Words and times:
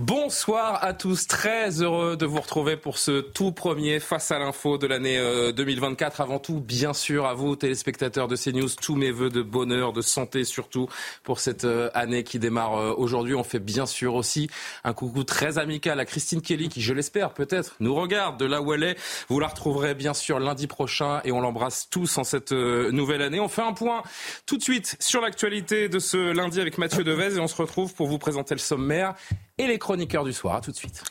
Bonsoir 0.00 0.82
à 0.82 0.92
tous, 0.92 1.28
très 1.28 1.80
heureux 1.80 2.16
de 2.16 2.26
vous 2.26 2.40
retrouver 2.40 2.76
pour 2.76 2.98
ce 2.98 3.20
tout 3.20 3.52
premier 3.52 4.00
Face 4.00 4.32
à 4.32 4.40
l'info 4.40 4.76
de 4.76 4.88
l'année 4.88 5.20
2024. 5.54 6.20
Avant 6.20 6.40
tout, 6.40 6.58
bien 6.58 6.92
sûr, 6.92 7.26
à 7.26 7.34
vous, 7.34 7.54
téléspectateurs 7.54 8.26
de 8.26 8.34
CNews, 8.34 8.70
tous 8.82 8.96
mes 8.96 9.12
voeux 9.12 9.30
de 9.30 9.40
bonheur, 9.40 9.92
de 9.92 10.02
santé 10.02 10.42
surtout 10.42 10.88
pour 11.22 11.38
cette 11.38 11.64
année 11.94 12.24
qui 12.24 12.40
démarre 12.40 12.98
aujourd'hui. 12.98 13.36
On 13.36 13.44
fait 13.44 13.60
bien 13.60 13.86
sûr 13.86 14.16
aussi 14.16 14.50
un 14.82 14.94
coucou 14.94 15.22
très 15.22 15.58
amical 15.58 16.00
à 16.00 16.04
Christine 16.04 16.42
Kelly 16.42 16.68
qui, 16.68 16.82
je 16.82 16.92
l'espère, 16.92 17.32
peut-être 17.32 17.76
nous 17.78 17.94
regarde 17.94 18.36
de 18.36 18.46
là 18.46 18.62
où 18.62 18.74
elle 18.74 18.82
est. 18.82 18.96
Vous 19.28 19.38
la 19.38 19.46
retrouverez 19.46 19.94
bien 19.94 20.12
sûr 20.12 20.40
lundi 20.40 20.66
prochain 20.66 21.20
et 21.22 21.30
on 21.30 21.40
l'embrasse 21.40 21.88
tous 21.88 22.18
en 22.18 22.24
cette 22.24 22.50
nouvelle 22.50 23.22
année. 23.22 23.38
On 23.38 23.48
fait 23.48 23.62
un 23.62 23.72
point 23.72 24.02
tout 24.44 24.56
de 24.56 24.62
suite 24.62 24.96
sur 24.98 25.20
l'actualité 25.20 25.88
de 25.88 26.00
ce 26.00 26.32
lundi 26.32 26.60
avec 26.60 26.78
Mathieu 26.78 27.04
Devez 27.04 27.36
et 27.36 27.38
on 27.38 27.46
se 27.46 27.56
retrouve 27.56 27.94
pour 27.94 28.08
vous 28.08 28.18
présenter 28.18 28.56
le 28.56 28.60
sommaire 28.60 29.14
et 29.58 29.66
les 29.66 29.78
chroniqueurs 29.78 30.24
du 30.24 30.32
soir. 30.32 30.56
À 30.56 30.60
tout 30.60 30.70
de 30.70 30.76
suite. 30.76 31.04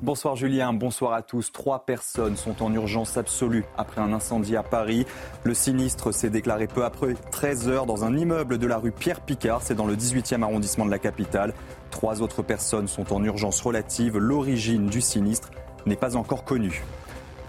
Bonsoir 0.00 0.36
Julien, 0.36 0.72
bonsoir 0.72 1.12
à 1.12 1.22
tous. 1.22 1.50
Trois 1.50 1.84
personnes 1.84 2.36
sont 2.36 2.62
en 2.62 2.72
urgence 2.72 3.16
absolue 3.16 3.64
après 3.76 4.00
un 4.00 4.12
incendie 4.12 4.56
à 4.56 4.62
Paris. 4.62 5.04
Le 5.42 5.54
sinistre 5.54 6.12
s'est 6.12 6.30
déclaré 6.30 6.68
peu 6.68 6.84
après 6.84 7.14
13 7.32 7.68
heures 7.68 7.86
dans 7.86 8.04
un 8.04 8.16
immeuble 8.16 8.58
de 8.58 8.66
la 8.68 8.78
rue 8.78 8.92
Pierre 8.92 9.20
Picard, 9.20 9.60
c'est 9.62 9.74
dans 9.74 9.86
le 9.86 9.96
18e 9.96 10.42
arrondissement 10.42 10.86
de 10.86 10.92
la 10.92 11.00
capitale. 11.00 11.52
Trois 11.90 12.22
autres 12.22 12.42
personnes 12.42 12.86
sont 12.86 13.12
en 13.12 13.24
urgence 13.24 13.60
relative. 13.60 14.18
L'origine 14.18 14.86
du 14.86 15.00
sinistre 15.00 15.50
n'est 15.84 15.96
pas 15.96 16.14
encore 16.14 16.44
connue. 16.44 16.84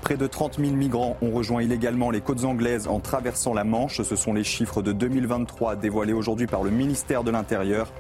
Près 0.02 0.18
de 0.18 0.26
30 0.26 0.58
000 0.60 0.72
migrants 0.72 1.18
ont 1.22 1.32
rejoint 1.32 1.62
illégalement 1.62 2.10
les 2.10 2.22
côtes 2.22 2.45
anglaises 2.45 2.88
en 2.88 3.00
traversant 3.00 3.54
la 3.54 3.64
Manche. 3.64 4.02
Ce 4.02 4.16
sont 4.16 4.34
les 4.34 4.44
chiffres 4.44 4.82
de 4.82 4.92
2023 4.92 5.76
dévoilés 5.76 6.14
aujourd'hui 6.14 6.48
par 6.48 6.64
le 6.64 6.72
ministère 6.72 7.23
de 7.23 7.30
l'Intérieur. 7.30 7.92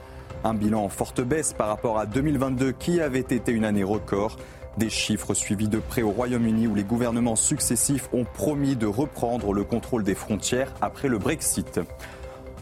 Un 0.43 0.53
bilan 0.53 0.85
en 0.85 0.89
forte 0.89 1.21
baisse 1.21 1.53
par 1.53 1.67
rapport 1.67 1.99
à 1.99 2.05
2022 2.05 2.71
qui 2.71 3.01
avait 3.01 3.19
été 3.19 3.51
une 3.51 3.65
année 3.65 3.83
record. 3.83 4.37
Des 4.77 4.89
chiffres 4.89 5.33
suivis 5.33 5.67
de 5.67 5.79
près 5.79 6.01
au 6.01 6.11
Royaume-Uni 6.11 6.67
où 6.67 6.75
les 6.75 6.85
gouvernements 6.85 7.35
successifs 7.35 8.07
ont 8.13 8.23
promis 8.23 8.77
de 8.77 8.87
reprendre 8.87 9.51
le 9.51 9.65
contrôle 9.65 10.03
des 10.03 10.15
frontières 10.15 10.73
après 10.81 11.09
le 11.09 11.17
Brexit. 11.17 11.81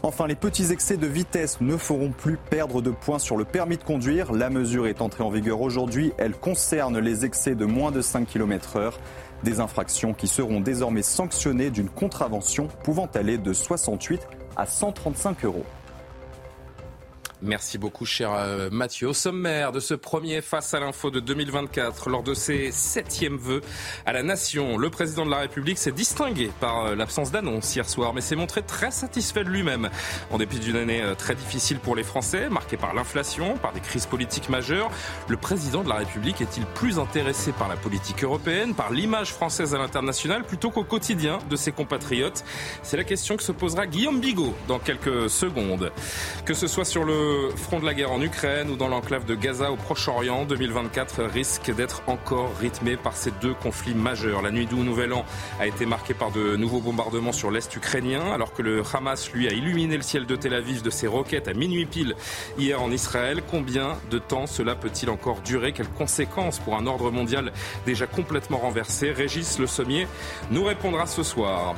Enfin, 0.02 0.26
les 0.26 0.34
petits 0.34 0.72
excès 0.72 0.96
de 0.96 1.06
vitesse 1.06 1.60
ne 1.60 1.76
feront 1.76 2.10
plus 2.10 2.36
perdre 2.36 2.82
de 2.82 2.90
points 2.90 3.18
sur 3.18 3.36
le 3.36 3.44
permis 3.44 3.76
de 3.76 3.84
conduire. 3.84 4.32
La 4.32 4.50
mesure 4.50 4.86
est 4.86 5.00
entrée 5.00 5.22
en 5.22 5.30
vigueur 5.30 5.60
aujourd'hui. 5.60 6.12
Elle 6.18 6.34
concerne 6.34 6.98
les 6.98 7.24
excès 7.24 7.54
de 7.54 7.64
moins 7.64 7.92
de 7.92 8.00
5 8.00 8.26
km/h. 8.26 8.92
Des 9.44 9.60
infractions 9.60 10.14
qui 10.14 10.26
seront 10.26 10.60
désormais 10.60 11.02
sanctionnées 11.02 11.70
d'une 11.70 11.88
contravention 11.88 12.68
pouvant 12.82 13.08
aller 13.14 13.38
de 13.38 13.52
68 13.52 14.26
à 14.56 14.66
135 14.66 15.44
euros. 15.44 15.64
Merci 17.40 17.78
beaucoup, 17.78 18.04
cher 18.04 18.32
Mathieu. 18.72 19.06
Au 19.06 19.12
sommaire 19.12 19.70
de 19.70 19.78
ce 19.78 19.94
premier 19.94 20.40
Face 20.40 20.74
à 20.74 20.80
l'info 20.80 21.12
de 21.12 21.20
2024, 21.20 22.10
lors 22.10 22.24
de 22.24 22.34
ses 22.34 22.72
septièmes 22.72 23.36
vœux 23.36 23.60
à 24.06 24.12
la 24.12 24.24
nation, 24.24 24.76
le 24.76 24.90
président 24.90 25.24
de 25.24 25.30
la 25.30 25.38
République 25.38 25.78
s'est 25.78 25.92
distingué 25.92 26.50
par 26.58 26.96
l'absence 26.96 27.30
d'annonce 27.30 27.76
hier 27.76 27.88
soir, 27.88 28.12
mais 28.12 28.22
s'est 28.22 28.34
montré 28.34 28.62
très 28.62 28.90
satisfait 28.90 29.44
de 29.44 29.50
lui-même. 29.50 29.88
En 30.32 30.38
dépit 30.38 30.58
d'une 30.58 30.74
année 30.74 31.00
très 31.16 31.36
difficile 31.36 31.78
pour 31.78 31.94
les 31.94 32.02
Français, 32.02 32.48
marquée 32.48 32.76
par 32.76 32.92
l'inflation, 32.92 33.56
par 33.56 33.72
des 33.72 33.80
crises 33.80 34.06
politiques 34.06 34.48
majeures, 34.48 34.90
le 35.28 35.36
président 35.36 35.84
de 35.84 35.88
la 35.88 35.96
République 35.96 36.40
est-il 36.40 36.66
plus 36.66 36.98
intéressé 36.98 37.52
par 37.52 37.68
la 37.68 37.76
politique 37.76 38.24
européenne, 38.24 38.74
par 38.74 38.90
l'image 38.90 39.32
française 39.32 39.76
à 39.76 39.78
l'international, 39.78 40.42
plutôt 40.42 40.72
qu'au 40.72 40.82
quotidien 40.82 41.38
de 41.48 41.54
ses 41.54 41.70
compatriotes? 41.70 42.42
C'est 42.82 42.96
la 42.96 43.04
question 43.04 43.36
que 43.36 43.44
se 43.44 43.52
posera 43.52 43.86
Guillaume 43.86 44.18
Bigot 44.18 44.56
dans 44.66 44.80
quelques 44.80 45.30
secondes. 45.30 45.92
Que 46.44 46.54
ce 46.54 46.66
soit 46.66 46.84
sur 46.84 47.04
le 47.04 47.27
front 47.56 47.80
de 47.80 47.86
la 47.86 47.94
guerre 47.94 48.12
en 48.12 48.20
Ukraine 48.20 48.70
ou 48.70 48.76
dans 48.76 48.88
l'enclave 48.88 49.24
de 49.24 49.34
Gaza 49.34 49.70
au 49.72 49.76
Proche-Orient, 49.76 50.44
2024 50.44 51.24
risque 51.24 51.74
d'être 51.74 52.02
encore 52.06 52.50
rythmé 52.58 52.96
par 52.96 53.16
ces 53.16 53.30
deux 53.40 53.54
conflits 53.54 53.94
majeurs. 53.94 54.42
La 54.42 54.50
nuit 54.50 54.66
du 54.66 54.74
Nouvel 54.74 55.12
An 55.12 55.24
a 55.60 55.66
été 55.66 55.86
marquée 55.86 56.14
par 56.14 56.30
de 56.30 56.56
nouveaux 56.56 56.80
bombardements 56.80 57.32
sur 57.32 57.50
l'Est 57.50 57.74
ukrainien, 57.74 58.32
alors 58.32 58.52
que 58.52 58.62
le 58.62 58.82
Hamas, 58.92 59.32
lui, 59.32 59.48
a 59.48 59.52
illuminé 59.52 59.96
le 59.96 60.02
ciel 60.02 60.26
de 60.26 60.36
Tel 60.36 60.54
Aviv 60.54 60.82
de 60.82 60.90
ses 60.90 61.06
roquettes 61.06 61.48
à 61.48 61.54
minuit 61.54 61.86
pile 61.86 62.14
hier 62.58 62.82
en 62.82 62.90
Israël. 62.90 63.42
Combien 63.50 63.96
de 64.10 64.18
temps 64.18 64.46
cela 64.46 64.74
peut-il 64.74 65.10
encore 65.10 65.40
durer? 65.40 65.72
Quelles 65.72 65.88
conséquences 65.88 66.58
pour 66.58 66.76
un 66.76 66.86
ordre 66.86 67.10
mondial 67.10 67.52
déjà 67.86 68.06
complètement 68.06 68.58
renversé? 68.58 69.12
Régis 69.12 69.58
Le 69.58 69.66
Sommier 69.66 70.06
nous 70.50 70.64
répondra 70.64 71.06
ce 71.06 71.22
soir. 71.22 71.74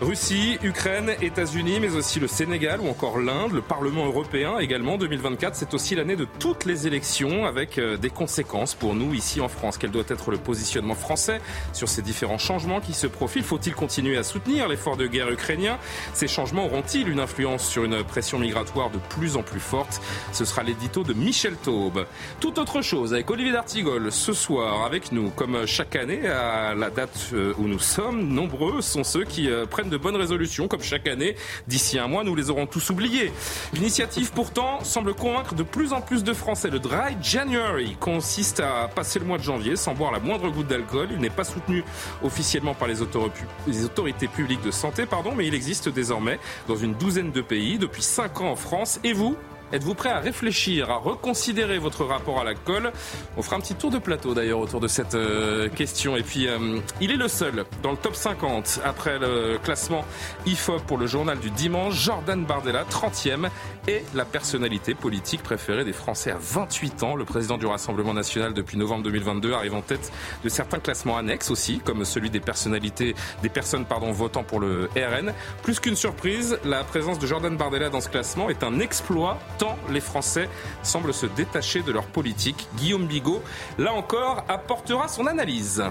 Russie, 0.00 0.58
Ukraine, 0.62 1.10
États-Unis, 1.20 1.80
mais 1.80 1.96
aussi 1.96 2.20
le 2.20 2.28
Sénégal 2.28 2.80
ou 2.80 2.88
encore 2.88 3.18
l'Inde, 3.18 3.50
le 3.50 3.60
Parlement 3.60 4.06
européen 4.06 4.58
également. 4.60 4.96
2024, 4.96 5.56
c'est 5.56 5.74
aussi 5.74 5.96
l'année 5.96 6.14
de 6.14 6.24
toutes 6.38 6.66
les 6.66 6.86
élections 6.86 7.44
avec 7.46 7.80
des 7.80 8.10
conséquences 8.10 8.76
pour 8.76 8.94
nous 8.94 9.12
ici 9.12 9.40
en 9.40 9.48
France. 9.48 9.76
Quel 9.76 9.90
doit 9.90 10.04
être 10.08 10.30
le 10.30 10.38
positionnement 10.38 10.94
français 10.94 11.40
sur 11.72 11.88
ces 11.88 12.00
différents 12.00 12.38
changements 12.38 12.80
qui 12.80 12.92
se 12.92 13.08
profilent? 13.08 13.42
Faut-il 13.42 13.74
continuer 13.74 14.16
à 14.16 14.22
soutenir 14.22 14.68
l'effort 14.68 14.96
de 14.96 15.08
guerre 15.08 15.30
ukrainien? 15.30 15.78
Ces 16.14 16.28
changements 16.28 16.66
auront-ils 16.66 17.08
une 17.08 17.18
influence 17.18 17.66
sur 17.66 17.82
une 17.82 18.04
pression 18.04 18.38
migratoire 18.38 18.90
de 18.90 18.98
plus 18.98 19.36
en 19.36 19.42
plus 19.42 19.58
forte? 19.58 20.00
Ce 20.32 20.44
sera 20.44 20.62
l'édito 20.62 21.02
de 21.02 21.12
Michel 21.12 21.56
Taube. 21.56 22.06
Tout 22.38 22.60
autre 22.60 22.82
chose 22.82 23.14
avec 23.14 23.28
Olivier 23.32 23.52
D'Artigol 23.52 24.12
ce 24.12 24.32
soir 24.32 24.84
avec 24.84 25.10
nous, 25.10 25.30
comme 25.30 25.66
chaque 25.66 25.96
année 25.96 26.28
à 26.28 26.76
la 26.76 26.90
date 26.90 27.34
où 27.58 27.64
nous 27.66 27.80
sommes, 27.80 28.28
nombreux 28.28 28.80
sont 28.80 29.02
ceux 29.02 29.24
qui 29.24 29.50
prennent 29.68 29.87
de 29.88 29.96
bonnes 29.96 30.16
résolutions, 30.16 30.68
comme 30.68 30.82
chaque 30.82 31.06
année. 31.06 31.36
D'ici 31.66 31.98
un 31.98 32.06
mois, 32.06 32.24
nous 32.24 32.34
les 32.34 32.50
aurons 32.50 32.66
tous 32.66 32.90
oubliés. 32.90 33.32
L'initiative, 33.72 34.32
pourtant, 34.32 34.84
semble 34.84 35.14
convaincre 35.14 35.54
de 35.54 35.62
plus 35.62 35.92
en 35.92 36.00
plus 36.00 36.24
de 36.24 36.32
Français. 36.32 36.70
Le 36.70 36.78
Dry 36.78 37.16
January 37.22 37.96
consiste 38.00 38.60
à 38.60 38.88
passer 38.88 39.18
le 39.18 39.24
mois 39.24 39.38
de 39.38 39.42
janvier 39.42 39.76
sans 39.76 39.94
boire 39.94 40.12
la 40.12 40.20
moindre 40.20 40.50
goutte 40.50 40.68
d'alcool. 40.68 41.08
Il 41.12 41.18
n'est 41.18 41.30
pas 41.30 41.44
soutenu 41.44 41.84
officiellement 42.22 42.74
par 42.74 42.88
les, 42.88 43.02
autorités 43.02 44.28
publiques 44.28 44.62
de 44.62 44.70
santé, 44.70 45.06
pardon, 45.06 45.32
mais 45.36 45.46
il 45.46 45.54
existe 45.54 45.88
désormais 45.88 46.38
dans 46.66 46.76
une 46.76 46.94
douzaine 46.94 47.32
de 47.32 47.40
pays, 47.40 47.78
depuis 47.78 48.02
cinq 48.02 48.40
ans 48.40 48.50
en 48.50 48.56
France. 48.56 49.00
Et 49.04 49.12
vous? 49.12 49.36
Êtes-vous 49.70 49.94
prêt 49.94 50.08
à 50.08 50.18
réfléchir, 50.18 50.90
à 50.90 50.96
reconsidérer 50.96 51.76
votre 51.76 52.06
rapport 52.06 52.40
à 52.40 52.44
l'alcool 52.44 52.90
On 53.36 53.42
fera 53.42 53.56
un 53.56 53.60
petit 53.60 53.74
tour 53.74 53.90
de 53.90 53.98
plateau 53.98 54.32
d'ailleurs 54.32 54.60
autour 54.60 54.80
de 54.80 54.88
cette 54.88 55.14
euh, 55.14 55.68
question. 55.68 56.16
Et 56.16 56.22
puis, 56.22 56.48
euh, 56.48 56.80
il 57.02 57.10
est 57.12 57.16
le 57.16 57.28
seul 57.28 57.66
dans 57.82 57.90
le 57.90 57.98
top 57.98 58.16
50 58.16 58.80
après 58.82 59.18
le 59.18 59.58
classement 59.62 60.06
IFOP 60.46 60.80
pour 60.86 60.96
le 60.96 61.06
journal 61.06 61.38
du 61.38 61.50
dimanche. 61.50 61.94
Jordan 62.02 62.46
Bardella, 62.46 62.84
30e, 62.84 63.50
est 63.86 64.04
la 64.14 64.24
personnalité 64.24 64.94
politique 64.94 65.42
préférée 65.42 65.84
des 65.84 65.92
Français 65.92 66.30
à 66.30 66.38
28 66.40 67.02
ans. 67.02 67.14
Le 67.14 67.26
président 67.26 67.58
du 67.58 67.66
Rassemblement 67.66 68.14
national 68.14 68.54
depuis 68.54 68.78
novembre 68.78 69.02
2022 69.04 69.52
arrive 69.52 69.74
en 69.74 69.82
tête 69.82 70.10
de 70.44 70.48
certains 70.48 70.78
classements 70.78 71.18
annexes 71.18 71.50
aussi, 71.50 71.80
comme 71.84 72.06
celui 72.06 72.30
des 72.30 72.40
personnalités, 72.40 73.14
des 73.42 73.48
personnes 73.50 73.84
pardon, 73.84 74.12
votant 74.12 74.44
pour 74.44 74.60
le 74.60 74.88
RN. 74.96 75.34
Plus 75.62 75.78
qu'une 75.78 75.96
surprise, 75.96 76.58
la 76.64 76.84
présence 76.84 77.18
de 77.18 77.26
Jordan 77.26 77.54
Bardella 77.54 77.90
dans 77.90 78.00
ce 78.00 78.08
classement 78.08 78.48
est 78.48 78.62
un 78.62 78.80
exploit 78.80 79.38
tant 79.58 79.76
les 79.90 80.00
Français 80.00 80.48
semblent 80.82 81.12
se 81.12 81.26
détacher 81.26 81.82
de 81.82 81.92
leur 81.92 82.06
politique. 82.06 82.68
Guillaume 82.76 83.06
Bigot, 83.06 83.42
là 83.78 83.92
encore, 83.92 84.44
apportera 84.48 85.08
son 85.08 85.26
analyse. 85.26 85.82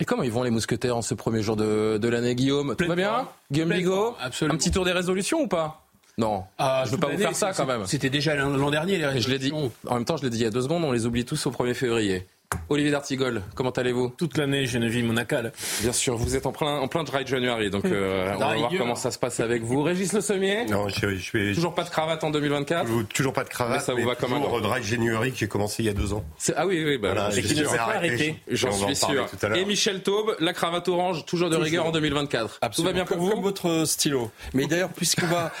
Et 0.00 0.04
comment 0.04 0.24
ils 0.24 0.32
vont 0.32 0.42
les 0.42 0.50
mousquetaires 0.50 0.96
en 0.96 1.02
ce 1.02 1.14
premier 1.14 1.42
jour 1.42 1.54
de, 1.54 1.96
de 1.96 2.08
l'année, 2.08 2.34
Guillaume? 2.34 2.74
Tout 2.76 2.88
va 2.88 2.96
bien? 2.96 3.28
Guillaume 3.52 3.68
Bigot 3.68 4.16
Absolument. 4.20 4.54
Un 4.54 4.58
petit 4.58 4.72
tour 4.72 4.84
des 4.84 4.92
résolutions 4.92 5.40
ou 5.42 5.46
pas? 5.46 5.81
Non, 6.18 6.44
Ah, 6.58 6.82
je 6.84 6.90
veux 6.90 6.96
toute 6.98 7.00
pas 7.00 7.08
vous 7.08 7.18
faire 7.18 7.34
ça 7.34 7.52
quand 7.52 7.66
même. 7.66 7.86
C'était 7.86 8.10
déjà 8.10 8.34
l'an 8.34 8.70
dernier, 8.70 8.98
les 8.98 9.20
je 9.20 9.30
l'ai 9.30 9.38
dit. 9.38 9.50
résolutions. 9.50 9.72
En 9.88 9.94
même 9.94 10.04
temps, 10.04 10.16
je 10.18 10.24
l'ai 10.24 10.30
dit 10.30 10.38
il 10.38 10.42
y 10.42 10.46
a 10.46 10.50
deux 10.50 10.62
secondes, 10.62 10.84
on 10.84 10.92
les 10.92 11.06
oublie 11.06 11.24
tous 11.24 11.46
au 11.46 11.50
1er 11.50 11.74
février. 11.74 12.26
Olivier 12.68 12.90
D'Artigol, 12.90 13.42
comment 13.54 13.70
allez-vous? 13.70 14.12
Toute 14.16 14.36
l'année, 14.38 14.66
Geneviève 14.66 15.04
Monacal. 15.04 15.52
Bien 15.80 15.92
sûr, 15.92 16.16
vous 16.16 16.36
êtes 16.36 16.46
en 16.46 16.52
plein, 16.52 16.78
en 16.78 16.88
plein 16.88 17.04
dry 17.04 17.26
January, 17.26 17.70
donc 17.70 17.84
euh, 17.84 18.32
on 18.36 18.38
va 18.38 18.56
voir 18.56 18.72
comment 18.76 18.94
ça 18.94 19.10
se 19.10 19.18
passe 19.18 19.40
avec 19.40 19.62
vous. 19.62 19.82
Régis 19.82 20.12
Le 20.12 20.20
Sommier? 20.20 20.64
Non, 20.66 20.88
je, 20.88 21.16
je 21.16 21.32
vais... 21.32 21.54
Toujours 21.54 21.74
pas 21.74 21.84
de 21.84 21.90
cravate 21.90 22.24
en 22.24 22.30
2024 22.30 22.88
Toujours 23.14 23.32
pas 23.32 23.44
de 23.44 23.48
cravate, 23.48 23.78
mais 23.78 23.84
ça 23.84 23.94
vous 23.94 24.06
va 24.06 24.14
comme 24.14 24.32
un 24.32 24.60
dry 24.60 24.82
January 24.82 25.32
qui 25.32 25.44
a 25.44 25.46
commencé 25.46 25.82
il 25.82 25.86
y 25.86 25.88
a 25.88 25.94
deux 25.94 26.12
ans. 26.12 26.24
Ah 26.56 26.66
oui, 26.66 26.82
oui, 26.84 26.98
bah, 26.98 27.12
voilà, 27.14 27.30
qui 27.30 27.54
ne 27.54 27.64
s'est 27.64 27.76
pas 27.76 27.94
arrêté. 27.94 28.36
J'en 28.48 28.72
suis 28.72 28.96
sûr. 28.96 29.26
Et 29.54 29.64
Michel 29.64 30.02
Taube, 30.02 30.36
la 30.40 30.52
cravate 30.52 30.88
orange, 30.88 31.24
toujours 31.26 31.50
de 31.50 31.56
rigueur 31.56 31.86
en 31.86 31.90
2024. 31.92 32.58
Absolument. 32.60 32.90
Tout 32.90 32.98
va 32.98 33.04
bien 33.04 33.04
pour 33.04 33.24
vous? 33.24 33.30
Comme 33.32 33.42
votre 33.42 33.84
stylo. 33.86 34.30
Mais 34.54 34.66
d'ailleurs, 34.66 34.90
puisqu'on 34.90 35.26
va, 35.26 35.52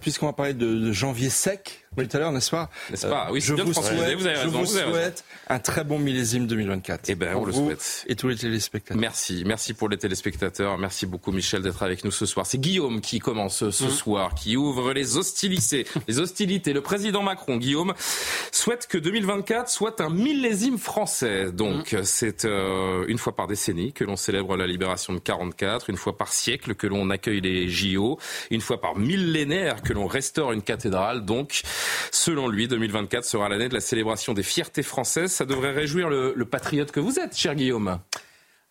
puisqu'on 0.00 0.26
va 0.26 0.32
parler 0.32 0.54
de 0.54 0.92
janvier 0.92 1.30
sec, 1.30 1.81
tout 1.96 2.16
à 2.16 2.18
l'heure, 2.18 2.32
n'est-ce 2.32 2.50
pas 2.50 2.70
N'est-ce 2.90 3.06
pas 3.06 3.28
Oui, 3.30 3.40
je 3.40 3.54
vous 3.54 3.72
souhaite, 3.72 3.92
vous 3.94 4.26
avez 4.26 4.38
raison, 4.38 4.64
je 4.64 4.66
vous, 4.66 4.66
souhaite 4.66 5.24
un 5.48 5.58
très 5.58 5.84
bon 5.84 5.98
millésime 5.98 6.46
2024. 6.46 7.08
Eh 7.08 7.14
ben, 7.14 7.36
on 7.36 7.44
le 7.44 7.52
souhaite. 7.52 8.04
Et 8.08 8.16
tous 8.16 8.28
les 8.28 8.36
téléspectateurs. 8.36 9.00
Merci, 9.00 9.42
merci 9.46 9.74
pour 9.74 9.88
les 9.88 9.98
téléspectateurs. 9.98 10.78
Merci 10.78 11.06
beaucoup, 11.06 11.32
Michel, 11.32 11.62
d'être 11.62 11.82
avec 11.82 12.04
nous 12.04 12.10
ce 12.10 12.26
soir. 12.26 12.46
C'est 12.46 12.58
Guillaume 12.58 13.00
qui 13.00 13.18
commence 13.18 13.68
ce 13.70 13.84
mmh. 13.84 13.90
soir, 13.90 14.34
qui 14.34 14.56
ouvre 14.56 14.92
les 14.92 15.16
hostilités. 15.16 15.86
les 16.08 16.18
hostilités. 16.18 16.72
Le 16.72 16.80
président 16.80 17.22
Macron, 17.22 17.56
Guillaume, 17.56 17.94
souhaite 18.50 18.86
que 18.86 18.98
2024 18.98 19.68
soit 19.68 20.00
un 20.00 20.10
millésime 20.10 20.78
français. 20.78 21.52
Donc, 21.52 21.92
mmh. 21.92 22.04
c'est 22.04 22.44
euh, 22.44 23.04
une 23.08 23.18
fois 23.18 23.36
par 23.36 23.46
décennie 23.46 23.92
que 23.92 24.04
l'on 24.04 24.16
célèbre 24.16 24.56
la 24.56 24.66
libération 24.66 25.12
de 25.12 25.18
44, 25.18 25.90
une 25.90 25.96
fois 25.96 26.16
par 26.16 26.32
siècle 26.32 26.74
que 26.74 26.86
l'on 26.86 27.10
accueille 27.10 27.40
les 27.40 27.68
JO, 27.68 28.18
une 28.50 28.60
fois 28.60 28.80
par 28.80 28.96
millénaire 28.96 29.82
que 29.82 29.92
l'on 29.92 30.06
restaure 30.06 30.52
une 30.52 30.62
cathédrale. 30.62 31.24
Donc, 31.24 31.62
Selon 32.10 32.48
lui, 32.48 32.68
2024 32.68 33.24
sera 33.24 33.48
l'année 33.48 33.68
de 33.68 33.74
la 33.74 33.80
célébration 33.80 34.34
des 34.34 34.42
fiertés 34.42 34.82
françaises. 34.82 35.32
Ça 35.32 35.44
devrait 35.44 35.72
réjouir 35.72 36.08
le, 36.08 36.44
patriote 36.44 36.92
que 36.92 37.00
vous 37.00 37.18
êtes, 37.18 37.36
cher 37.36 37.54
Guillaume. 37.54 37.98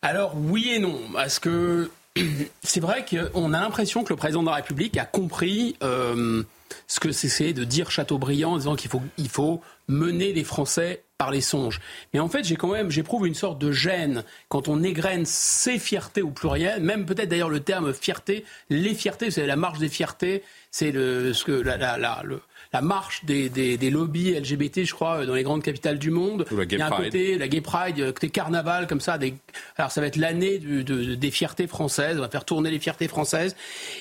Alors 0.02 0.34
oui 0.36 0.72
et 0.76 0.80
non, 0.80 1.00
parce 1.14 1.40
que 1.40 1.90
c'est 2.64 2.80
vrai 2.80 3.06
qu'on 3.06 3.54
a 3.54 3.60
l'impression 3.60 4.04
que 4.04 4.10
le 4.10 4.16
président 4.16 4.42
de 4.42 4.48
la 4.48 4.56
République 4.56 4.98
a 4.98 5.06
compris 5.06 5.76
euh, 5.84 6.44
ce 6.88 7.00
que 7.00 7.12
c'est 7.12 7.54
de 7.54 7.64
dire 7.64 7.92
Chateaubriand 7.92 8.54
en 8.54 8.58
disant 8.58 8.76
qu'il 8.76 8.90
faut, 8.90 9.02
il 9.18 9.30
faut 9.30 9.62
mener 9.88 10.34
les 10.34 10.44
Français 10.44 11.04
par 11.18 11.30
les 11.30 11.42
songes. 11.42 11.80
Mais 12.14 12.20
en 12.20 12.28
fait, 12.28 12.44
j'ai 12.44 12.56
quand 12.56 12.72
même, 12.72 12.90
j'éprouve 12.90 13.28
une 13.28 13.36
sorte 13.36 13.60
de 13.60 13.72
gêne 13.72 14.24
quand 14.50 14.68
on 14.68 14.82
égrène 14.82 15.26
ces 15.26 15.78
fiertés 15.78 16.24
au 16.24 16.32
pluriel, 16.32 16.82
même 16.82 17.06
peut-être 17.06 17.30
d'ailleurs 17.30 17.50
le 17.50 17.60
terme 17.60 17.94
fierté, 17.94 18.44
les 18.72 18.96
fiertés, 18.96 19.30
c'est 19.30 19.46
la 19.46 19.56
marche 19.56 19.78
des 19.78 19.90
fiertés, 19.90 20.42
c'est 20.72 20.92
ce 20.92 21.44
que 21.44 21.52
la, 21.52 22.24
le, 22.24 22.42
la 22.74 22.82
marche 22.82 23.26
des, 23.26 23.50
des, 23.50 23.78
des, 23.78 23.90
lobbies 23.90 24.32
LGBT, 24.32 24.84
je 24.84 24.94
crois, 24.94 25.26
dans 25.26 25.36
les 25.36 25.44
grandes 25.44 25.64
capitales 25.64 26.00
du 26.00 26.10
monde. 26.10 26.46
Il 26.52 26.78
y 26.78 26.82
a 26.82 26.88
un 26.88 26.90
côté, 26.90 27.38
la 27.38 27.48
Gay 27.48 27.62
Pride, 27.62 28.14
côté 28.14 28.30
carnaval, 28.30 28.88
comme 28.88 29.02
ça. 29.02 29.18
Des... 29.18 29.34
Alors 29.78 29.92
ça 29.92 30.02
va 30.02 30.08
être 30.08 30.16
l'année 30.16 30.58
de, 30.60 30.82
des 31.16 31.32
fiertés 31.32 31.68
françaises, 31.68 32.18
on 32.18 32.22
va 32.22 32.30
faire 32.30 32.46
tourner 32.46 32.72
les 32.72 32.80
fiertés 32.80 33.08
françaises. 33.08 33.56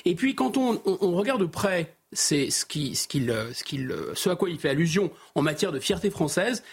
Et 0.05 0.15
puis 0.15 0.35
quand 0.35 0.57
on, 0.57 0.81
on, 0.85 0.97
on 1.01 1.11
regarde 1.11 1.41
de 1.41 1.45
près 1.45 1.93
c'est 2.13 2.49
ce, 2.49 2.65
qui, 2.65 2.95
ce, 2.95 3.07
ce, 3.53 4.11
ce 4.15 4.29
à 4.29 4.35
quoi 4.35 4.49
il 4.49 4.59
fait 4.59 4.69
allusion 4.69 5.11
en 5.35 5.41
matière 5.41 5.71
de 5.71 5.79
fierté 5.79 6.09
française, 6.09 6.63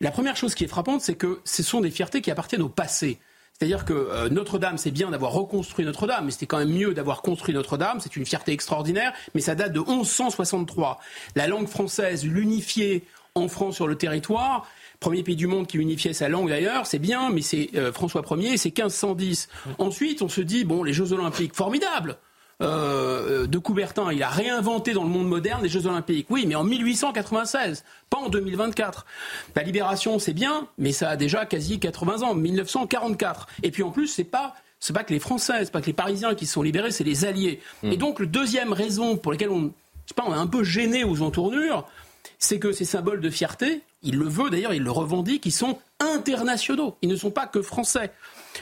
la 0.00 0.10
première 0.10 0.36
chose 0.36 0.54
qui 0.54 0.64
est 0.64 0.68
frappante, 0.68 1.00
c'est 1.00 1.14
que 1.14 1.40
ce 1.44 1.62
sont 1.62 1.80
des 1.80 1.90
fiertés 1.90 2.20
qui 2.20 2.30
appartiennent 2.30 2.62
au 2.62 2.68
passé. 2.68 3.18
C'est-à-dire 3.58 3.86
que 3.86 3.94
euh, 3.94 4.28
Notre-Dame, 4.28 4.76
c'est 4.76 4.90
bien 4.90 5.10
d'avoir 5.10 5.32
reconstruit 5.32 5.86
Notre-Dame, 5.86 6.26
mais 6.26 6.30
c'était 6.30 6.46
quand 6.46 6.58
même 6.58 6.72
mieux 6.72 6.92
d'avoir 6.92 7.22
construit 7.22 7.54
Notre-Dame. 7.54 8.00
C'est 8.00 8.16
une 8.16 8.26
fierté 8.26 8.52
extraordinaire, 8.52 9.14
mais 9.34 9.40
ça 9.40 9.54
date 9.54 9.72
de 9.72 9.80
1163. 9.80 10.98
La 11.36 11.46
langue 11.46 11.66
française, 11.66 12.26
l'unifier 12.26 13.04
en 13.34 13.48
France 13.48 13.76
sur 13.76 13.86
le 13.86 13.96
territoire, 13.96 14.66
premier 15.00 15.22
pays 15.22 15.36
du 15.36 15.46
monde 15.46 15.66
qui 15.66 15.78
unifiait 15.78 16.12
sa 16.12 16.28
langue 16.28 16.50
d'ailleurs, 16.50 16.86
c'est 16.86 16.98
bien, 16.98 17.30
mais 17.30 17.40
c'est 17.40 17.70
euh, 17.76 17.92
François 17.92 18.22
Ier, 18.36 18.58
c'est 18.58 18.76
1510. 18.76 19.48
Ensuite, 19.78 20.20
on 20.20 20.28
se 20.28 20.42
dit, 20.42 20.64
bon, 20.64 20.82
les 20.82 20.92
Jeux 20.92 21.12
Olympiques, 21.12 21.54
formidable 21.54 22.18
euh, 22.62 23.46
de 23.46 23.58
Coubertin, 23.58 24.12
il 24.12 24.22
a 24.22 24.28
réinventé 24.28 24.92
dans 24.92 25.02
le 25.02 25.10
monde 25.10 25.28
moderne 25.28 25.62
les 25.62 25.68
Jeux 25.68 25.86
Olympiques. 25.86 26.26
Oui, 26.30 26.46
mais 26.46 26.54
en 26.54 26.64
1896, 26.64 27.84
pas 28.08 28.18
en 28.18 28.28
2024. 28.28 29.06
La 29.54 29.62
libération, 29.62 30.18
c'est 30.18 30.32
bien, 30.32 30.66
mais 30.78 30.92
ça 30.92 31.10
a 31.10 31.16
déjà 31.16 31.44
quasi 31.44 31.78
80 31.78 32.22
ans, 32.22 32.34
1944. 32.34 33.48
Et 33.62 33.70
puis 33.70 33.82
en 33.82 33.90
plus, 33.90 34.06
c'est 34.06 34.24
pas 34.24 34.54
c'est 34.78 34.92
pas 34.92 35.04
que 35.04 35.12
les 35.12 35.20
Français, 35.20 35.64
c'est 35.64 35.72
pas 35.72 35.80
que 35.80 35.86
les 35.86 35.94
Parisiens 35.94 36.34
qui 36.34 36.46
sont 36.46 36.62
libérés, 36.62 36.90
c'est 36.90 37.04
les 37.04 37.24
Alliés. 37.24 37.60
Hmm. 37.82 37.92
Et 37.92 37.96
donc, 37.96 38.20
la 38.20 38.26
deuxième 38.26 38.72
raison 38.72 39.16
pour 39.16 39.32
laquelle 39.32 39.50
on, 39.50 39.72
pas, 40.14 40.24
on 40.26 40.34
est 40.34 40.38
un 40.38 40.46
peu 40.46 40.64
gêné 40.64 41.02
aux 41.02 41.22
entournures, 41.22 41.88
c'est 42.38 42.58
que 42.58 42.72
ces 42.72 42.84
symboles 42.84 43.20
de 43.20 43.30
fierté, 43.30 43.80
il 44.02 44.16
le 44.16 44.28
veut 44.28 44.50
d'ailleurs, 44.50 44.74
il 44.74 44.82
le 44.82 44.90
revendique, 44.90 45.46
ils 45.46 45.52
sont 45.52 45.78
internationaux. 46.00 46.96
Ils 47.02 47.08
ne 47.08 47.16
sont 47.16 47.30
pas 47.30 47.46
que 47.46 47.62
français. 47.62 48.12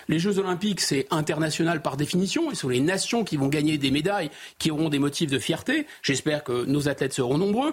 Les 0.09 0.19
Jeux 0.19 0.39
Olympiques, 0.39 0.81
c'est 0.81 1.07
international 1.11 1.83
par 1.83 1.97
définition, 1.97 2.51
et 2.51 2.55
ce 2.55 2.63
sont 2.63 2.69
les 2.69 2.81
nations 2.81 3.25
qui 3.25 3.37
vont 3.37 3.49
gagner 3.49 3.79
des 3.79 3.91
médailles, 3.91 4.31
qui 4.59 4.71
auront 4.71 4.89
des 4.89 4.99
motifs 4.99 5.31
de 5.31 5.39
fierté. 5.39 5.87
J'espère 6.03 6.45
que 6.45 6.65
nos 6.65 6.89
athlètes 6.89 7.13
seront 7.13 7.39
nombreux. 7.39 7.73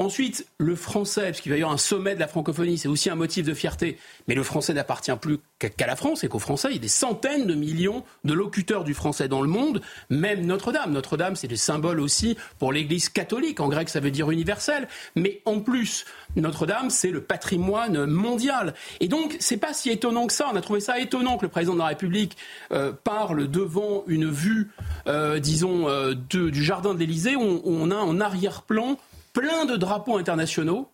Ensuite, 0.00 0.46
le 0.56 0.76
français, 0.76 1.24
parce 1.24 1.42
qu'il 1.42 1.52
va 1.52 1.58
y 1.58 1.60
avoir 1.60 1.74
un 1.74 1.78
sommet 1.78 2.14
de 2.14 2.20
la 2.20 2.26
francophonie, 2.26 2.78
c'est 2.78 2.88
aussi 2.88 3.10
un 3.10 3.16
motif 3.16 3.44
de 3.44 3.52
fierté. 3.52 3.98
Mais 4.28 4.34
le 4.34 4.42
français 4.42 4.72
n'appartient 4.72 5.14
plus 5.20 5.40
qu'à 5.58 5.86
la 5.86 5.94
France 5.94 6.24
et 6.24 6.28
qu'aux 6.28 6.38
Français. 6.38 6.68
Il 6.70 6.76
y 6.76 6.78
a 6.78 6.80
des 6.80 6.88
centaines 6.88 7.46
de 7.46 7.54
millions 7.54 8.02
de 8.24 8.32
locuteurs 8.32 8.84
du 8.84 8.94
français 8.94 9.28
dans 9.28 9.42
le 9.42 9.48
monde, 9.48 9.82
même 10.08 10.46
Notre-Dame. 10.46 10.92
Notre-Dame, 10.92 11.36
c'est 11.36 11.48
le 11.48 11.56
symbole 11.56 12.00
aussi 12.00 12.38
pour 12.58 12.72
l'Église 12.72 13.10
catholique. 13.10 13.60
En 13.60 13.68
grec, 13.68 13.90
ça 13.90 14.00
veut 14.00 14.10
dire 14.10 14.30
universel. 14.30 14.88
Mais 15.16 15.42
en 15.44 15.60
plus, 15.60 16.06
Notre-Dame, 16.34 16.88
c'est 16.88 17.10
le 17.10 17.20
patrimoine 17.20 18.06
mondial. 18.06 18.72
Et 19.00 19.08
donc, 19.08 19.36
c'est 19.38 19.58
pas 19.58 19.74
si 19.74 19.90
étonnant 19.90 20.26
que 20.26 20.32
ça. 20.32 20.48
On 20.50 20.56
a 20.56 20.62
trouvé 20.62 20.80
ça 20.80 20.98
étonnant 20.98 21.36
que 21.36 21.44
le 21.44 21.50
président 21.50 21.74
de 21.74 21.78
la 21.80 21.88
République 21.88 22.38
euh, 22.72 22.94
parle 23.04 23.50
devant 23.50 24.04
une 24.06 24.30
vue, 24.30 24.70
euh, 25.08 25.40
disons, 25.40 25.90
euh, 25.90 26.14
du 26.14 26.64
jardin 26.64 26.94
de 26.94 26.98
l'Élysée, 27.00 27.36
où 27.36 27.60
on 27.66 27.90
a 27.90 27.96
en 27.96 28.18
arrière-plan 28.18 28.96
plein 29.32 29.64
de 29.64 29.76
drapeaux 29.76 30.16
internationaux 30.16 30.88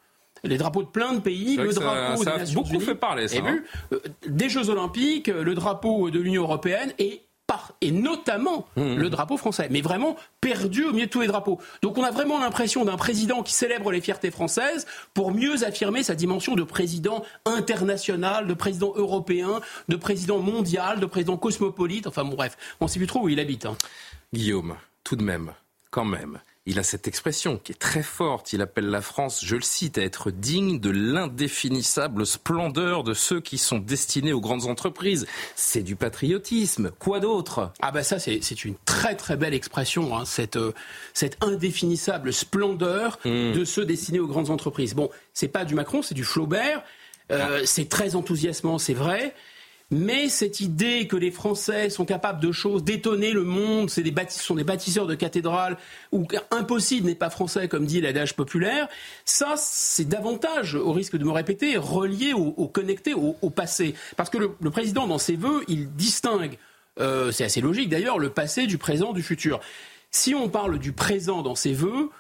les 0.44 0.59
drapeaux 0.59 0.83
de 0.83 0.88
plein 0.88 1.15
de 1.15 1.21
pays, 1.21 1.56
le 1.56 1.73
drapeau 1.73 2.23
ça, 2.23 2.38
des 2.38 2.53
beaucoup 2.53 2.79
fait 2.79 2.94
parler, 2.94 3.27
ça, 3.27 3.38
hein. 3.44 3.59
euh, 3.93 3.99
des 4.27 4.49
Jeux 4.49 4.69
Olympiques, 4.69 5.29
le 5.29 5.55
drapeau 5.55 6.11
de 6.11 6.21
l'Union 6.21 6.43
européenne 6.43 6.93
et 6.99 7.23
par, 7.47 7.75
et 7.81 7.93
notamment 7.93 8.67
mmh. 8.77 8.97
le 8.97 9.09
drapeau 9.09 9.37
français, 9.37 9.69
mais 9.71 9.81
vraiment 9.81 10.17
perdu 10.41 10.85
au 10.85 10.93
milieu 10.93 11.06
de 11.06 11.11
tous 11.11 11.21
les 11.21 11.27
drapeaux. 11.29 11.61
Donc 11.83 11.97
on 11.97 12.03
a 12.03 12.11
vraiment 12.11 12.41
l'impression 12.41 12.85
d'un 12.85 12.97
président 12.97 13.43
qui 13.43 13.53
célèbre 13.53 13.93
les 13.93 14.00
fiertés 14.00 14.31
françaises 14.31 14.87
pour 15.15 15.32
mieux 15.32 15.65
affirmer 15.65 16.03
sa 16.03 16.15
dimension 16.15 16.55
de 16.55 16.65
président 16.65 17.25
international, 17.44 18.47
de 18.47 18.55
président 18.55 18.93
européen, 18.97 19.61
de 19.89 19.97
président 19.97 20.39
mondial, 20.39 20.99
de 20.99 21.06
président 21.06 21.37
cosmopolite. 21.37 22.06
Enfin 22.09 22.25
bon, 22.25 22.35
bref, 22.35 22.56
on 22.81 22.87
ne 22.87 22.91
sait 22.91 22.99
plus 22.99 23.06
trop 23.06 23.21
où 23.21 23.29
il 23.29 23.39
habite. 23.39 23.67
Hein. 23.67 23.77
Guillaume, 24.35 24.75
tout 25.05 25.15
de 25.15 25.23
même, 25.23 25.53
quand 25.91 26.05
même, 26.05 26.41
il 26.67 26.79
a 26.81 26.83
cette 26.83 27.07
expression 27.07 27.59
qui 27.63 27.73
est 27.73 27.77
très 27.77 28.03
forte. 28.03 28.53
Il 28.53 28.61
appelle 28.61 28.87
la 28.91 29.01
France, 29.01 29.45
je 29.45 29.55
le 29.55 29.63
cite, 29.63 29.99
à 29.99 30.03
être 30.03 30.33
digne 30.33 30.81
de 30.81 30.91
l'indéfinissable 30.91 32.27
splendeur 32.27 33.05
de 33.05 33.15
ceux 33.15 33.41
qui 33.41 33.56
sont 33.56 33.79
destinés 33.79 34.32
aux 34.32 34.41
grandes 34.41 34.67
entreprises. 34.67 35.27
C'est 35.55 35.82
du 35.82 35.94
patriotisme. 35.94 36.91
Quoi 36.99 37.20
d'autre? 37.20 37.73
Ah 37.81 37.93
bah 37.93 38.03
ça, 38.03 38.19
c'est 38.19 38.65
une 38.65 38.75
très 38.85 39.15
très 39.15 39.37
belle 39.37 39.55
expression, 39.55 40.17
hein, 40.17 40.25
cette, 40.25 40.56
euh, 40.56 40.73
cette 41.15 41.43
indéfinissable 41.43 42.32
splendeur 42.32 43.19
hmm. 43.25 43.53
de 43.53 43.65
ceux 43.65 43.85
destinés 43.85 44.20
aux 44.20 44.27
grandes 44.27 44.51
entreprises. 44.51 44.94
Bon, 44.94 45.08
c'est 45.32 45.49
pas 45.49 45.65
du 45.65 45.75
Macron, 45.75 46.03
c'est 46.03 46.15
du 46.15 46.25
Flaubert. 46.25 46.82
Euh, 47.31 47.61
ah. 47.63 47.67
C'est 47.67 47.89
très 47.89 48.17
enthousiasmant, 48.17 48.79
c'est 48.79 48.94
vrai. 48.94 49.35
Mais 49.93 50.28
cette 50.28 50.60
idée 50.60 51.06
que 51.06 51.16
les 51.16 51.31
Français 51.31 51.90
sont 51.90 52.05
capables 52.05 52.40
de 52.40 52.50
choses, 52.50 52.82
d'étonner 52.82 53.31
le 53.31 53.44
monde, 53.44 53.88
c'est 53.88 54.02
des 54.02 54.12
sont 54.31 54.56
des 54.56 54.64
bâtisseurs 54.64 55.06
de 55.06 55.14
cathédrales, 55.14 55.76
ou 56.10 56.26
impossible 56.50 57.06
n'est 57.06 57.14
pas 57.14 57.31
français, 57.31 57.69
comme 57.69 57.86
dit 57.86 58.00
l'adage 58.00 58.34
populaire, 58.34 58.88
ça, 59.24 59.55
c'est 59.56 60.08
davantage, 60.08 60.74
au 60.74 60.93
risque 60.93 61.16
de 61.16 61.24
me 61.24 61.31
répéter, 61.31 61.76
relié 61.76 62.32
au, 62.32 62.66
connecté 62.66 63.14
au, 63.14 63.50
passé. 63.50 63.94
Parce 64.16 64.28
que 64.28 64.38
le, 64.38 64.70
président, 64.70 65.06
dans 65.06 65.19
ses 65.19 65.36
voeux, 65.36 65.62
il 65.69 65.94
distingue, 65.94 66.58
euh, 66.98 67.31
c'est 67.31 67.44
assez 67.44 67.60
logique 67.60 67.88
d'ailleurs, 67.88 68.19
le 68.19 68.31
passé 68.31 68.66
du 68.66 68.78
présent, 68.78 69.12
du 69.12 69.22
futur. 69.22 69.60
Si 70.10 70.34
on 70.34 70.48
parle 70.48 70.81
du 70.81 70.93
présent 70.93 71.43
dans 71.43 71.55
ses 71.55 71.72
bah, 71.72 72.10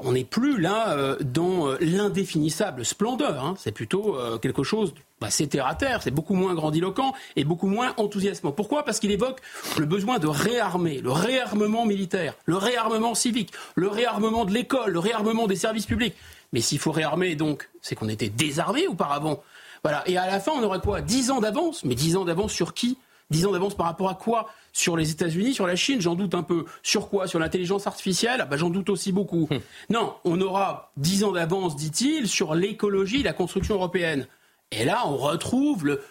on 0.00 0.12
n'est 0.12 0.24
plus 0.24 0.60
là 0.60 0.90
euh, 0.90 1.16
dans 1.20 1.68
euh, 1.68 1.76
l'indéfinissable 1.80 2.84
splendeur. 2.84 3.44
Hein. 3.44 3.54
C'est 3.58 3.72
plutôt 3.72 4.16
quelque 4.40 4.62
chose 4.62 4.94
bah, 5.20 5.30
c'est 5.30 5.48
terre 5.48 5.66
à 5.66 5.74
terre, 5.74 6.00
c'est 6.02 6.12
beaucoup 6.12 6.34
moins 6.34 6.54
grandiloquent 6.54 7.12
et 7.34 7.42
beaucoup 7.42 7.66
moins 7.66 7.92
enthousiasmant. 7.96 8.52
Pourquoi? 8.52 8.84
Parce 8.84 9.00
qu'il 9.00 9.10
évoque 9.10 9.40
le 9.76 9.84
besoin 9.84 10.18
de 10.18 10.28
réarmer, 10.28 11.00
le 11.00 11.10
réarmement 11.10 11.86
militaire, 11.86 12.34
le 12.44 12.56
réarmement 12.56 13.16
civique, 13.16 13.52
le 13.74 13.88
réarmement 13.88 14.44
de 14.44 14.52
l'école, 14.52 14.92
le 14.92 14.98
réarmement 15.00 15.48
des 15.48 15.56
services 15.56 15.86
publics. 15.86 16.14
Mais 16.52 16.60
s'il 16.60 16.78
faut 16.78 16.92
réarmer, 16.92 17.34
donc, 17.34 17.68
c'est 17.82 17.96
qu'on 17.96 18.08
était 18.08 18.28
désarmé 18.28 18.86
auparavant. 18.86 19.42
Voilà. 19.82 20.08
Et 20.08 20.16
à 20.16 20.26
la 20.26 20.40
fin, 20.40 20.52
on 20.54 20.62
aurait 20.62 20.80
quoi? 20.80 21.00
Dix 21.00 21.30
ans 21.30 21.40
d'avance? 21.40 21.84
Mais 21.84 21.94
dix 21.94 22.16
ans 22.16 22.24
d'avance 22.24 22.52
sur 22.52 22.72
qui? 22.72 22.96
Dix 23.30 23.44
ans 23.44 23.52
d'avance 23.52 23.74
par 23.74 23.86
rapport 23.86 24.08
à 24.08 24.14
quoi? 24.14 24.48
Sur 24.72 24.96
les 24.96 25.10
États-Unis, 25.10 25.52
sur 25.52 25.66
la 25.66 25.76
Chine, 25.76 26.00
j'en 26.00 26.14
doute 26.14 26.34
un 26.34 26.42
peu. 26.42 26.64
Sur 26.82 27.08
quoi? 27.10 27.26
Sur 27.26 27.38
l'intelligence 27.38 27.86
artificielle? 27.86 28.46
Bah, 28.50 28.56
J'en 28.56 28.70
doute 28.70 28.88
aussi 28.88 29.12
beaucoup. 29.12 29.48
Hum. 29.50 29.60
Non, 29.90 30.14
on 30.24 30.40
aura 30.40 30.92
dix 30.96 31.24
ans 31.24 31.32
d'avance, 31.32 31.76
dit-il, 31.76 32.28
sur 32.28 32.54
l'écologie, 32.54 33.22
la 33.22 33.32
construction 33.32 33.74
européenne. 33.74 34.26
Et 34.70 34.84
là, 34.84 35.02
on 35.06 35.16
retrouve 35.16 35.84
le, 35.86 36.02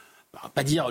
pas 0.53 0.63
dire 0.63 0.89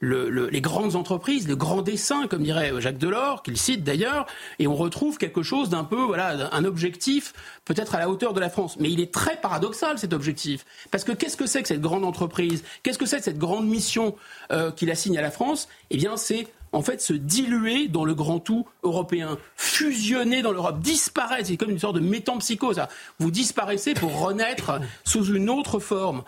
le, 0.00 0.48
les 0.48 0.60
grandes 0.60 0.96
entreprises, 0.96 1.48
le 1.48 1.56
grand 1.56 1.82
dessin, 1.82 2.26
comme 2.26 2.42
dirait 2.42 2.72
Jacques 2.80 2.98
Delors, 2.98 3.42
qu'il 3.42 3.56
cite 3.56 3.84
d'ailleurs, 3.84 4.26
et 4.58 4.66
on 4.66 4.74
retrouve 4.74 5.18
quelque 5.18 5.42
chose 5.42 5.68
d'un 5.68 5.84
peu, 5.84 6.00
voilà, 6.00 6.48
un 6.52 6.64
objectif 6.64 7.32
peut-être 7.64 7.94
à 7.94 7.98
la 7.98 8.08
hauteur 8.08 8.32
de 8.32 8.40
la 8.40 8.50
France. 8.50 8.76
Mais 8.78 8.90
il 8.90 9.00
est 9.00 9.12
très 9.12 9.40
paradoxal 9.40 9.98
cet 9.98 10.12
objectif, 10.12 10.64
parce 10.90 11.04
que 11.04 11.12
qu'est-ce 11.12 11.36
que 11.36 11.46
c'est 11.46 11.62
que 11.62 11.68
cette 11.68 11.80
grande 11.80 12.04
entreprise? 12.04 12.64
Qu'est-ce 12.82 12.98
que 12.98 13.06
c'est 13.06 13.18
que 13.18 13.24
cette 13.24 13.38
grande 13.38 13.66
mission 13.66 14.14
euh, 14.52 14.70
qu'il 14.70 14.90
assigne 14.90 15.18
à 15.18 15.22
la 15.22 15.30
France? 15.30 15.68
Eh 15.90 15.96
bien, 15.96 16.16
c'est 16.16 16.46
en 16.72 16.82
fait 16.82 17.00
se 17.00 17.12
diluer 17.12 17.88
dans 17.88 18.04
le 18.04 18.14
grand 18.14 18.40
tout 18.40 18.66
européen, 18.82 19.38
fusionner 19.56 20.42
dans 20.42 20.52
l'Europe, 20.52 20.80
disparaître. 20.80 21.46
C'est 21.46 21.56
comme 21.56 21.70
une 21.70 21.78
sorte 21.78 21.96
de 21.96 22.00
métampsychose. 22.00 22.80
Vous 23.18 23.30
disparaissez 23.30 23.94
pour 23.94 24.20
renaître 24.20 24.80
sous 25.04 25.24
une 25.34 25.50
autre 25.50 25.78
forme. 25.78 26.22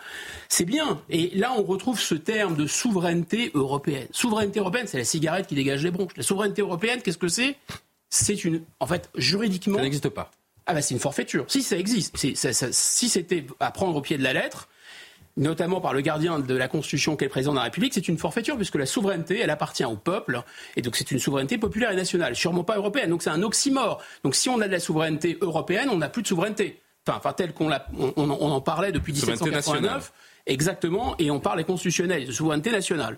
C'est 0.49 0.65
bien. 0.65 1.01
Et 1.09 1.31
là, 1.35 1.53
on 1.57 1.63
retrouve 1.63 1.99
ce 1.99 2.15
terme 2.15 2.55
de 2.55 2.67
souveraineté 2.67 3.51
européenne. 3.53 4.07
Souveraineté 4.11 4.59
européenne, 4.59 4.87
c'est 4.87 4.97
la 4.97 5.03
cigarette 5.03 5.47
qui 5.47 5.55
dégage 5.55 5.83
les 5.83 5.91
bronches. 5.91 6.15
La 6.15 6.23
souveraineté 6.23 6.61
européenne, 6.61 7.01
qu'est-ce 7.01 7.17
que 7.17 7.27
c'est? 7.27 7.57
C'est 8.09 8.43
une, 8.43 8.61
en 8.79 8.87
fait, 8.87 9.09
juridiquement. 9.15 9.77
Ça 9.77 9.83
n'existe 9.83 10.09
pas. 10.09 10.31
Ah 10.67 10.73
bah 10.73 10.81
c'est 10.81 10.93
une 10.93 10.99
forfaiture. 10.99 11.45
Si 11.47 11.63
ça 11.63 11.75
existe, 11.75 12.15
si 12.17 13.09
c'était 13.09 13.45
à 13.59 13.71
prendre 13.71 13.95
au 13.95 14.01
pied 14.01 14.17
de 14.17 14.23
la 14.23 14.31
lettre, 14.31 14.69
notamment 15.37 15.81
par 15.81 15.93
le 15.93 16.01
gardien 16.01 16.39
de 16.39 16.55
la 16.55 16.67
Constitution 16.67 17.15
qu'est 17.15 17.25
le 17.25 17.31
président 17.31 17.51
de 17.53 17.57
la 17.57 17.63
République, 17.63 17.93
c'est 17.93 18.07
une 18.07 18.17
forfaiture 18.17 18.55
puisque 18.55 18.75
la 18.75 18.85
souveraineté, 18.85 19.39
elle 19.39 19.49
appartient 19.49 19.85
au 19.85 19.95
peuple 19.95 20.41
et 20.75 20.81
donc 20.81 20.95
c'est 20.95 21.11
une 21.11 21.19
souveraineté 21.19 21.57
populaire 21.57 21.91
et 21.91 21.95
nationale, 21.95 22.35
sûrement 22.35 22.63
pas 22.63 22.77
européenne. 22.77 23.09
Donc 23.09 23.23
c'est 23.23 23.29
un 23.29 23.43
oxymore. 23.43 24.01
Donc 24.23 24.35
si 24.35 24.49
on 24.49 24.59
a 24.61 24.67
de 24.67 24.73
la 24.73 24.79
souveraineté 24.79 25.37
européenne, 25.41 25.89
on 25.91 25.97
n'a 25.97 26.09
plus 26.09 26.21
de 26.21 26.27
souveraineté. 26.27 26.81
Enfin, 27.07 27.17
enfin 27.17 27.33
tel 27.33 27.53
qu'on 27.53 27.71
on, 27.97 28.29
en 28.29 28.61
parlait 28.61 28.91
depuis 28.91 29.13
1789, 29.13 30.11
exactement, 30.45 31.15
et 31.17 31.31
on 31.31 31.39
parle 31.39 31.63
constitutionnelle, 31.65 32.25
de 32.27 32.31
souveraineté 32.31 32.71
nationale. 32.71 33.17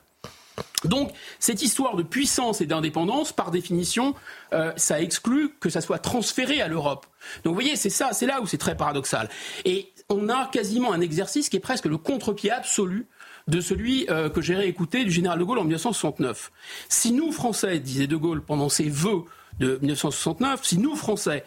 Donc, 0.85 1.11
cette 1.39 1.61
histoire 1.61 1.95
de 1.95 2.03
puissance 2.03 2.61
et 2.61 2.65
d'indépendance, 2.65 3.31
par 3.31 3.51
définition, 3.51 4.15
euh, 4.53 4.71
ça 4.75 5.01
exclut 5.01 5.53
que 5.59 5.69
ça 5.69 5.81
soit 5.81 5.99
transféré 5.99 6.61
à 6.61 6.67
l'Europe. 6.67 7.05
Donc, 7.43 7.53
vous 7.53 7.59
voyez, 7.59 7.75
c'est 7.75 7.89
ça, 7.89 8.11
c'est 8.13 8.25
là 8.25 8.41
où 8.41 8.47
c'est 8.47 8.57
très 8.57 8.75
paradoxal. 8.75 9.29
Et 9.65 9.92
on 10.09 10.29
a 10.29 10.47
quasiment 10.51 10.93
un 10.93 11.01
exercice 11.01 11.49
qui 11.49 11.57
est 11.57 11.61
presque 11.61 11.85
le 11.85 11.97
contre-pied 11.97 12.51
absolu 12.51 13.07
de 13.47 13.59
celui 13.59 14.05
euh, 14.09 14.29
que 14.29 14.41
j'ai 14.41 14.55
réécouté 14.55 15.03
du 15.03 15.11
général 15.11 15.39
de 15.39 15.43
Gaulle 15.43 15.59
en 15.59 15.63
1969. 15.63 16.51
Si 16.89 17.11
nous, 17.11 17.31
Français, 17.31 17.79
disait 17.79 18.07
de 18.07 18.15
Gaulle 18.15 18.41
pendant 18.41 18.69
ses 18.69 18.89
vœux 18.89 19.23
de 19.59 19.77
1969, 19.81 20.63
si 20.63 20.77
nous, 20.77 20.95
Français, 20.95 21.43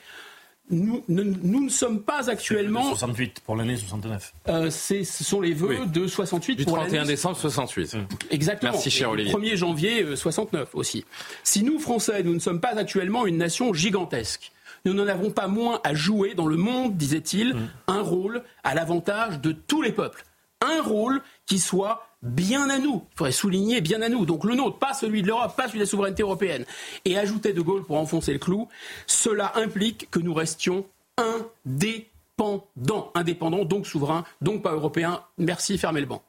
nous, 0.68 1.04
ne 1.08 1.68
sommes 1.68 2.02
pas 2.02 2.28
actuellement. 2.28 2.88
68 2.88 3.40
pour 3.40 3.56
l'année 3.56 3.76
69. 3.76 4.34
Euh, 4.48 4.70
ce 4.70 5.04
sont 5.04 5.40
les 5.40 5.54
vœux 5.54 5.86
de 5.86 6.06
68 6.06 6.56
du 6.56 6.66
31 6.66 7.04
décembre 7.04 7.36
68. 7.36 7.94
Mmh. 7.94 7.98
Exactement. 8.30 8.72
Merci, 8.72 8.90
cher 8.90 9.10
Olivier. 9.10 9.32
1er 9.32 9.56
janvier 9.56 10.16
69 10.16 10.62
euh, 10.62 10.78
aussi. 10.78 11.04
Si 11.44 11.62
nous, 11.62 11.78
Français, 11.78 12.22
nous 12.24 12.34
ne 12.34 12.40
sommes 12.40 12.60
pas 12.60 12.76
actuellement 12.76 13.26
une 13.26 13.38
nation 13.38 13.72
gigantesque, 13.72 14.50
nous 14.86 14.94
n'en 14.94 15.08
avons 15.08 15.30
pas 15.30 15.48
moins 15.48 15.80
à 15.82 15.94
jouer 15.94 16.34
dans 16.34 16.46
le 16.46 16.56
monde, 16.56 16.96
disait-il, 16.96 17.54
mmh. 17.54 17.68
un 17.88 18.02
rôle 18.02 18.42
à 18.62 18.74
l'avantage 18.74 19.40
de 19.40 19.50
tous 19.52 19.82
les 19.82 19.92
peuples. 19.92 20.24
Un 20.60 20.80
rôle 20.80 21.20
qui 21.44 21.58
soit 21.58 22.06
bien 22.22 22.70
à 22.70 22.78
nous. 22.78 23.04
Il 23.12 23.16
faudrait 23.18 23.32
souligner 23.32 23.80
bien 23.80 24.00
à 24.00 24.08
nous. 24.08 24.24
Donc 24.24 24.44
le 24.44 24.54
nôtre, 24.54 24.78
pas 24.78 24.94
celui 24.94 25.22
de 25.22 25.26
l'Europe, 25.26 25.56
pas 25.56 25.66
celui 25.66 25.80
de 25.80 25.84
la 25.84 25.90
souveraineté 25.90 26.22
européenne. 26.22 26.64
Et 27.04 27.18
ajoutait 27.18 27.52
De 27.52 27.60
Gaulle 27.60 27.84
pour 27.84 27.98
enfoncer 27.98 28.32
le 28.32 28.38
clou, 28.38 28.68
cela 29.06 29.52
implique 29.56 30.08
que 30.10 30.20
nous 30.20 30.32
restions 30.32 30.86
indépendants. 31.16 33.10
Indépendants, 33.14 33.64
donc 33.64 33.86
souverains, 33.86 34.24
donc 34.40 34.62
pas 34.62 34.72
européens. 34.72 35.22
Merci, 35.36 35.78
fermez 35.78 36.00
le 36.00 36.06
banc. 36.06 36.22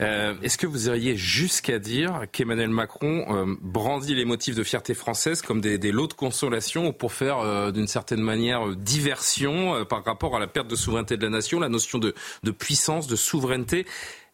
Euh, 0.00 0.34
est-ce 0.42 0.56
que 0.56 0.66
vous 0.66 0.86
iriez 0.86 1.16
jusqu'à 1.16 1.78
dire 1.80 2.22
qu'Emmanuel 2.30 2.70
Macron 2.70 3.24
euh, 3.28 3.56
brandit 3.60 4.14
les 4.14 4.24
motifs 4.24 4.54
de 4.54 4.62
fierté 4.62 4.94
française 4.94 5.42
comme 5.42 5.60
des, 5.60 5.78
lots 5.90 6.06
de 6.06 6.12
consolation 6.12 6.92
pour 6.92 7.12
faire 7.12 7.38
euh, 7.38 7.72
d'une 7.72 7.88
certaine 7.88 8.20
manière 8.20 8.68
diversion 8.76 9.84
par 9.86 10.04
rapport 10.04 10.36
à 10.36 10.38
la 10.38 10.46
perte 10.46 10.68
de 10.68 10.76
souveraineté 10.76 11.16
de 11.16 11.24
la 11.24 11.30
nation, 11.30 11.58
la 11.58 11.68
notion 11.68 11.98
de 11.98 12.14
puissance, 12.50 13.08
de 13.08 13.16
souveraineté? 13.16 13.86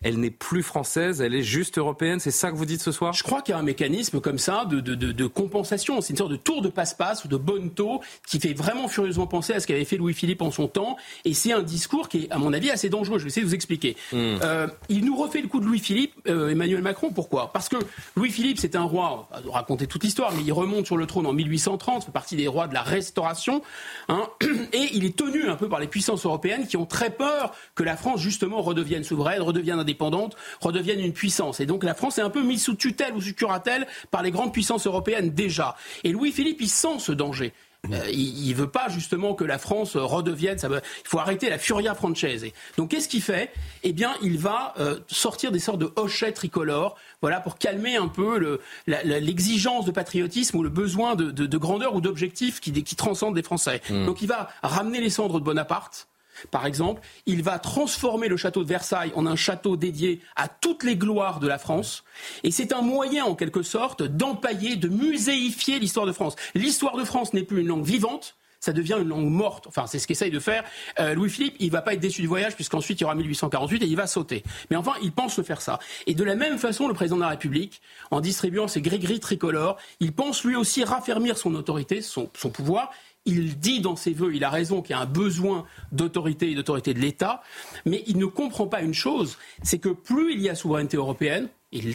Elle 0.03 0.21
n'est 0.21 0.31
plus 0.31 0.63
française, 0.63 1.21
elle 1.21 1.35
est 1.35 1.43
juste 1.43 1.79
européenne. 1.79 2.21
C'est 2.21 2.31
ça 2.31 2.51
que 2.51 2.57
vous 2.57 2.67
dites 2.67 2.83
ce 2.83 2.93
soir? 2.93 3.15
Je 3.15 3.23
crois 3.23 3.41
qu'il 3.41 3.53
y 3.53 3.57
a 3.57 3.59
un 3.59 3.65
mécanisme 3.65 4.21
comme 4.21 4.39
ça 4.39 4.67
de, 4.67 4.81
de, 4.81 4.95
de, 4.95 5.27
compensation. 5.27 6.01
C'est 6.03 6.13
une 6.13 6.19
sorte 6.19 6.31
de 6.31 6.37
tour 6.37 6.61
de 6.61 6.69
passe-passe 6.69 7.25
ou 7.25 7.29
de 7.29 7.37
bonne 7.37 7.71
taux 7.71 8.03
qui 8.29 8.39
fait 8.39 8.53
vraiment 8.53 8.87
furieusement 8.87 9.27
penser 9.27 9.55
à 9.55 9.61
ce 9.61 9.67
qu'avait 9.67 9.85
fait 9.85 9.97
Louis-Philippe 9.97 10.43
en 10.43 10.51
son 10.51 10.69
temps. 10.69 10.97
Et 11.25 11.33
c'est 11.33 11.53
un 11.53 11.63
discours 11.63 12.09
qui 12.09 12.25
est, 12.25 12.31
à 12.31 12.39
mon 12.39 12.53
avis, 12.53 12.71
assez 12.71 12.91
dangereux. 12.91 13.19
Je 13.19 13.25
vais 13.25 13.29
essayer 13.29 13.43
de 13.43 13.49
vous 13.49 13.55
expliquer. 13.55 13.97
Hmm. 14.13 14.37
Euh, 14.43 14.69
il 14.91 15.07
nous 15.07 15.17
refait 15.17 15.41
le 15.41 15.49
coup 15.49 15.61
de 15.61 15.65
Louis-Philippe, 15.65 16.13
euh, 16.29 16.51
Emmanuel 16.51 16.83
Macron. 16.83 17.11
Pourquoi? 17.11 17.51
Parce 17.53 17.71
que 17.71 17.77
Louis-Philippe, 18.15 18.59
c'est 18.59 18.77
un 18.77 18.83
roi, 18.83 19.29
on 19.33 19.49
va 19.49 19.53
raconter 19.55 19.87
toute 19.87 20.05
l'histoire, 20.05 20.33
mais 20.37 20.43
il 20.43 20.53
remonte 20.53 20.85
sur 20.85 20.99
le 20.99 21.07
trône 21.07 21.27
en 21.27 21.33
1830, 21.33 22.05
fait 22.05 22.13
partie 22.13 22.37
des 22.37 22.47
rois 22.47 22.69
de 22.69 22.75
la 22.75 22.83
Restauration. 22.83 23.63
Hein, 24.09 24.29
et 24.75 24.91
il 24.93 25.07
est 25.07 25.17
tenu 25.17 25.49
un 25.49 25.57
peu 25.57 25.69
par 25.71 25.81
les 25.81 25.87
puissances 25.87 26.27
européennes 26.27 26.67
qui 26.67 26.77
ont 26.77 26.87
très 26.87 27.09
peur 27.09 27.55
que 27.75 27.83
la 27.83 27.97
France, 27.97 28.21
justement, 28.21 28.61
redevienne 28.61 29.03
souveraine, 29.03 29.41
redevienne 29.41 29.79
indépendante 29.79 29.94
indépendante 29.95 30.37
redeviennent 30.61 31.01
une 31.01 31.13
puissance. 31.13 31.61
Et 31.61 31.67
donc 31.67 31.85
la 31.85 31.95
France 31.95 32.19
est 32.19 32.23
un 32.23 32.31
peu 32.31 32.43
mise 32.43 32.63
sous 32.63 32.75
tutelle 32.75 33.15
ou 33.15 33.21
sous 33.21 33.35
curatelle 33.35 33.87
par 34.11 34.23
les 34.23 34.31
grandes 34.31 34.53
puissances 34.53 34.87
européennes 34.87 35.31
déjà. 35.31 35.77
Et 36.03 36.11
Louis-Philippe, 36.11 36.61
il 36.61 36.69
sent 36.69 36.99
ce 36.99 37.13
danger. 37.13 37.53
Euh, 37.93 38.09
il, 38.11 38.49
ne 38.49 38.55
veut 38.55 38.71
pas 38.71 38.89
justement 38.89 39.35
que 39.35 39.45
la 39.45 39.59
France 39.59 39.97
redevienne. 39.97 40.57
Ça 40.57 40.69
il 40.71 40.81
faut 41.05 41.19
arrêter 41.19 41.51
la 41.51 41.59
furia 41.59 41.95
française. 41.95 42.47
Donc 42.79 42.91
qu'est-ce 42.91 43.11
qu'il 43.11 43.21
fait? 43.21 43.53
Eh 43.83 43.93
bien, 43.93 44.15
il 44.23 44.39
va 44.39 44.73
euh, 44.81 45.01
sortir 45.09 45.53
des 45.53 45.59
sortes 45.59 45.81
de 45.81 45.93
hochets 45.97 46.33
tricolores, 46.33 46.97
voilà, 47.21 47.41
pour 47.41 47.59
calmer 47.59 47.97
un 47.97 48.09
peu 48.09 48.59
l'exigence 48.87 49.85
de 49.85 49.91
patriotisme 49.91 50.57
ou 50.57 50.63
le 50.63 50.71
besoin 50.71 51.15
de, 51.15 51.59
grandeur 51.59 51.95
ou 51.95 52.01
d'objectifs 52.01 52.59
qui, 52.61 52.73
qui 52.73 52.97
transcendent 52.97 53.35
des 53.35 53.43
Français. 53.43 53.83
Hmm. 53.91 54.07
Donc 54.07 54.23
il 54.23 54.29
va 54.29 54.49
ramener 54.63 55.03
les 55.03 55.11
cendres 55.11 55.39
de 55.39 55.45
Bonaparte 55.45 56.09
par 56.51 56.67
exemple, 56.67 57.03
il 57.27 57.43
va 57.43 57.59
transformer 57.59 58.29
le 58.29 58.37
château 58.37 58.63
de 58.63 58.69
Versailles 58.69 59.13
en 59.15 59.27
un 59.27 59.37
château 59.37 59.77
dédié 59.77 60.21
à 60.37 60.49
toutes 60.49 60.85
les 60.85 60.97
gloires 60.97 61.41
de 61.41 61.49
la 61.49 61.59
France. 61.59 62.05
Et 62.43 62.51
c'est 62.51 62.73
un 62.73 62.83
moyen, 62.83 63.25
en 63.25 63.35
quelque 63.35 63.63
sorte, 63.63 64.03
d'empailler, 64.03 64.77
de 64.77 64.89
muséifier 64.89 65.79
l'histoire 65.79 66.07
de 66.07 66.13
France. 66.13 66.37
L'histoire 66.55 66.97
de 66.97 67.05
France 67.05 67.33
n'est 67.33 67.43
plus 67.43 67.61
une 67.61 67.69
langue 67.69 67.85
vivante, 67.85 68.37
ça 68.65 68.73
devient 68.73 68.97
une 68.99 69.09
langue 69.09 69.29
morte. 69.29 69.67
Enfin, 69.67 69.87
c'est 69.87 69.99
ce 69.99 70.07
qu'essaye 70.07 70.31
de 70.31 70.41
faire 70.41 70.65
euh, 70.99 71.15
Louis-Philippe. 71.15 71.57
Il 71.61 71.71
va 71.71 71.83
pas 71.83 71.93
être 71.93 72.01
déçu 72.01 72.23
du 72.23 72.27
voyage 72.27 72.55
puisqu'ensuite 72.55 72.99
il 72.99 73.03
y 73.03 73.05
aura 73.05 73.15
1848 73.15 73.83
et 73.83 73.87
il 73.87 73.97
va 73.97 74.07
sauter. 74.07 74.43
Mais 74.71 74.77
enfin, 74.77 74.95
il 75.03 75.13
pense 75.13 75.37
le 75.37 75.45
faire 75.45 75.61
ça. 75.61 75.79
Et 76.07 76.15
de 76.15 76.25
la 76.25 76.35
même 76.35 76.57
façon, 76.57 76.89
le 76.89 76.95
président 76.95 77.17
de 77.17 77.21
la 77.21 77.29
République, 77.29 77.83
en 78.11 78.21
distribuant 78.21 78.67
ses 78.67 78.81
gris-gris 78.81 79.21
tricolores, 79.21 79.77
il 80.01 80.13
pense 80.13 80.45
lui 80.45 80.57
aussi 80.57 80.83
raffermir 80.83 81.37
son 81.37 81.55
autorité, 81.55 82.01
son 82.01 82.27
pouvoir 82.27 82.91
il 83.27 83.59
dit 83.59 83.81
dans 83.81 83.97
ses 83.97 84.13
voeux, 84.13 84.35
il 84.35 84.45
a 84.45 84.51
raison 84.51 84.83
qu'il 84.83 84.95
y 84.95 84.99
a 84.99 85.03
un 85.03 85.07
besoin 85.07 85.67
d'autorité 85.93 86.51
et 86.51 86.55
d'autorité 86.55 86.95
de 86.95 87.01
l'État, 87.01 87.43
mais 87.87 88.03
il 88.07 88.19
ne 88.19 88.27
comprend 88.27 88.67
pas 88.67 88.83
une 88.83 88.95
chose, 88.95 89.39
c'est 89.63 89.79
que 89.79 89.89
plus 89.89 90.35
il 90.35 90.41
y 90.41 90.49
a 90.49 90.55
souveraineté 90.55 90.97
européenne, 90.97 91.49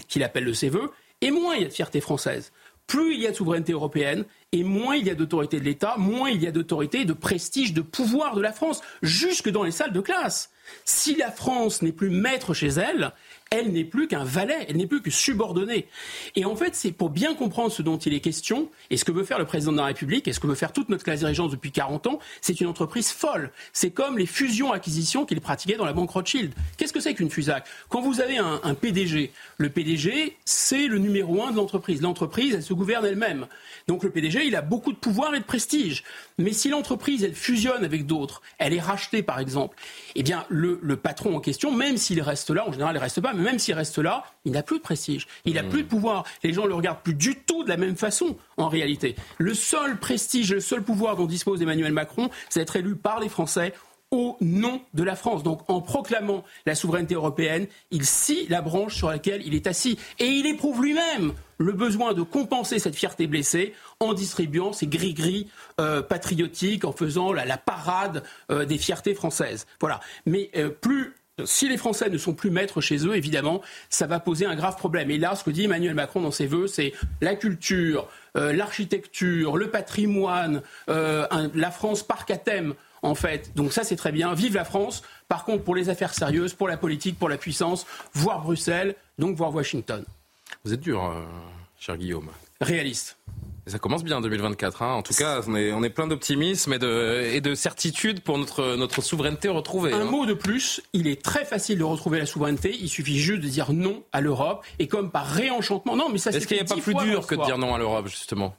qu'il 0.07 0.23
appelle 0.23 0.45
de 0.45 0.53
ses 0.53 0.69
voeux, 0.69 0.91
et 1.21 1.31
moins 1.31 1.55
il 1.55 1.61
y 1.61 1.65
a 1.65 1.67
de 1.67 1.73
fierté 1.73 2.01
française. 2.01 2.51
Plus 2.87 3.13
il 3.13 3.21
y 3.21 3.27
a 3.27 3.31
de 3.31 3.35
souveraineté 3.35 3.73
européenne, 3.73 4.25
et 4.51 4.63
moins 4.63 4.95
il 4.95 5.05
y 5.05 5.11
a 5.11 5.15
d'autorité 5.15 5.59
de 5.59 5.65
l'État, 5.65 5.95
moins 5.97 6.31
il 6.31 6.41
y 6.41 6.47
a 6.47 6.51
d'autorité, 6.51 7.05
de 7.05 7.13
prestige, 7.13 7.73
de 7.73 7.81
pouvoir 7.81 8.35
de 8.35 8.41
la 8.41 8.51
France, 8.51 8.81
jusque 9.03 9.49
dans 9.49 9.63
les 9.63 9.71
salles 9.71 9.93
de 9.93 10.01
classe. 10.01 10.51
Si 10.85 11.15
la 11.15 11.31
France 11.31 11.81
n'est 11.81 11.91
plus 11.91 12.09
maître 12.09 12.53
chez 12.53 12.67
elle, 12.67 13.13
elle 13.51 13.71
n'est 13.71 13.83
plus 13.83 14.07
qu'un 14.07 14.23
valet, 14.23 14.65
elle 14.67 14.77
n'est 14.77 14.85
plus 14.85 15.01
que 15.01 15.09
subordonnée. 15.09 15.87
Et 16.35 16.45
en 16.45 16.55
fait, 16.55 16.75
c'est 16.75 16.91
pour 16.91 17.09
bien 17.09 17.33
comprendre 17.33 17.71
ce 17.71 17.81
dont 17.81 17.97
il 17.97 18.13
est 18.13 18.19
question, 18.19 18.69
et 18.89 18.97
ce 18.97 19.05
que 19.05 19.11
veut 19.11 19.23
faire 19.23 19.39
le 19.39 19.45
président 19.45 19.71
de 19.71 19.77
la 19.77 19.85
République, 19.85 20.27
et 20.27 20.33
ce 20.33 20.39
que 20.39 20.47
veut 20.47 20.55
faire 20.55 20.71
toute 20.71 20.89
notre 20.89 21.03
classe 21.03 21.19
dirigeante 21.19 21.51
depuis 21.51 21.71
40 21.71 22.07
ans, 22.07 22.19
c'est 22.41 22.61
une 22.61 22.67
entreprise 22.67 23.09
folle. 23.11 23.51
C'est 23.73 23.89
comme 23.89 24.17
les 24.17 24.27
fusions-acquisitions 24.27 25.25
qu'il 25.25 25.41
pratiquait 25.41 25.77
dans 25.77 25.85
la 25.85 25.93
banque 25.93 26.11
Rothschild. 26.11 26.53
Qu'est-ce 26.77 26.93
que 26.93 26.99
c'est 26.99 27.15
qu'une 27.15 27.31
FUSAC? 27.31 27.65
Quand 27.89 28.01
vous 28.01 28.21
avez 28.21 28.37
un, 28.37 28.59
un 28.63 28.73
PDG, 28.75 29.31
le 29.57 29.69
PDG, 29.69 30.37
c'est 30.45 30.87
le 30.87 30.99
numéro 30.99 31.43
un 31.43 31.51
de 31.51 31.57
l'entreprise. 31.57 32.01
L'entreprise, 32.01 32.53
elle 32.53 32.63
se 32.63 32.73
gouverne 32.73 33.05
elle-même. 33.05 33.47
Donc 33.87 34.03
le 34.03 34.11
PDG, 34.11 34.45
il 34.45 34.55
a 34.55 34.61
beaucoup 34.61 34.91
de 34.91 34.97
pouvoir 34.97 35.33
et 35.33 35.39
de 35.39 35.43
prestige. 35.43 36.03
Mais 36.37 36.53
si 36.53 36.69
l'entreprise, 36.69 37.23
elle 37.23 37.33
fusionne 37.33 37.83
avec 37.83 38.05
d'autres, 38.05 38.41
elle 38.59 38.73
est 38.73 38.79
rachetée 38.79 39.23
par 39.23 39.39
exemple, 39.39 39.75
eh 40.15 40.23
bien 40.23 40.45
le, 40.49 40.77
patron 40.95 41.35
en 41.35 41.39
question, 41.39 41.71
même 41.71 41.97
s'il 41.97 42.21
reste 42.21 42.49
là, 42.49 42.67
en 42.67 42.71
général 42.71 42.95
il 42.95 42.99
reste 42.99 43.21
pas, 43.21 43.33
mais 43.33 43.43
même 43.43 43.59
s'il 43.59 43.73
reste 43.73 43.97
là, 43.97 44.23
il 44.45 44.51
n'a 44.51 44.63
plus 44.63 44.77
de 44.77 44.83
prestige, 44.83 45.27
il 45.45 45.53
n'a 45.53 45.63
plus 45.63 45.83
de 45.83 45.87
pouvoir. 45.87 46.23
Les 46.43 46.53
gens 46.53 46.63
ne 46.63 46.69
le 46.69 46.75
regardent 46.75 47.01
plus 47.01 47.13
du 47.13 47.35
tout 47.35 47.63
de 47.63 47.69
la 47.69 47.77
même 47.77 47.95
façon 47.95 48.37
en 48.57 48.67
réalité. 48.67 49.15
Le 49.37 49.53
seul 49.53 49.97
prestige, 49.97 50.53
le 50.53 50.59
seul 50.59 50.83
pouvoir 50.83 51.15
dont 51.15 51.25
dispose 51.25 51.61
Emmanuel 51.61 51.93
Macron, 51.93 52.29
c'est 52.49 52.59
d'être 52.59 52.75
élu 52.75 52.95
par 52.95 53.19
les 53.19 53.29
Français 53.29 53.73
au 54.11 54.37
nom 54.41 54.81
de 54.93 55.03
la 55.03 55.15
France. 55.15 55.43
Donc 55.43 55.61
en 55.69 55.81
proclamant 55.81 56.43
la 56.65 56.75
souveraineté 56.75 57.15
européenne, 57.15 57.67
il 57.91 58.05
scie 58.05 58.47
la 58.49 58.61
branche 58.61 58.95
sur 58.95 59.09
laquelle 59.09 59.41
il 59.45 59.53
est 59.53 59.67
assis. 59.67 59.97
Et 60.19 60.25
il 60.25 60.45
éprouve 60.45 60.83
lui-même 60.83 61.33
le 61.59 61.73
besoin 61.73 62.13
de 62.13 62.23
compenser 62.23 62.79
cette 62.79 62.95
fierté 62.95 63.27
blessée 63.27 63.73
en 63.99 64.13
distribuant 64.13 64.73
ces 64.73 64.87
gris-gris 64.87 65.47
euh, 65.79 66.01
patriotiques, 66.01 66.85
en 66.85 66.93
faisant 66.93 67.33
la, 67.33 67.57
parade 67.57 68.23
euh, 68.49 68.65
des 68.65 68.77
fiertés 68.77 69.13
françaises. 69.13 69.67
Voilà. 69.79 69.99
Mais 70.25 70.49
euh, 70.55 70.71
Si 71.45 71.67
les 71.67 71.77
Français 71.77 72.09
ne 72.09 72.17
sont 72.17 72.33
plus 72.33 72.49
maîtres 72.49 72.81
chez 72.81 73.05
eux, 73.05 73.15
évidemment, 73.15 73.61
ça 73.89 74.07
va 74.07 74.19
poser 74.19 74.45
un 74.45 74.55
grave 74.55 74.77
problème. 74.77 75.11
Et 75.11 75.17
là, 75.17 75.35
ce 75.35 75.43
que 75.43 75.51
dit 75.51 75.65
Emmanuel 75.65 75.93
Macron 75.93 76.21
dans 76.21 76.31
ses 76.31 76.47
vœux, 76.47 76.67
c'est 76.67 76.93
la 77.21 77.35
culture, 77.35 78.07
l'architecture, 78.35 79.57
le 79.57 79.69
patrimoine, 79.69 80.61
la 80.87 81.71
France 81.71 82.03
parc 82.03 82.31
à 82.31 82.37
thème, 82.37 82.73
en 83.01 83.15
fait. 83.15 83.51
Donc 83.55 83.73
ça, 83.73 83.83
c'est 83.83 83.95
très 83.95 84.11
bien. 84.11 84.33
Vive 84.33 84.55
la 84.55 84.65
France. 84.65 85.03
Par 85.27 85.45
contre, 85.45 85.63
pour 85.63 85.75
les 85.75 85.89
affaires 85.89 86.13
sérieuses, 86.13 86.53
pour 86.53 86.67
la 86.67 86.77
politique, 86.77 87.17
pour 87.17 87.29
la 87.29 87.37
puissance, 87.37 87.85
voir 88.13 88.41
Bruxelles, 88.41 88.95
donc 89.17 89.35
voir 89.35 89.53
Washington. 89.53 90.03
Vous 90.63 90.73
êtes 90.73 90.81
dur, 90.81 91.03
euh, 91.03 91.23
cher 91.79 91.97
Guillaume. 91.97 92.29
Réaliste. 92.61 93.17
Ça 93.69 93.77
commence 93.77 94.03
bien 94.03 94.17
en 94.17 94.21
2024. 94.21 94.81
Hein. 94.81 94.93
En 94.93 95.03
tout 95.03 95.13
cas, 95.13 95.41
on 95.47 95.55
est, 95.55 95.71
on 95.71 95.83
est 95.83 95.89
plein 95.89 96.07
d'optimisme 96.07 96.73
et 96.73 96.79
de, 96.79 97.29
et 97.31 97.39
de 97.39 97.53
certitude 97.53 98.21
pour 98.21 98.37
notre, 98.39 98.75
notre 98.75 99.01
souveraineté 99.01 99.47
retrouvée. 99.47 99.93
Un 99.93 100.01
hein. 100.01 100.05
mot 100.05 100.25
de 100.25 100.33
plus, 100.33 100.81
il 100.93 101.07
est 101.07 101.21
très 101.21 101.45
facile 101.45 101.77
de 101.77 101.83
retrouver 101.83 102.17
la 102.17 102.25
souveraineté. 102.25 102.75
Il 102.79 102.89
suffit 102.89 103.19
juste 103.19 103.41
de 103.41 103.47
dire 103.47 103.71
non 103.71 104.03
à 104.11 104.21
l'Europe. 104.21 104.65
Et 104.79 104.87
comme 104.87 105.11
par 105.11 105.27
réenchantement, 105.27 105.95
non, 105.95 106.09
mais 106.09 106.17
ça 106.17 106.31
Est-ce 106.31 106.47
qu'il 106.47 106.57
n'y 106.57 106.63
a 106.63 106.65
pas 106.65 106.81
plus 106.81 106.95
dur 106.95 107.27
que 107.27 107.35
de 107.35 107.45
dire 107.45 107.59
non 107.59 107.75
à 107.75 107.77
l'Europe, 107.77 108.07
justement? 108.07 108.55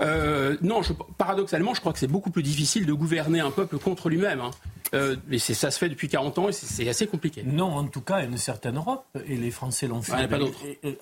Euh, 0.00 0.56
non, 0.62 0.82
je, 0.82 0.92
paradoxalement, 1.16 1.74
je 1.74 1.80
crois 1.80 1.92
que 1.92 1.98
c'est 1.98 2.06
beaucoup 2.06 2.30
plus 2.30 2.42
difficile 2.42 2.86
de 2.86 2.92
gouverner 2.92 3.40
un 3.40 3.50
peuple 3.50 3.78
contre 3.78 4.08
lui-même. 4.08 4.40
Hein. 4.40 4.50
Euh, 4.94 5.16
mais 5.26 5.38
ça 5.38 5.70
se 5.70 5.78
fait 5.78 5.88
depuis 5.88 6.08
40 6.08 6.38
ans 6.38 6.48
et 6.48 6.52
c'est 6.52 6.88
assez 6.88 7.06
compliqué. 7.06 7.42
Non, 7.44 7.74
en 7.74 7.86
tout 7.86 8.00
cas, 8.00 8.24
une 8.24 8.36
certaine 8.36 8.76
Europe 8.76 9.06
et 9.26 9.36
les 9.36 9.50
Français 9.50 9.88
l'ont 9.88 10.02
fait. 10.02 10.12
Il 10.12 10.18
n'y 10.18 10.24
a 10.24 10.28
pas 10.28 10.38
d'autre. 10.38 10.58
Il 10.82 10.96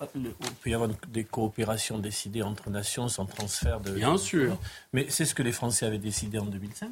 peut 0.61 0.69
y 0.69 0.73
avoir 0.73 0.89
des 1.09 1.23
coopérations 1.23 1.99
décidées 1.99 2.41
entre 2.41 2.69
nations 2.69 3.07
sans 3.07 3.25
transfert 3.25 3.79
de. 3.81 3.91
Bien 3.91 4.17
sûr. 4.17 4.57
Mais 4.93 5.05
c'est 5.09 5.25
ce 5.25 5.35
que 5.35 5.43
les 5.43 5.51
Français 5.51 5.85
avaient 5.85 5.97
décidé 5.97 6.39
en 6.39 6.45
2005. 6.45 6.89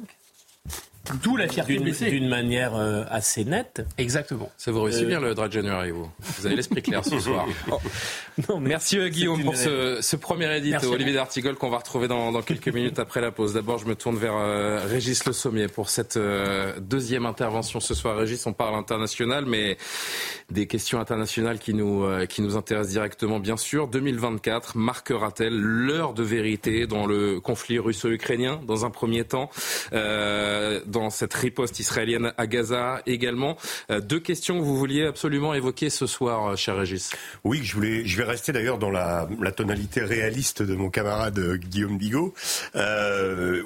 D'où 1.22 1.36
la 1.36 1.48
fierté 1.48 1.76
D'une 1.76 2.28
manière 2.28 2.74
euh, 2.74 3.04
assez 3.10 3.44
nette. 3.44 3.84
Exactement. 3.98 4.50
Ça 4.56 4.72
vous 4.72 4.80
réussit 4.80 5.04
euh, 5.04 5.08
bien 5.08 5.20
le 5.20 5.34
Dry 5.34 5.50
January, 5.50 5.90
vous. 5.90 6.08
Vous 6.18 6.46
avez 6.46 6.56
l'esprit 6.56 6.80
clair 6.80 7.04
ce 7.04 7.18
soir. 7.18 7.46
non, 8.48 8.58
Merci 8.58 8.98
euh, 8.98 9.08
Guillaume 9.08 9.44
pour 9.44 9.54
ce, 9.54 10.16
premier 10.16 10.56
édito. 10.56 10.90
Olivier 10.90 11.12
d'Artigol 11.12 11.56
qu'on 11.56 11.68
va 11.68 11.78
retrouver 11.78 12.08
dans, 12.08 12.40
quelques 12.40 12.68
minutes 12.74 12.98
après 12.98 13.20
la 13.20 13.32
pause. 13.32 13.52
D'abord, 13.52 13.78
je 13.78 13.86
me 13.86 13.94
tourne 13.94 14.16
vers 14.16 14.34
Régis 14.88 15.26
Le 15.26 15.34
Sommier 15.34 15.68
pour 15.68 15.90
cette 15.90 16.18
deuxième 16.78 17.26
intervention 17.26 17.80
ce 17.80 17.94
soir. 17.94 18.16
Régis, 18.16 18.46
on 18.46 18.54
parle 18.54 18.74
international, 18.74 19.44
mais 19.44 19.76
des 20.50 20.66
questions 20.66 21.00
internationales 21.00 21.58
qui 21.58 21.74
nous, 21.74 22.06
qui 22.28 22.40
nous 22.40 22.56
intéressent 22.56 22.92
directement, 22.92 23.40
bien 23.40 23.58
sûr. 23.58 23.88
2024 23.88 24.78
marquera-t-elle 24.78 25.58
l'heure 25.58 26.14
de 26.14 26.22
vérité 26.22 26.86
dans 26.86 27.04
le 27.04 27.40
conflit 27.40 27.78
russo-ukrainien, 27.78 28.60
dans 28.66 28.86
un 28.86 28.90
premier 28.90 29.24
temps? 29.24 29.50
Dans 30.94 31.10
cette 31.10 31.34
riposte 31.34 31.80
israélienne 31.80 32.32
à 32.38 32.46
Gaza 32.46 33.02
également. 33.06 33.56
Euh, 33.90 34.00
deux 34.00 34.20
questions 34.20 34.58
que 34.58 34.64
vous 34.64 34.76
vouliez 34.76 35.04
absolument 35.04 35.52
évoquer 35.52 35.90
ce 35.90 36.06
soir, 36.06 36.46
euh, 36.46 36.56
cher 36.56 36.76
Régis. 36.76 37.10
Oui, 37.42 37.60
je, 37.62 37.74
voulais, 37.74 38.06
je 38.06 38.16
vais 38.16 38.24
rester 38.24 38.52
d'ailleurs 38.52 38.78
dans 38.78 38.90
la, 38.90 39.28
tonalité 39.56 40.02
réaliste 40.02 40.62
de 40.62 40.74
mon 40.74 40.90
camarade 40.90 41.38
euh, 41.38 41.56
Guillaume 41.56 41.98
Bigot. 41.98 42.34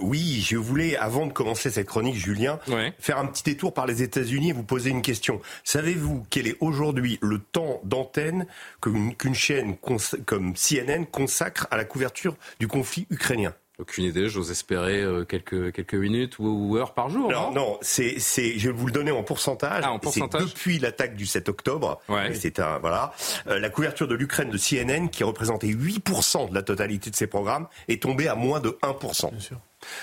oui, 0.01 0.45
je 0.47 0.57
voulais, 0.57 0.97
avant 0.97 1.27
de 1.27 1.33
commencer 1.33 1.71
cette 1.71 1.87
chronique, 1.87 2.17
Julien, 2.17 2.59
faire 2.99 3.19
un 3.19 3.27
petit 3.27 3.45
détour 3.45 3.75
par 3.75 3.87
les 3.87 4.03
États-Unis 4.03 4.51
et 4.51 4.53
vous 4.53 4.63
poser 4.63 4.91
une 4.91 5.03
question. 5.03 5.41
Savez-vous 5.65 6.27
quel 6.31 6.47
est 6.47 6.57
aujourd'hui 6.61 7.19
le 7.21 7.39
temps 7.39 7.81
d'antenne 7.85 8.47
qu'une 8.81 9.35
chaîne 9.35 9.77
comme 9.77 10.55
CNN 10.55 11.05
consacre 11.05 11.67
à 11.71 11.77
la 11.77 11.85
couverture 11.85 12.37
du 12.59 12.69
conflit 12.69 13.07
ukrainien? 13.11 13.55
Aucune 13.79 14.05
idée, 14.05 14.29
j'ose 14.29 14.51
espérer 14.51 15.01
euh, 15.01 15.25
quelques, 15.25 15.73
quelques 15.73 15.95
minutes 15.95 16.39
ou, 16.41 16.77
heures 16.77 16.95
par 16.95 17.11
jour. 17.11 17.31
Non, 17.31 17.53
non, 17.53 17.79
c'est, 17.81 18.19
c'est, 18.19 18.59
je 18.59 18.71
vais 18.71 18.77
vous 18.77 18.87
le 18.87 18.93
donner 18.93 19.13
en 19.13 19.23
pourcentage. 19.23 19.85
Ah, 19.87 19.93
en 19.93 20.01
pourcentage. 20.01 20.47
Depuis 20.47 20.79
l'attaque 20.79 21.15
du 21.15 21.27
7 21.27 21.49
octobre, 21.49 22.01
c'est 22.35 22.59
un, 22.59 22.79
voilà, 22.79 23.13
euh, 23.47 23.61
la 23.61 23.71
couverture 23.71 24.09
de 24.09 24.17
l'Ukraine 24.17 24.51
de 24.51 24.59
CNN, 24.59 25.09
qui 25.09 25.23
représentait 25.23 25.69
8% 25.69 26.51
de 26.51 26.55
la 26.55 26.63
totalité 26.63 27.11
de 27.11 27.17
ses 27.17 27.29
programmes, 27.29 27.69
est 27.87 28.03
tombée 28.03 28.27
à 28.27 28.35
moins 28.35 28.61
de 28.61 28.77
1%. 28.83 29.31
Bien 29.31 29.41
sûr. 29.41 29.59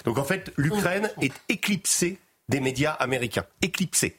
Donc 0.05 0.17
en 0.17 0.23
fait, 0.23 0.53
l'Ukraine 0.55 1.11
est 1.21 1.33
éclipsée 1.49 2.17
des 2.47 2.61
médias 2.61 2.91
américains. 2.91 3.45
Éclipsée 3.61 4.17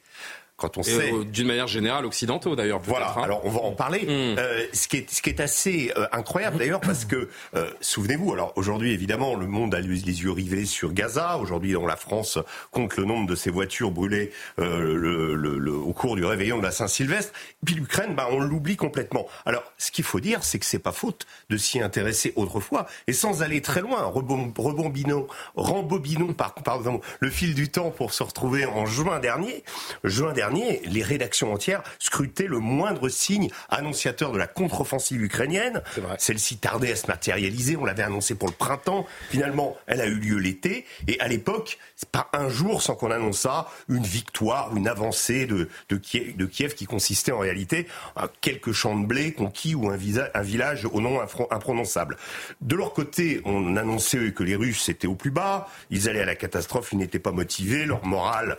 quand 0.57 0.77
on 0.79 0.83
sait 0.83 1.13
euh, 1.13 1.23
d'une 1.23 1.45
manière 1.45 1.67
générale 1.67 2.05
occidentaux 2.05 2.55
d'ailleurs. 2.55 2.79
Voilà. 2.83 3.13
Hein. 3.15 3.21
Alors 3.21 3.41
on 3.45 3.49
va 3.49 3.59
en 3.59 3.73
parler. 3.73 4.01
Mm. 4.01 4.39
Euh, 4.39 4.65
ce 4.73 4.87
qui 4.87 4.97
est 4.97 5.09
ce 5.09 5.21
qui 5.21 5.29
est 5.29 5.39
assez 5.39 5.93
euh, 5.95 6.07
incroyable 6.11 6.57
d'ailleurs 6.57 6.81
parce 6.81 7.05
que 7.05 7.29
euh, 7.55 7.69
souvenez-vous. 7.79 8.33
Alors 8.33 8.53
aujourd'hui 8.55 8.91
évidemment 8.91 9.35
le 9.35 9.45
monde 9.45 9.75
a 9.75 9.79
les 9.79 10.03
yeux 10.03 10.31
rivés 10.31 10.65
sur 10.65 10.93
Gaza. 10.93 11.37
Aujourd'hui 11.37 11.75
la 11.87 11.95
France 11.95 12.39
compte 12.71 12.97
le 12.97 13.05
nombre 13.05 13.27
de 13.27 13.35
ses 13.35 13.51
voitures 13.51 13.91
brûlées 13.91 14.31
le, 14.57 14.95
le, 14.97 15.35
le, 15.35 15.73
au 15.73 15.93
cours 15.93 16.15
du 16.15 16.25
réveillon 16.25 16.57
de 16.57 16.63
la 16.63 16.71
Saint-Sylvestre. 16.71 17.33
Puis 17.63 17.75
l'Ukraine, 17.75 18.15
bah, 18.15 18.27
on 18.31 18.39
l'oublie 18.39 18.77
complètement. 18.77 19.27
Alors 19.45 19.63
ce 19.77 19.91
qu'il 19.91 20.03
faut 20.03 20.19
dire, 20.19 20.43
c'est 20.43 20.57
que 20.57 20.65
c'est 20.65 20.79
pas 20.79 20.91
faute 20.91 21.27
de 21.51 21.57
s'y 21.57 21.79
intéresser 21.81 22.33
autrefois 22.35 22.87
et 23.05 23.13
sans 23.13 23.43
aller 23.43 23.61
très 23.61 23.81
loin. 23.81 24.01
Rebobinons, 24.05 25.27
rembobinons 25.55 26.33
par, 26.33 26.55
pardon 26.55 26.99
le 27.19 27.29
fil 27.29 27.53
du 27.53 27.69
temps 27.69 27.91
pour 27.91 28.11
se 28.11 28.23
retrouver 28.23 28.65
en 28.65 28.87
juin 28.87 29.19
dernier. 29.19 29.63
Juin 30.03 30.33
dernier 30.33 30.46
les 30.51 31.03
rédactions 31.03 31.53
entières 31.53 31.83
scrutaient 31.99 32.47
le 32.47 32.59
moindre 32.59 33.09
signe 33.09 33.49
annonciateur 33.69 34.31
de 34.31 34.37
la 34.37 34.47
contre-offensive 34.47 35.21
ukrainienne. 35.23 35.81
Celle-ci 36.17 36.57
tardait 36.57 36.91
à 36.91 36.95
se 36.95 37.07
matérialiser. 37.07 37.75
On 37.77 37.85
l'avait 37.85 38.03
annoncé 38.03 38.35
pour 38.35 38.47
le 38.47 38.53
printemps. 38.53 39.05
Finalement, 39.29 39.77
elle 39.87 40.01
a 40.01 40.07
eu 40.07 40.15
lieu 40.15 40.37
l'été. 40.37 40.85
Et 41.07 41.19
à 41.19 41.27
l'époque, 41.27 41.77
c'est 41.95 42.09
pas 42.09 42.29
un 42.33 42.49
jour 42.49 42.81
sans 42.81 42.95
qu'on 42.95 43.11
annonçât 43.11 43.67
une 43.89 44.03
victoire, 44.03 44.75
une 44.75 44.87
avancée 44.87 45.45
de, 45.45 45.69
de, 45.89 45.97
Kiev, 45.97 46.73
qui 46.73 46.85
consistait 46.85 47.31
en 47.31 47.39
réalité 47.39 47.87
à 48.15 48.27
quelques 48.41 48.71
champs 48.71 48.97
de 48.97 49.05
blé 49.05 49.33
conquis 49.33 49.75
ou 49.75 49.89
un, 49.89 49.97
un 50.33 50.41
village 50.41 50.85
au 50.85 51.01
nom 51.01 51.19
imprononçable. 51.51 52.17
De 52.61 52.75
leur 52.75 52.93
côté, 52.93 53.41
on 53.45 53.75
annonçait 53.75 54.31
que 54.31 54.43
les 54.43 54.55
Russes 54.55 54.89
étaient 54.89 55.07
au 55.07 55.15
plus 55.15 55.31
bas. 55.31 55.67
Ils 55.89 56.09
allaient 56.09 56.21
à 56.21 56.25
la 56.25 56.35
catastrophe. 56.35 56.89
Ils 56.91 56.97
n'étaient 56.97 57.19
pas 57.19 57.31
motivés. 57.31 57.85
Leur 57.85 58.05
morale 58.05 58.57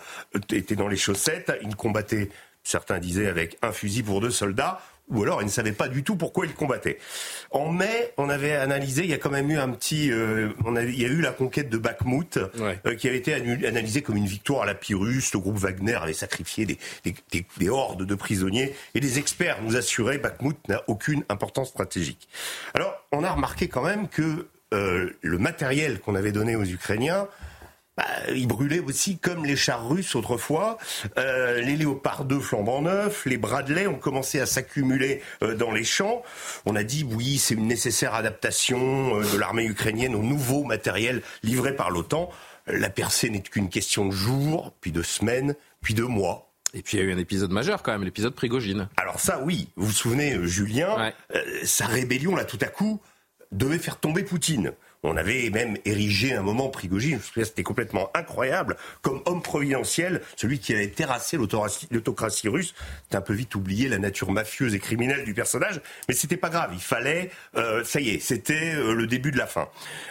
était 0.52 0.76
dans 0.76 0.88
les 0.88 0.96
chaussettes 0.96 1.52
combattaient, 1.78 2.28
certains 2.62 2.98
disaient, 2.98 3.28
avec 3.28 3.56
un 3.62 3.72
fusil 3.72 4.02
pour 4.02 4.20
deux 4.20 4.30
soldats 4.30 4.80
ou 5.10 5.22
alors 5.22 5.42
ils 5.42 5.46
ne 5.46 5.50
savaient 5.50 5.72
pas 5.72 5.88
du 5.88 6.02
tout 6.02 6.16
pourquoi 6.16 6.46
ils 6.46 6.54
combattaient. 6.54 6.98
En 7.50 7.72
mai, 7.72 8.12
on 8.16 8.28
avait 8.28 8.52
analysé, 8.52 9.04
il 9.04 9.10
y 9.10 9.14
a 9.14 9.18
quand 9.18 9.30
même 9.30 9.50
eu 9.50 9.58
un 9.58 9.70
petit, 9.70 10.10
euh, 10.10 10.50
on 10.64 10.76
il 10.76 11.00
y 11.00 11.04
a 11.04 11.08
eu 11.08 11.20
la 11.20 11.32
conquête 11.32 11.70
de 11.70 11.78
Bakhmut, 11.78 12.36
euh, 12.36 12.94
qui 12.94 13.08
avait 13.08 13.18
été 13.18 13.34
analysée 13.34 14.02
comme 14.02 14.16
une 14.16 14.26
victoire 14.26 14.62
à 14.62 14.66
la 14.66 14.74
Pyrrhus. 14.74 15.22
Le 15.32 15.38
groupe 15.38 15.56
Wagner 15.56 15.94
avait 15.94 16.12
sacrifié 16.12 16.66
des, 16.66 16.78
des, 17.04 17.46
des, 17.58 17.68
hordes 17.68 18.04
de 18.04 18.14
prisonniers, 18.14 18.74
et 18.94 19.00
les 19.00 19.18
experts 19.18 19.58
nous 19.62 19.76
assuraient 19.76 20.18
Bakhmut 20.18 20.56
n'a 20.68 20.82
aucune 20.88 21.24
importance 21.28 21.68
stratégique. 21.68 22.28
Alors, 22.74 22.94
on 23.12 23.24
a 23.24 23.30
remarqué 23.30 23.68
quand 23.68 23.82
même 23.82 24.08
que 24.08 24.48
euh, 24.74 25.10
le 25.22 25.38
matériel 25.38 26.00
qu'on 26.00 26.14
avait 26.14 26.32
donné 26.32 26.54
aux 26.54 26.64
Ukrainiens 26.64 27.26
bah, 27.98 28.04
ils 28.32 28.46
brûlaient 28.46 28.78
aussi 28.78 29.18
comme 29.18 29.44
les 29.44 29.56
chars 29.56 29.88
russes 29.88 30.14
autrefois. 30.14 30.78
Euh, 31.18 31.60
les 31.60 31.74
léopards 31.74 32.24
2 32.24 32.38
flambant 32.38 32.80
neufs, 32.80 33.26
les 33.26 33.38
Bradley 33.38 33.88
ont 33.88 33.98
commencé 33.98 34.38
à 34.38 34.46
s'accumuler 34.46 35.20
euh, 35.42 35.56
dans 35.56 35.72
les 35.72 35.82
champs. 35.82 36.22
On 36.64 36.76
a 36.76 36.84
dit 36.84 37.04
oui, 37.10 37.38
c'est 37.38 37.54
une 37.54 37.66
nécessaire 37.66 38.14
adaptation 38.14 39.18
euh, 39.18 39.24
de 39.32 39.36
l'armée 39.36 39.64
ukrainienne 39.64 40.14
au 40.14 40.22
nouveau 40.22 40.62
matériel 40.62 41.22
livré 41.42 41.74
par 41.74 41.90
l'OTAN. 41.90 42.30
La 42.68 42.88
percée 42.88 43.30
n'est 43.30 43.40
qu'une 43.40 43.68
question 43.68 44.06
de 44.06 44.12
jours, 44.12 44.72
puis 44.80 44.92
de 44.92 45.02
semaines, 45.02 45.56
puis 45.80 45.94
de 45.94 46.04
mois. 46.04 46.52
Et 46.74 46.82
puis 46.82 46.98
il 46.98 47.00
y 47.00 47.02
a 47.02 47.06
eu 47.06 47.12
un 47.12 47.18
épisode 47.18 47.50
majeur 47.50 47.82
quand 47.82 47.90
même, 47.90 48.04
l'épisode 48.04 48.34
Prigogine. 48.34 48.88
Alors 48.96 49.18
ça, 49.18 49.40
oui, 49.42 49.70
vous 49.74 49.86
vous 49.86 49.92
souvenez, 49.92 50.38
Julien, 50.44 51.12
sa 51.64 51.86
rébellion 51.86 52.36
là 52.36 52.44
tout 52.44 52.58
à 52.60 52.66
coup 52.66 53.00
devait 53.50 53.78
faire 53.78 53.98
tomber 53.98 54.22
Poutine. 54.22 54.72
On 55.04 55.16
avait 55.16 55.48
même 55.50 55.76
érigé 55.84 56.34
un 56.34 56.42
moment 56.42 56.68
Prigogine, 56.68 57.20
c'était 57.34 57.62
complètement 57.62 58.10
incroyable, 58.14 58.76
comme 59.00 59.22
homme 59.26 59.42
providentiel, 59.42 60.22
celui 60.34 60.58
qui 60.58 60.74
avait 60.74 60.88
terrassé 60.88 61.36
l'autocratie 61.36 62.48
russe. 62.48 62.74
C'est 63.08 63.16
un 63.16 63.20
peu 63.20 63.32
vite 63.32 63.54
oublié 63.54 63.88
la 63.88 63.98
nature 63.98 64.32
mafieuse 64.32 64.74
et 64.74 64.80
criminelle 64.80 65.24
du 65.24 65.34
personnage, 65.34 65.80
mais 66.08 66.14
c'était 66.14 66.36
pas 66.36 66.50
grave. 66.50 66.70
Il 66.72 66.80
fallait, 66.80 67.30
euh, 67.56 67.84
ça 67.84 68.00
y 68.00 68.10
est, 68.10 68.18
c'était 68.18 68.74
euh, 68.74 68.92
le 68.92 69.06
début 69.06 69.30
de 69.30 69.38
la 69.38 69.46
fin. 69.46 69.68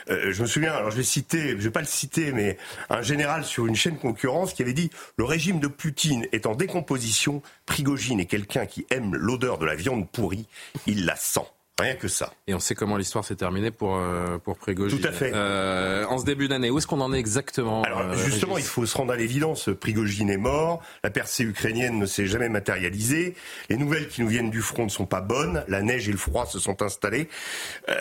Euh, 0.10 0.32
je 0.32 0.42
me 0.42 0.48
souviens, 0.48 0.74
alors 0.74 0.92
je 0.92 0.98
vais 0.98 1.04
citer, 1.04 1.50
je 1.50 1.56
vais 1.56 1.72
pas 1.72 1.82
le 1.82 1.86
citer, 1.86 2.32
mais 2.32 2.58
un 2.90 3.02
général 3.02 3.44
sur 3.44 3.68
une 3.68 3.76
chaîne 3.76 3.98
concurrence 3.98 4.54
qui 4.54 4.62
avait 4.62 4.74
dit 4.74 4.90
le 5.18 5.26
régime 5.26 5.60
de 5.60 5.68
Poutine 5.68 6.26
est 6.32 6.46
en 6.46 6.56
décomposition. 6.56 7.42
Prigogine 7.66 8.22
est 8.22 8.26
quelqu'un 8.26 8.66
qui 8.66 8.88
aime 8.90 9.16
l'odeur 9.16 9.58
de 9.58 9.66
la 9.66 9.76
viande 9.76 10.10
pourrie, 10.10 10.48
il 10.86 11.06
la 11.06 11.18
sent. 11.18 11.42
Rien 11.80 11.94
que 11.94 12.08
ça. 12.08 12.34
Et 12.48 12.56
on 12.56 12.60
sait 12.60 12.74
comment 12.74 12.98
l'histoire 12.98 13.24
s'est 13.24 13.36
terminée 13.36 13.70
pour, 13.70 13.98
euh, 13.98 14.40
pour 14.40 14.58
Prigogine. 14.58 15.00
Tout 15.00 15.08
à 15.08 15.12
fait. 15.12 15.32
Euh, 15.36 16.06
en 16.08 16.18
ce 16.18 16.26
début 16.26 16.48
d'année, 16.48 16.72
où 16.72 16.80
est-ce 16.80 16.88
qu'on 16.88 17.02
en 17.02 17.14
est 17.14 17.20
exactement 17.20 17.84
Alors 17.84 18.00
euh, 18.00 18.18
justement, 18.18 18.58
il 18.58 18.64
faut 18.64 18.88
se 18.88 18.98
rendre 18.98 19.14
à 19.14 19.16
l'évidence. 19.16 19.70
Prigogine 19.80 20.32
est 20.32 20.38
mort, 20.38 20.82
la 21.04 21.12
percée 21.12 21.44
ukrainienne 21.44 22.00
ne 22.00 22.08
s'est 22.08 22.26
jamais 22.26 22.50
matérialisée, 22.50 23.36
les 23.70 23.78
nouvelles 23.78 24.08
qui 24.08 24.22
nous 24.22 24.28
viennent 24.28 24.50
du 24.50 24.64
front 24.64 24.86
ne 24.86 24.90
sont 24.90 25.06
pas 25.06 25.22
bonnes, 25.22 25.64
la 25.68 25.84
neige 25.84 26.10
et 26.10 26.12
le 26.12 26.18
froid 26.18 26.48
se 26.48 26.58
sont 26.58 26.82
installés. 26.82 27.30
Euh, 27.90 27.94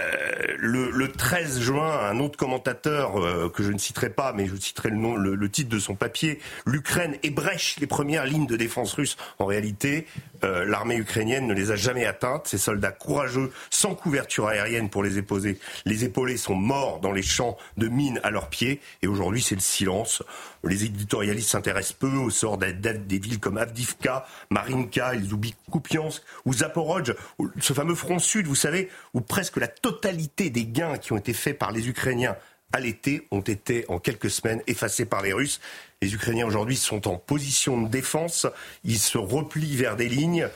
le, 0.57 0.91
le 0.91 1.13
13 1.13 1.61
juin, 1.61 1.99
un 2.01 2.19
autre 2.19 2.39
commentateur 2.39 3.23
euh, 3.23 3.51
que 3.51 3.63
je 3.63 3.73
ne 3.73 3.79
citerai 3.79 4.09
pas, 4.09 4.33
mais 4.33 4.47
je 4.47 4.57
citerai 4.57 4.89
le, 4.89 4.97
nom, 4.97 5.17
le, 5.17 5.35
le 5.35 5.51
titre 5.51 5.69
de 5.69 5.79
son 5.79 5.97
papier, 5.97 6.39
l'Ukraine 6.65 7.17
ébrèche 7.23 7.77
les 7.79 7.87
premières 7.87 8.25
lignes 8.25 8.47
de 8.47 8.57
défense 8.57 8.95
russes. 8.95 9.19
En 9.39 9.45
réalité, 9.45 10.07
l'armée 10.43 10.97
ukrainienne 10.97 11.47
ne 11.47 11.55
les 11.55 11.73
a 11.73 11.77
jamais 11.77 12.07
atteintes. 12.07 12.47
Ces 12.47 12.59
soldats 12.59 12.93
courageux, 12.93 13.51
sans 13.71 13.95
couverture 13.95 14.49
aérienne 14.49 14.89
pour 14.91 15.03
les 15.03 15.19
épauler, 15.19 15.59
les 15.85 16.05
épauler, 16.05 16.37
sont 16.37 16.55
morts 16.55 17.01
dans 17.01 17.13
les 17.13 17.23
champs 17.23 17.57
de 17.77 17.89
mines 17.89 18.21
à 18.23 18.31
leurs 18.31 18.49
pieds. 18.49 18.81
Et 19.03 19.07
aujourd'hui, 19.07 19.43
c'est 19.43 19.55
le 19.55 19.61
silence. 19.61 20.23
Les 20.65 20.85
éditorialistes 20.85 21.51
s'intéressent 21.51 21.95
peu 21.95 22.13
au 22.17 22.31
sort 22.31 22.59
des, 22.59 22.73
villes 23.19 23.41
comme 23.41 23.59
Avdivka, 23.59 24.27
Marinka, 24.51 25.15
ils 25.15 25.33
ou 26.45 26.53
Zaporozhye, 26.53 27.15
ou 27.39 27.51
ce 27.61 27.73
fameux 27.73 27.95
front 27.95 28.19
sud, 28.19 28.47
vous 28.47 28.55
savez, 28.55 28.89
où 29.15 29.21
presque 29.21 29.57
la 29.57 29.69
totalité 29.69 30.51
des 30.51 30.67
gains 30.67 30.99
qui 30.99 31.13
ont 31.13 31.17
été 31.17 31.33
faits 31.33 31.59
par 31.59 31.73
les 31.73 31.89
Ukrainiens 31.89 32.37
à 32.73 32.81
l'été 32.81 33.27
ont 33.31 33.41
été 33.41 33.85
en 33.89 33.99
quelques 33.99 34.31
semaines 34.31 34.63
effacés 34.67 35.07
par 35.07 35.23
les 35.23 35.33
Russes. 35.33 35.61
Les 36.07 36.15
Ukrainiens 36.15 36.47
aujourd'hui 36.47 36.77
sont 36.77 37.09
en 37.09 37.17
position 37.17 37.83
de 37.83 37.89
défense, 37.89 38.47
ils 38.85 39.01
se 39.01 39.19
replient 39.19 39.75
vers 39.75 39.97
des 39.97 40.09
lignes. 40.09 40.47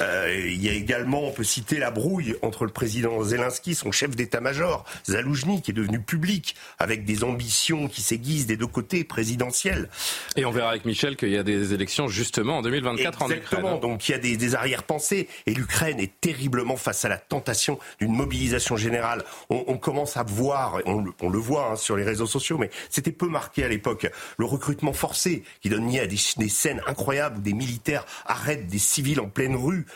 Euh, 0.00 0.40
il 0.46 0.64
y 0.64 0.68
a 0.68 0.72
également, 0.72 1.24
on 1.24 1.32
peut 1.32 1.42
citer 1.42 1.78
la 1.78 1.90
brouille 1.90 2.36
entre 2.42 2.64
le 2.64 2.70
président 2.70 3.20
Zelensky, 3.24 3.74
son 3.74 3.90
chef 3.90 4.14
d'état-major, 4.14 4.84
Zaloujny, 5.08 5.62
qui 5.62 5.72
est 5.72 5.74
devenu 5.74 5.98
public, 5.98 6.54
avec 6.78 7.04
des 7.04 7.24
ambitions 7.24 7.88
qui 7.88 8.02
s'aiguisent 8.02 8.46
des 8.46 8.56
deux 8.56 8.68
côtés 8.68 9.02
présidentielles. 9.02 9.88
Et 10.36 10.44
on 10.44 10.52
verra 10.52 10.70
avec 10.70 10.84
Michel 10.84 11.16
qu'il 11.16 11.30
y 11.30 11.36
a 11.38 11.42
des 11.42 11.74
élections 11.74 12.06
justement 12.06 12.58
en 12.58 12.62
2024 12.62 13.22
en 13.22 13.30
Exactement, 13.30 13.60
Ukraine. 13.62 13.80
donc 13.80 14.08
il 14.08 14.12
y 14.12 14.14
a 14.14 14.18
des, 14.18 14.36
des 14.36 14.54
arrière-pensées. 14.54 15.26
Et 15.46 15.54
l'Ukraine 15.54 15.98
est 15.98 16.20
terriblement 16.20 16.76
face 16.76 17.04
à 17.04 17.08
la 17.08 17.18
tentation 17.18 17.80
d'une 17.98 18.12
mobilisation 18.12 18.76
générale. 18.76 19.24
On, 19.48 19.64
on 19.66 19.76
commence 19.76 20.16
à 20.16 20.22
voir, 20.22 20.78
on, 20.86 21.00
le- 21.02 21.12
on 21.20 21.30
le 21.30 21.38
voit 21.40 21.72
hein, 21.72 21.74
sur 21.76 21.96
les 21.96 22.04
réseaux 22.04 22.26
sociaux, 22.26 22.58
mais 22.58 22.70
c'était 22.90 23.10
peu 23.10 23.26
marqué 23.28 23.64
à 23.64 23.68
l'époque, 23.68 24.08
le 24.38 24.44
recrutement 24.44 24.92
forcé 25.00 25.44
qui 25.62 25.70
donne 25.70 25.90
lieu 25.90 26.00
à 26.00 26.06
des, 26.06 26.16
scènes 26.16 26.82
incroyables 26.86 27.38
où 27.38 27.40
des 27.40 27.54
militaires 27.54 28.04
arrêtent 28.26 28.66
des 28.66 28.78
civils 28.78 29.18
en 29.18 29.28
pleine 29.28 29.56
rue 29.56 29.86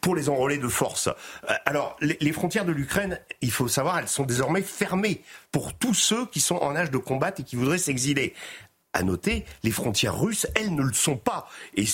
pour 0.00 0.14
les 0.14 0.28
enrôler 0.28 0.58
de 0.58 0.68
force. 0.68 1.08
Euh, 1.08 1.54
Alors, 1.66 1.96
les, 2.00 2.32
frontières 2.32 2.64
de 2.64 2.72
l'Ukraine, 2.72 3.18
il 3.40 3.50
faut 3.50 3.68
savoir, 3.68 3.98
elles 3.98 4.08
sont 4.08 4.24
désormais 4.24 4.62
fermées 4.62 5.22
pour 5.50 5.74
tous 5.74 5.94
ceux 5.94 6.26
qui 6.26 6.40
sont 6.40 6.56
en 6.56 6.76
âge 6.76 6.90
de 6.92 6.98
combattre 6.98 7.40
et 7.40 7.44
qui 7.44 7.56
voudraient 7.56 7.78
s'exiler. 7.78 8.34
À 8.96 9.02
noter, 9.02 9.44
les 9.64 9.72
frontières 9.72 10.16
russes, 10.16 10.46
elles 10.54 10.72
ne 10.72 10.84
le 10.84 10.92
sont 10.92 11.16
pas. 11.16 11.48
Et, 11.76 11.84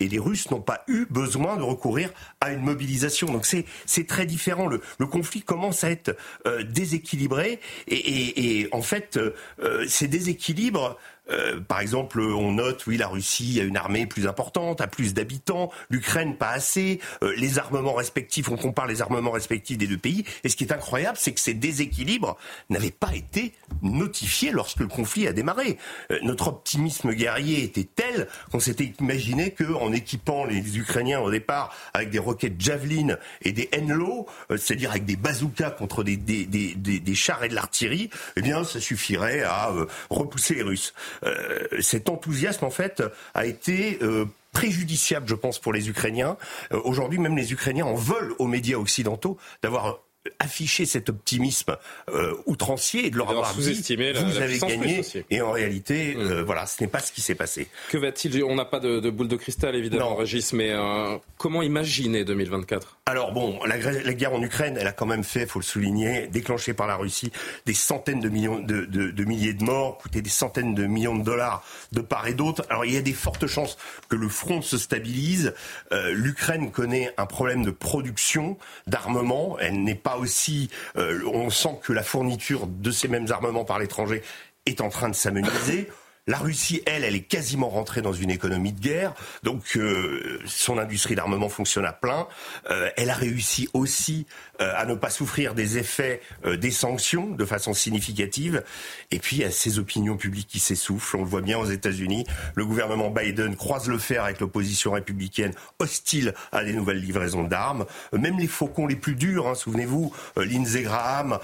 les 0.00 0.18
Russes 0.18 0.50
n'ont 0.50 0.60
pas 0.60 0.82
eu 0.88 1.06
besoin 1.08 1.56
de 1.56 1.62
recourir 1.62 2.10
à 2.40 2.50
une 2.50 2.62
mobilisation. 2.62 3.28
Donc 3.28 3.46
c'est 3.46 4.06
très 4.08 4.26
différent. 4.26 4.66
Le, 4.66 5.06
conflit 5.06 5.42
commence 5.42 5.84
à 5.84 5.90
être 5.92 6.16
euh, 6.48 6.64
déséquilibré. 6.64 7.60
Et, 7.86 8.68
en 8.72 8.82
fait, 8.82 9.18
euh, 9.18 9.86
ces 9.86 10.08
déséquilibres, 10.08 10.98
euh, 11.30 11.60
par 11.60 11.80
exemple, 11.80 12.20
on 12.20 12.52
note, 12.52 12.86
oui, 12.86 12.96
la 12.96 13.08
Russie 13.08 13.58
a 13.60 13.64
une 13.64 13.76
armée 13.76 14.06
plus 14.06 14.26
importante, 14.26 14.80
a 14.80 14.86
plus 14.86 15.14
d'habitants, 15.14 15.70
l'Ukraine 15.90 16.36
pas 16.36 16.50
assez, 16.50 17.00
euh, 17.22 17.32
les 17.36 17.58
armements 17.58 17.94
respectifs, 17.94 18.48
on 18.50 18.56
compare 18.56 18.86
les 18.86 19.02
armements 19.02 19.30
respectifs 19.30 19.78
des 19.78 19.86
deux 19.86 19.98
pays, 19.98 20.24
et 20.44 20.48
ce 20.48 20.56
qui 20.56 20.64
est 20.64 20.72
incroyable, 20.72 21.16
c'est 21.20 21.32
que 21.32 21.40
ces 21.40 21.54
déséquilibres 21.54 22.36
n'avaient 22.70 22.90
pas 22.90 23.14
été 23.14 23.52
notifiés 23.82 24.50
lorsque 24.50 24.80
le 24.80 24.88
conflit 24.88 25.26
a 25.26 25.32
démarré. 25.32 25.78
Euh, 26.10 26.18
notre 26.22 26.48
optimisme 26.48 27.12
guerrier 27.12 27.62
était 27.62 27.84
tel 27.94 28.28
qu'on 28.50 28.60
s'était 28.60 28.92
imaginé 29.00 29.52
qu'en 29.52 29.92
équipant 29.92 30.44
les 30.44 30.78
Ukrainiens 30.78 31.20
au 31.20 31.30
départ 31.30 31.74
avec 31.94 32.10
des 32.10 32.18
roquettes 32.18 32.60
Javelin 32.60 33.16
et 33.42 33.52
des 33.52 33.68
Enlo, 33.76 34.26
euh, 34.50 34.56
c'est-à-dire 34.56 34.90
avec 34.90 35.04
des 35.04 35.16
bazookas 35.16 35.70
contre 35.70 36.02
des, 36.04 36.16
des, 36.16 36.46
des, 36.46 36.74
des- 36.74 37.00
des 37.00 37.14
chars 37.14 37.42
et 37.44 37.48
de 37.48 37.54
l'artillerie, 37.54 38.10
eh 38.36 38.42
bien, 38.42 38.64
ça 38.64 38.80
suffirait 38.80 39.42
à 39.42 39.70
euh, 39.70 39.86
repousser 40.10 40.54
les 40.56 40.62
Russes. 40.62 40.94
Euh, 41.24 41.66
cet 41.80 42.08
enthousiasme, 42.08 42.64
en 42.64 42.70
fait, 42.70 43.02
a 43.34 43.46
été 43.46 43.98
euh, 44.02 44.26
préjudiciable, 44.52 45.26
je 45.28 45.34
pense, 45.34 45.58
pour 45.58 45.72
les 45.72 45.88
Ukrainiens. 45.88 46.36
Euh, 46.72 46.80
Aujourd'hui, 46.84 47.18
même 47.18 47.36
les 47.36 47.52
Ukrainiens 47.52 47.86
en 47.86 47.94
veulent 47.94 48.34
aux 48.38 48.46
médias 48.46 48.76
occidentaux 48.76 49.38
d'avoir 49.62 50.00
affiché 50.38 50.86
cet 50.86 51.08
optimisme 51.08 51.76
euh, 52.10 52.34
outrancier 52.46 53.06
et 53.06 53.10
de 53.10 53.16
leur 53.16 53.30
avoir 53.30 53.54
dit 53.54 53.72
la- 53.96 54.12
vous 54.22 54.38
la 54.38 54.44
avez 54.44 54.58
gagné 54.58 55.02
et 55.30 55.40
en 55.40 55.50
réalité 55.50 56.14
euh, 56.16 56.42
voilà 56.44 56.66
ce 56.66 56.80
n'est 56.82 56.88
pas 56.88 57.00
ce 57.00 57.10
qui 57.12 57.20
s'est 57.20 57.34
passé 57.34 57.68
Que 57.90 57.98
va-t-il? 57.98 58.42
On 58.44 58.54
n'a 58.54 58.64
pas 58.64 58.78
de, 58.80 59.00
de 59.00 59.10
boule 59.10 59.28
de 59.28 59.36
cristal 59.36 59.74
évidemment, 59.74 60.10
Non. 60.10 60.16
Régis, 60.16 60.52
mais 60.52 60.70
euh, 60.70 61.18
comment 61.38 61.62
imaginer 61.62 62.24
2024 62.24 62.98
Alors 63.06 63.32
bon, 63.32 63.58
la, 63.64 63.78
guerre 63.78 64.32
en 64.34 64.42
Ukraine, 64.42 64.76
elle 64.78 64.86
a 64.86 64.92
quand 64.92 65.06
même 65.06 65.24
fait, 65.24 65.46
faut 65.46 65.58
le 65.58 65.64
souligner, 65.64 66.28
déclenchée 66.28 66.72
par 66.74 66.86
la 66.86 66.96
Russie, 66.96 67.32
des 67.66 67.74
centaines 67.74 68.20
de 68.20 68.28
millions 68.28 68.60
de, 68.60 68.84
de- 68.84 69.10
de 69.10 69.24
milliers 69.24 69.54
de 69.54 69.64
morts, 69.64 69.98
coûté 69.98 70.22
des 70.22 70.30
centaines 70.30 70.74
de 70.74 70.86
millions 70.86 71.16
de 71.16 71.24
dollars 71.24 71.64
de 71.92 72.00
part 72.00 72.26
et 72.28 72.34
d'autre. 72.34 72.64
Alors 72.70 72.84
il 72.84 72.92
y 72.94 72.96
a 72.96 73.02
des 73.02 73.12
fortes 73.12 73.46
chances 73.46 73.76
que 74.08 74.16
le 74.16 74.28
front 74.28 74.62
se 74.62 74.78
stabilise. 74.78 75.52
Euh, 75.92 76.12
L'Ukraine 76.12 76.70
connaît 76.70 77.12
un 77.16 77.26
problème 77.26 77.64
de 77.64 77.70
production 77.70 78.56
d'armement. 78.86 79.56
Elle 79.58 79.82
n'est 79.82 79.94
pas 79.96 80.11
aussi. 80.18 80.70
euh, 80.96 81.22
on 81.32 81.50
sent 81.50 81.78
que 81.82 81.92
la 81.92 82.02
fourniture 82.02 82.66
de 82.66 82.90
ces 82.90 83.08
mêmes 83.08 83.30
armements 83.30 83.64
par 83.64 83.78
l'étranger 83.78 84.22
est 84.66 84.80
en 84.80 84.88
train 84.88 85.08
de 85.08 85.14
s'amenuiser. 85.14 85.88
La 86.28 86.38
Russie, 86.38 86.82
elle, 86.86 87.02
elle 87.02 87.16
est 87.16 87.22
quasiment 87.22 87.68
rentrée 87.68 88.00
dans 88.00 88.12
une 88.12 88.30
économie 88.30 88.72
de 88.72 88.78
guerre, 88.78 89.12
donc 89.42 89.76
euh, 89.76 90.38
son 90.46 90.78
industrie 90.78 91.16
d'armement 91.16 91.48
fonctionne 91.48 91.84
à 91.84 91.92
plein. 91.92 92.28
Euh, 92.70 92.90
elle 92.96 93.10
a 93.10 93.14
réussi 93.14 93.68
aussi 93.72 94.26
euh, 94.60 94.72
à 94.76 94.86
ne 94.86 94.94
pas 94.94 95.10
souffrir 95.10 95.54
des 95.54 95.78
effets 95.78 96.20
des 96.46 96.70
sanctions 96.70 97.26
de 97.26 97.44
façon 97.44 97.74
significative. 97.74 98.62
Et 99.10 99.18
puis, 99.18 99.38
il 99.38 99.42
y 99.42 99.44
a 99.44 99.50
ces 99.50 99.80
opinions 99.80 100.16
publiques 100.16 100.46
qui 100.46 100.60
s'essoufflent. 100.60 101.16
On 101.16 101.22
le 101.22 101.28
voit 101.28 101.40
bien 101.40 101.58
aux 101.58 101.64
États-Unis. 101.64 102.24
Le 102.54 102.64
gouvernement 102.64 103.10
Biden 103.10 103.56
croise 103.56 103.88
le 103.88 103.98
fer 103.98 104.22
avec 104.22 104.38
l'opposition 104.38 104.92
républicaine 104.92 105.52
hostile 105.80 106.34
à 106.52 106.62
des 106.62 106.72
nouvelles 106.72 107.00
livraisons 107.00 107.42
d'armes. 107.42 107.84
Même 108.12 108.38
les 108.38 108.46
faucons 108.46 108.86
les 108.86 108.94
plus 108.94 109.16
durs, 109.16 109.48
hein, 109.48 109.56
souvenez-vous, 109.56 110.12
Lindsey 110.36 110.82
Graham, 110.82 111.38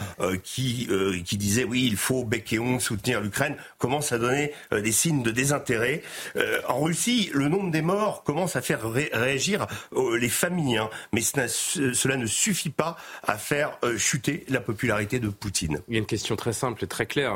qui, 0.45 0.89
qui 1.25 1.37
disait 1.37 1.65
oui, 1.65 1.87
il 1.87 1.97
faut 1.97 2.25
bec 2.25 2.53
et 2.53 2.79
soutenir 2.79 3.21
l'Ukraine, 3.21 3.57
commence 3.79 4.13
à 4.13 4.19
donner 4.19 4.53
euh, 4.73 4.81
des 4.81 4.93
signes 4.93 5.23
de 5.23 5.31
désintérêt. 5.31 6.03
Euh, 6.37 6.61
en 6.69 6.81
Russie, 6.81 7.31
le 7.33 7.49
nombre 7.49 7.71
des 7.71 7.83
morts 7.83 8.23
commence 8.25 8.57
à 8.57 8.63
faire 8.63 8.89
ré- 8.91 9.11
réagir 9.13 9.67
euh, 9.95 10.19
les 10.19 10.29
familles, 10.29 10.79
hein, 10.79 10.91
mais 11.13 11.21
cela 11.21 12.17
ne 12.17 12.27
suffit 12.27 12.71
pas 12.71 12.97
à 13.23 13.39
faire 13.39 13.79
chuter 13.97 14.45
la 14.49 14.61
popularité 14.61 15.21
de 15.21 15.29
Poutine. 15.29 15.81
Il 15.89 15.95
y 15.95 15.97
a 15.97 16.01
une 16.01 16.07
question 16.07 16.37
très 16.37 16.53
simple 16.53 16.85
et 16.85 16.87
très 16.87 17.07
claire. 17.07 17.35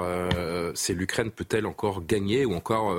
c'est 0.75 0.95
l'Ukraine 0.95 1.31
peut-elle 1.31 1.67
encore 1.67 2.05
gagner 2.05 2.45
ou 2.45 2.55
encore 2.55 2.95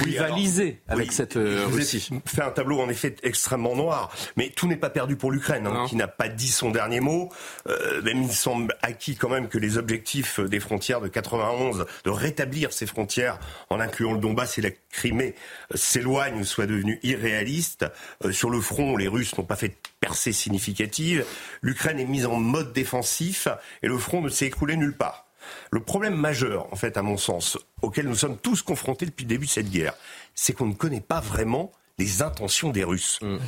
euh, 0.00 0.04
Oui, 0.04 0.12
rivaliser 0.12 0.80
alors, 0.88 0.98
avec 0.98 1.10
oui, 1.10 1.14
cette 1.14 1.36
euh, 1.36 1.62
je 1.62 1.66
vous 1.66 1.76
ai 1.76 1.80
Russie 1.80 2.10
fait 2.24 2.42
un 2.42 2.50
tableau 2.50 2.80
en 2.80 2.88
effet 2.88 3.16
extrêmement 3.22 3.76
noir, 3.76 4.10
mais 4.36 4.50
tout 4.50 4.66
n'est 4.66 4.76
pas 4.76 4.90
perdu 4.90 5.16
pour 5.16 5.30
l'Ukraine, 5.30 5.66
hein, 5.66 5.86
qui 5.88 5.96
n'a 5.96 6.08
pas 6.08 6.28
dit 6.28 6.48
son 6.48 6.70
dernier 6.70 7.00
mot. 7.00 7.30
Euh, 7.68 8.02
même 8.02 8.22
il 8.22 8.32
semble 8.32 8.74
acquis 8.82 9.16
quand 9.16 9.28
même 9.28 9.48
que 9.48 9.58
les 9.58 9.78
objectifs 9.78 10.40
des 10.40 10.60
frontières 10.60 11.00
de 11.00 11.08
91, 11.08 11.86
de 12.04 12.10
rétablir 12.10 12.72
ces 12.72 12.86
frontières 12.86 13.38
en 13.70 13.80
incluant 13.80 14.12
le 14.12 14.18
Donbass 14.18 14.58
et 14.58 14.62
la 14.62 14.70
Crimée, 14.90 15.34
euh, 15.72 15.76
s'éloignent 15.76 16.40
ou 16.40 16.44
soient 16.44 16.66
devenus 16.66 16.98
irréalistes. 17.02 17.86
Euh, 18.24 18.32
sur 18.32 18.50
le 18.50 18.60
front, 18.60 18.96
les 18.96 19.08
Russes 19.08 19.36
n'ont 19.36 19.44
pas 19.44 19.56
fait 19.56 19.68
de 19.68 19.74
percée 20.00 20.32
significative. 20.32 21.24
L'Ukraine 21.60 21.98
est 21.98 22.04
mise 22.04 22.26
en 22.26 22.36
mode 22.36 22.72
défensif 22.72 23.48
et 23.82 23.88
le 23.88 23.98
front 23.98 24.20
ne 24.20 24.28
s'est 24.28 24.46
écroulé 24.46 24.76
nulle 24.76 24.96
part. 24.96 25.26
Le 25.70 25.80
problème 25.80 26.14
majeur, 26.14 26.72
en 26.72 26.76
fait, 26.76 26.96
à 26.96 27.02
mon 27.02 27.16
sens, 27.16 27.58
auquel 27.82 28.06
nous 28.06 28.14
sommes 28.14 28.36
tous 28.36 28.62
confrontés 28.62 29.06
depuis 29.06 29.24
le 29.24 29.28
début 29.28 29.46
de 29.46 29.50
cette 29.50 29.70
guerre, 29.70 29.94
c'est 30.34 30.52
qu'on 30.52 30.66
ne 30.66 30.74
connaît 30.74 31.00
pas 31.00 31.20
vraiment 31.20 31.72
les 31.98 32.22
intentions 32.22 32.70
des 32.70 32.84
Russes. 32.84 33.18
Euh, 33.22 33.38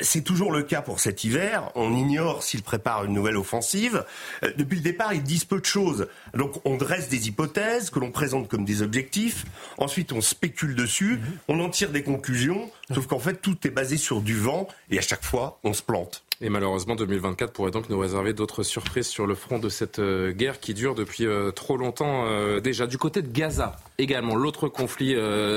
c'est 0.00 0.22
toujours 0.22 0.52
le 0.52 0.62
cas 0.62 0.80
pour 0.80 1.00
cet 1.00 1.24
hiver. 1.24 1.70
On 1.74 1.94
ignore 1.94 2.42
s'ils 2.42 2.62
préparent 2.62 3.04
une 3.04 3.12
nouvelle 3.12 3.36
offensive. 3.36 4.04
Euh, 4.44 4.52
depuis 4.56 4.76
le 4.76 4.82
départ, 4.82 5.12
ils 5.12 5.22
disent 5.22 5.44
peu 5.44 5.60
de 5.60 5.66
choses. 5.66 6.06
Donc 6.34 6.60
on 6.64 6.76
dresse 6.76 7.08
des 7.08 7.28
hypothèses 7.28 7.90
que 7.90 7.98
l'on 7.98 8.10
présente 8.10 8.48
comme 8.48 8.64
des 8.64 8.82
objectifs. 8.82 9.44
Ensuite, 9.76 10.12
on 10.12 10.20
spécule 10.20 10.74
dessus. 10.74 11.20
On 11.48 11.60
en 11.60 11.68
tire 11.68 11.90
des 11.90 12.02
conclusions. 12.02 12.70
Sauf 12.92 13.06
qu'en 13.06 13.18
fait, 13.18 13.40
tout 13.40 13.56
est 13.66 13.70
basé 13.70 13.96
sur 13.96 14.20
du 14.20 14.36
vent. 14.36 14.68
Et 14.90 14.98
à 14.98 15.02
chaque 15.02 15.24
fois, 15.24 15.58
on 15.64 15.72
se 15.72 15.82
plante. 15.82 16.24
Et 16.42 16.48
malheureusement, 16.48 16.96
2024 16.96 17.52
pourrait 17.52 17.70
donc 17.70 17.90
nous 17.90 17.98
réserver 17.98 18.32
d'autres 18.32 18.62
surprises 18.62 19.08
sur 19.08 19.26
le 19.26 19.34
front 19.34 19.58
de 19.58 19.68
cette 19.68 19.98
euh, 19.98 20.32
guerre 20.32 20.58
qui 20.58 20.72
dure 20.72 20.94
depuis 20.94 21.26
euh, 21.26 21.50
trop 21.50 21.76
longtemps 21.76 22.24
euh, 22.24 22.60
déjà. 22.60 22.86
Du 22.86 22.96
côté 22.96 23.20
de 23.20 23.30
Gaza, 23.30 23.76
également. 23.98 24.34
L'autre 24.34 24.68
conflit 24.68 25.14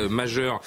majeur 0.10 0.62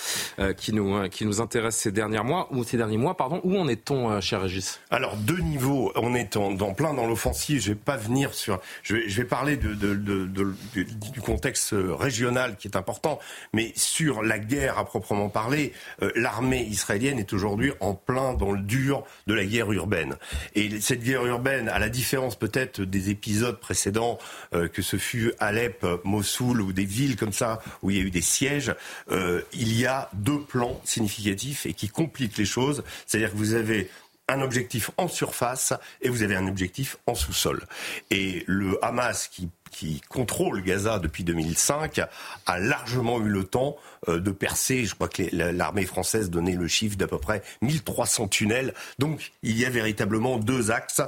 qui, 0.57 0.72
nous, 0.72 1.09
qui 1.11 1.26
nous 1.26 1.40
intéresse 1.40 1.76
ces 1.76 1.92
derniers 1.92 2.22
mois, 2.22 2.48
ou 2.50 2.64
ces 2.64 2.79
derniers 2.79 2.96
mois, 2.96 3.16
pardon, 3.16 3.40
où 3.44 3.59
en 3.59 3.68
est-on, 3.68 4.20
cher 4.20 4.40
Régis? 4.40 4.81
Alors, 4.90 5.16
deux 5.16 5.38
niveaux. 5.38 5.92
On 5.96 6.14
est 6.14 6.37
en, 6.37 6.52
dans, 6.52 6.72
plein 6.72 6.94
dans 6.94 7.07
l'offensive. 7.07 7.61
Je 7.61 7.68
vais 7.68 7.74
pas 7.74 7.96
venir 7.96 8.33
sur. 8.33 8.61
Je 8.83 8.94
vais, 8.94 9.09
je 9.09 9.20
vais 9.20 9.29
parler 9.29 9.57
de, 9.57 9.74
de, 9.74 9.94
de, 9.94 10.55
du 10.74 11.20
contexte 11.20 11.74
régional 11.74 12.57
qui 12.57 12.68
est 12.68 12.76
important, 12.76 13.18
mais 13.52 13.72
sur 13.76 14.22
la 14.22 14.38
guerre 14.38 14.79
à 14.79 14.85
proprement 14.87 15.29
parler, 15.29 15.72
l'armée 16.14 16.55
israélienne 16.60 17.18
est 17.18 17.32
aujourd'hui 17.32 17.72
en 17.80 17.94
plein 17.94 18.34
dans 18.34 18.52
le 18.52 18.60
dur 18.60 19.04
de 19.26 19.34
la 19.34 19.44
guerre 19.44 19.72
urbaine. 19.72 20.16
Et 20.54 20.80
cette 20.80 21.02
guerre 21.02 21.24
urbaine, 21.26 21.68
à 21.68 21.78
la 21.78 21.88
différence 21.88 22.36
peut-être 22.36 22.80
des 22.82 23.10
épisodes 23.10 23.58
précédents, 23.58 24.18
euh, 24.54 24.68
que 24.68 24.82
ce 24.82 24.96
fut 24.96 25.32
Alep, 25.38 25.86
Mossoul 26.04 26.60
ou 26.60 26.72
des 26.72 26.84
villes 26.84 27.16
comme 27.16 27.32
ça 27.32 27.60
où 27.82 27.90
il 27.90 27.96
y 27.96 28.00
a 28.00 28.04
eu 28.04 28.10
des 28.10 28.22
sièges, 28.22 28.74
euh, 29.10 29.42
il 29.52 29.78
y 29.78 29.86
a 29.86 30.10
deux 30.14 30.40
plans 30.40 30.80
significatifs 30.84 31.66
et 31.66 31.74
qui 31.74 31.88
compliquent 31.88 32.38
les 32.38 32.44
choses. 32.44 32.84
C'est-à-dire 33.06 33.32
que 33.32 33.36
vous 33.36 33.54
avez 33.54 33.90
un 34.28 34.40
objectif 34.40 34.90
en 34.96 35.06
surface 35.08 35.72
et 36.02 36.08
vous 36.08 36.22
avez 36.22 36.34
un 36.34 36.48
objectif 36.48 36.96
en 37.06 37.14
sous-sol. 37.14 37.64
Et 38.10 38.42
le 38.46 38.84
Hamas 38.84 39.28
qui 39.28 39.48
qui 39.76 40.00
contrôle 40.08 40.62
Gaza 40.62 40.98
depuis 40.98 41.22
2005 41.22 42.00
a 42.46 42.58
largement 42.58 43.20
eu 43.20 43.28
le 43.28 43.44
temps 43.44 43.76
de 44.09 44.30
percer. 44.30 44.85
Je 44.85 44.94
crois 44.94 45.09
que 45.09 45.22
l'armée 45.32 45.87
française 45.87 46.30
donnait 46.30 46.54
le 46.54 46.68
chiffre 46.68 46.96
d'à 46.96 47.06
peu 47.06 47.18
près 47.18 47.42
1300 47.62 48.28
tunnels. 48.28 48.74
Donc 48.98 49.32
il 49.42 49.59
y 49.59 49.64
a 49.64 49.70
véritablement 49.70 50.38
deux 50.38 50.70
axes 50.70 51.02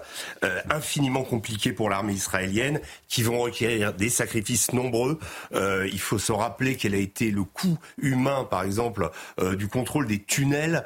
euh, 0.45 0.61
infiniment 0.71 1.23
compliqués 1.23 1.73
pour 1.73 1.91
l'armée 1.91 2.13
israélienne 2.13 2.81
qui 3.09 3.23
vont 3.23 3.39
requérir 3.39 3.95
des 3.95 4.09
sacrifices 4.09 4.73
nombreux. 4.73 5.19
Euh, 5.55 5.89
il 5.91 6.01
faut 6.01 6.19
se 6.19 6.33
rappeler 6.33 6.77
quel 6.77 6.95
a 6.95 6.99
été 6.99 7.31
le 7.31 7.45
coût 7.45 7.79
humain, 8.01 8.47
par 8.49 8.63
exemple, 8.63 9.11
du 9.57 9.69
contrôle 9.69 10.07
des 10.07 10.23
tunnels 10.23 10.85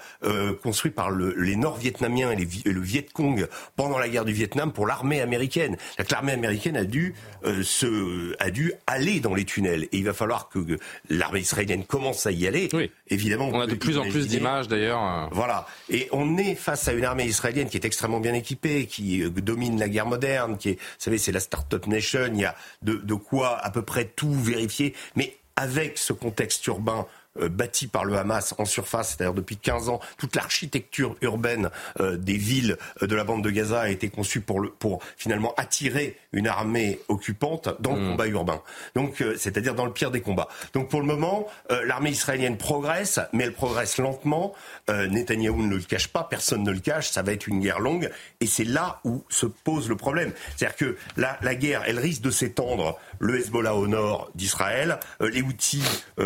construits 0.62 0.90
par 0.90 1.10
le, 1.10 1.34
les 1.36 1.56
Nord-Vietnamiens 1.56 2.32
et, 2.32 2.48
et, 2.64 2.72
le 2.72 2.80
Viet 2.80 3.06
Cong 3.12 3.46
pendant 3.76 3.98
la 3.98 4.08
guerre 4.08 4.24
du 4.24 4.32
Vietnam 4.32 4.72
pour 4.72 4.86
l'armée 4.86 5.20
américaine. 5.20 5.76
L'armée 6.10 6.32
américaine 6.32 6.76
a 6.76 6.84
dû 6.84 7.14
se, 7.62 8.34
a 8.38 8.50
dû 8.50 8.72
aller 8.86 9.20
dans 9.20 9.34
les 9.34 9.44
tunnels. 9.44 9.84
Et 9.92 9.98
il 9.98 10.04
va 10.04 10.12
falloir 10.12 10.48
que 10.48 10.78
l'armée 11.08 11.40
israélienne 11.40 11.84
commence 11.92 12.24
à 12.24 12.32
y 12.32 12.46
aller. 12.46 12.70
Oui. 12.72 12.90
Évidemment. 13.08 13.50
On 13.52 13.60
a 13.60 13.66
de 13.66 13.74
plus 13.74 13.98
en 13.98 14.08
plus 14.08 14.26
d'images 14.26 14.66
d'ailleurs. 14.66 15.28
Voilà. 15.30 15.66
Et 15.90 16.08
on 16.10 16.38
est 16.38 16.54
face 16.54 16.88
à 16.88 16.94
une 16.94 17.04
armée 17.04 17.26
israélienne 17.26 17.68
qui 17.68 17.76
est 17.76 17.84
extrêmement 17.84 18.18
bien 18.18 18.32
équipée, 18.32 18.86
qui 18.86 19.22
euh, 19.22 19.28
domine 19.28 19.78
la 19.78 19.90
guerre 19.90 20.06
moderne, 20.06 20.56
qui 20.56 20.70
est, 20.70 20.74
vous 20.76 20.96
savez, 20.98 21.18
c'est 21.18 21.32
la 21.32 21.40
start-up 21.40 21.86
nation. 21.86 22.30
Il 22.32 22.40
y 22.40 22.46
a 22.46 22.54
de, 22.80 22.94
de 22.94 23.14
quoi 23.14 23.58
à 23.58 23.70
peu 23.70 23.82
près 23.82 24.06
tout 24.06 24.32
vérifier. 24.32 24.94
Mais 25.16 25.36
avec 25.56 25.98
ce 25.98 26.14
contexte 26.14 26.66
urbain 26.66 27.00
euh, 27.00 27.04
bâti 27.40 27.86
par 27.86 28.04
le 28.04 28.16
Hamas 28.16 28.54
en 28.58 28.64
surface, 28.64 29.10
c'est-à-dire 29.10 29.34
depuis 29.34 29.56
15 29.56 29.88
ans, 29.88 30.00
toute 30.18 30.36
l'architecture 30.36 31.16
urbaine 31.22 31.70
euh, 32.00 32.16
des 32.16 32.36
villes 32.36 32.76
euh, 33.02 33.06
de 33.06 33.14
la 33.14 33.24
bande 33.24 33.42
de 33.42 33.50
Gaza 33.50 33.80
a 33.80 33.88
été 33.88 34.08
conçue 34.08 34.40
pour, 34.40 34.60
le, 34.60 34.70
pour 34.70 35.02
finalement 35.16 35.54
attirer 35.56 36.16
une 36.32 36.46
armée 36.46 37.00
occupante 37.08 37.68
dans 37.80 37.94
le 37.94 38.02
hmm. 38.02 38.10
combat 38.10 38.26
urbain. 38.26 38.62
Donc, 38.94 39.22
c'est-à-dire 39.36 39.74
dans 39.74 39.84
le 39.84 39.92
pire 39.92 40.10
des 40.10 40.20
combats. 40.20 40.48
Donc 40.72 40.88
pour 40.88 41.00
le 41.00 41.06
moment, 41.06 41.46
l'armée 41.84 42.10
israélienne 42.10 42.56
progresse, 42.56 43.20
mais 43.32 43.44
elle 43.44 43.52
progresse 43.52 43.98
lentement. 43.98 44.54
Netanyahou 44.88 45.62
ne 45.62 45.76
le 45.76 45.82
cache 45.82 46.08
pas, 46.08 46.24
personne 46.24 46.62
ne 46.62 46.70
le 46.70 46.80
cache. 46.80 47.10
Ça 47.10 47.22
va 47.22 47.32
être 47.32 47.46
une 47.46 47.60
guerre 47.60 47.80
longue, 47.80 48.10
et 48.40 48.46
c'est 48.46 48.64
là 48.64 49.00
où 49.04 49.24
se 49.28 49.46
pose 49.46 49.88
le 49.88 49.96
problème. 49.96 50.32
C'est-à-dire 50.56 50.76
que 50.76 50.96
la, 51.16 51.38
la 51.42 51.54
guerre, 51.54 51.82
elle 51.86 51.98
risque 51.98 52.22
de 52.22 52.30
s'étendre. 52.30 52.98
Le 53.22 53.38
Hezbollah 53.38 53.76
au 53.76 53.86
nord 53.86 54.30
d'Israël, 54.34 54.98
les 55.20 55.42
Houthis 55.42 55.82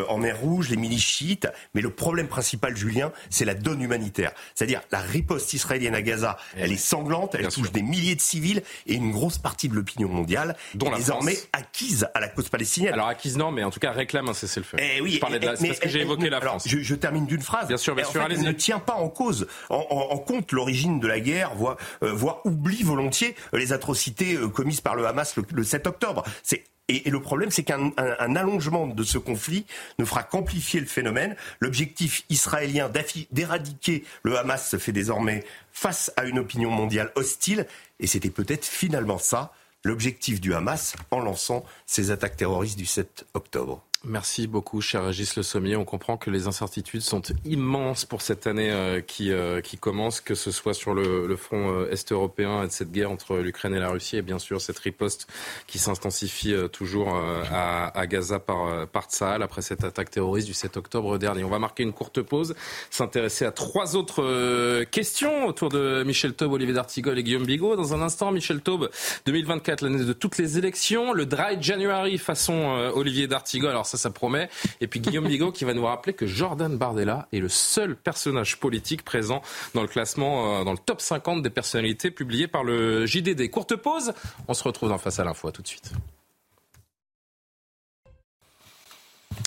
en 0.09 0.17
mer 0.17 0.41
Rouge, 0.41 0.71
les 0.71 0.77
chiites, 0.99 1.47
mais 1.75 1.83
le 1.83 1.91
problème 1.91 2.27
principal, 2.27 2.77
Julien, 2.77 3.13
c'est 3.31 3.45
la 3.45 3.55
donne 3.55 3.83
humanitaire. 3.83 4.33
C'est-à-dire 4.55 4.81
la 4.91 5.01
riposte 5.01 5.53
israélienne 5.53 5.95
à 5.95 6.03
Gaza, 6.03 6.39
eh 6.57 6.63
elle 6.63 6.73
est 6.73 6.77
sanglante, 6.77 7.35
elle 7.35 7.49
touche 7.49 7.71
des 7.73 7.83
milliers 7.83 8.15
de 8.15 8.21
civils 8.21 8.63
et 8.87 8.95
une 8.95 9.11
grosse 9.11 9.39
partie 9.39 9.69
de 9.69 9.75
l'opinion 9.75 10.09
mondiale 10.09 10.57
dont 10.75 10.93
est 10.93 10.97
désormais 10.97 11.37
acquise 11.53 12.09
à 12.15 12.21
la 12.21 12.29
cause 12.29 12.49
palestinienne. 12.49 12.95
Alors 12.95 13.09
acquise 13.09 13.37
non, 13.37 13.53
mais 13.53 13.63
en 13.63 13.71
tout 13.71 13.81
cas 13.81 13.93
réclame 13.93 14.29
un 14.29 14.35
cessez-le-feu. 14.35 14.79
Eh 14.81 15.01
oui, 15.01 15.21
je 15.23 15.39
de 15.39 15.45
la, 15.45 15.53
parce 15.55 15.79
que 15.79 15.89
j'ai 15.89 16.01
évoqué 16.01 16.31
la 16.31 16.41
France. 16.41 16.67
Je, 16.67 16.95
termine 16.95 17.27
d'une 17.27 17.43
phrase. 17.43 17.69
Bien 17.69 17.77
sûr, 17.77 17.95
bien 17.95 18.05
sûr, 18.05 18.23
Elle 18.29 18.43
ne 18.43 18.53
tient 18.53 18.79
pas 18.79 18.95
en 18.95 19.09
cause, 19.09 19.47
en, 19.69 20.19
compte 20.19 20.53
l'origine 20.53 20.99
de 20.99 21.07
la 21.07 21.21
guerre, 21.21 21.55
voire, 21.55 21.77
euh, 22.03 22.13
voire 22.13 22.41
oublie 22.45 22.83
volontiers 22.83 23.37
euh, 23.53 23.59
les 23.59 23.73
atrocités 23.73 24.35
euh, 24.35 24.49
commises 24.49 24.81
par 24.81 24.97
le 24.97 25.07
Hamas 25.07 25.37
le, 25.37 25.45
le 25.53 25.63
7 25.63 25.87
octobre. 25.87 26.25
C'est 26.43 26.65
et, 26.89 27.11
le 27.11 27.21
problème, 27.21 27.51
c'est 27.51 27.65
qu'un 27.65 27.93
allongement 27.97 28.87
de 28.87 29.03
ce 29.03 29.19
conflit 29.19 29.67
ne 29.99 30.05
fera 30.05 30.23
qu'amplifier 30.23 30.79
le 30.79 30.87
phénomène. 30.87 31.35
L'objectif 31.61 32.25
israélien 32.31 32.91
d'éradiquer 33.33 34.05
le 34.23 34.39
Hamas 34.39 34.69
se 34.69 34.77
fait 34.77 34.93
désormais 34.93 35.45
face 35.73 36.13
à 36.17 36.25
une 36.25 36.39
opinion 36.39 36.71
mondiale 36.71 37.11
hostile. 37.17 37.67
Et 37.99 38.07
c'était 38.07 38.31
peut-être 38.31 38.65
finalement 38.65 39.19
ça 39.19 39.53
l'objectif 39.85 40.41
du 40.41 40.55
Hamas 40.55 40.95
en 41.11 41.21
lançant 41.21 41.65
ses 41.87 42.11
attaques 42.11 42.37
terroristes 42.37 42.79
du 42.79 42.87
7 42.87 43.27
octobre. 43.35 43.83
Merci 44.09 44.47
beaucoup, 44.47 44.81
cher 44.81 45.05
Régis 45.05 45.35
Le 45.35 45.43
Sommier. 45.43 45.75
On 45.75 45.85
comprend 45.85 46.17
que 46.17 46.31
les 46.31 46.47
incertitudes 46.47 47.01
sont 47.01 47.23
immenses 47.45 48.05
pour 48.05 48.23
cette 48.23 48.47
année 48.47 48.71
euh, 48.71 49.01
qui, 49.01 49.33
euh, 49.33 49.61
qui 49.61 49.79
commence, 49.79 50.21
que 50.21 50.37
ce 50.37 50.53
soit 50.53 50.75
sur 50.75 50.95
le, 50.95 51.27
le 51.27 51.35
front 51.35 51.73
euh, 51.73 51.91
est 51.91 52.13
européen 52.13 52.63
et 52.63 52.69
de 52.69 52.73
cette 52.73 52.93
guerre 52.93 53.11
entre 53.11 53.39
l'Ukraine 53.39 53.75
et 53.75 53.81
la 53.81 53.89
Russie, 53.89 54.17
et 54.17 54.23
bien 54.23 54.39
sûr 54.39 54.61
cette 54.61 54.79
riposte 54.79 55.27
qui 55.67 55.81
s'intensifie 55.81 56.55
toujours 56.73 57.17
à, 57.17 57.99
à, 57.99 58.07
Gaza 58.07 58.39
par, 58.39 58.87
par 58.87 59.07
Tsahal 59.07 59.43
après 59.43 59.61
cette 59.61 59.83
attaque 59.83 60.11
terroriste 60.11 60.47
du 60.47 60.55
7 60.55 60.77
octobre 60.77 61.19
dernier. 61.19 61.43
On 61.43 61.49
va 61.49 61.59
marquer 61.59 61.83
une 61.83 61.93
courte 61.93 62.23
pause, 62.23 62.55
s'intéresser 62.91 63.45
à 63.45 63.51
trois 63.51 63.97
autres 63.97 64.85
questions 64.85 65.47
autour 65.47 65.69
de 65.69 66.05
Michel 66.05 66.35
Taube, 66.35 66.53
Olivier 66.53 66.75
D'Artigol 66.75 67.19
et 67.19 67.25
Guillaume 67.25 67.47
Bigot. 67.47 67.75
Dans 67.75 67.93
un 67.93 68.03
instant, 68.03 68.31
Michel 68.31 68.61
Taube, 68.61 68.89
2024, 69.27 69.83
l'année 69.83 70.05
de 70.05 70.13
toutes 70.13 70.39
les 70.39 70.59
élections, 70.59 71.13
le 71.13 71.27
Dry 71.27 71.61
January 71.61 72.19
façon 72.19 72.91
Olivier 72.95 73.27
D'Artigol. 73.27 73.75
Ça 73.97 74.11
promet. 74.11 74.49
Et 74.81 74.87
puis 74.87 75.01
Guillaume 75.01 75.27
Bigot 75.27 75.53
qui 75.53 75.65
va 75.65 75.75
nous 75.75 75.85
rappeler 75.85 76.13
que 76.13 76.27
Jordan 76.27 76.77
Bardella 76.77 77.29
est 77.33 77.39
le 77.39 77.49
seul 77.49 77.97
personnage 77.97 78.59
politique 78.59 79.05
présent 79.05 79.43
dans 79.75 79.83
le 79.83 79.89
classement, 79.89 80.61
euh, 80.61 80.65
dans 80.65 80.73
le 80.73 80.79
top 80.79 81.01
50 81.01 81.43
des 81.43 81.51
personnalités 81.51 82.11
publiées 82.11 82.49
par 82.49 82.65
le 82.65 83.07
JDD. 83.07 83.51
Courte 83.51 83.77
pause, 83.77 84.13
on 84.49 84.55
se 84.55 84.63
retrouve 84.65 84.89
dans 84.89 84.99
Face 84.99 85.21
à 85.21 85.25
l'info, 85.25 85.51
tout 85.51 85.63
de 85.63 85.69
suite. 85.69 85.93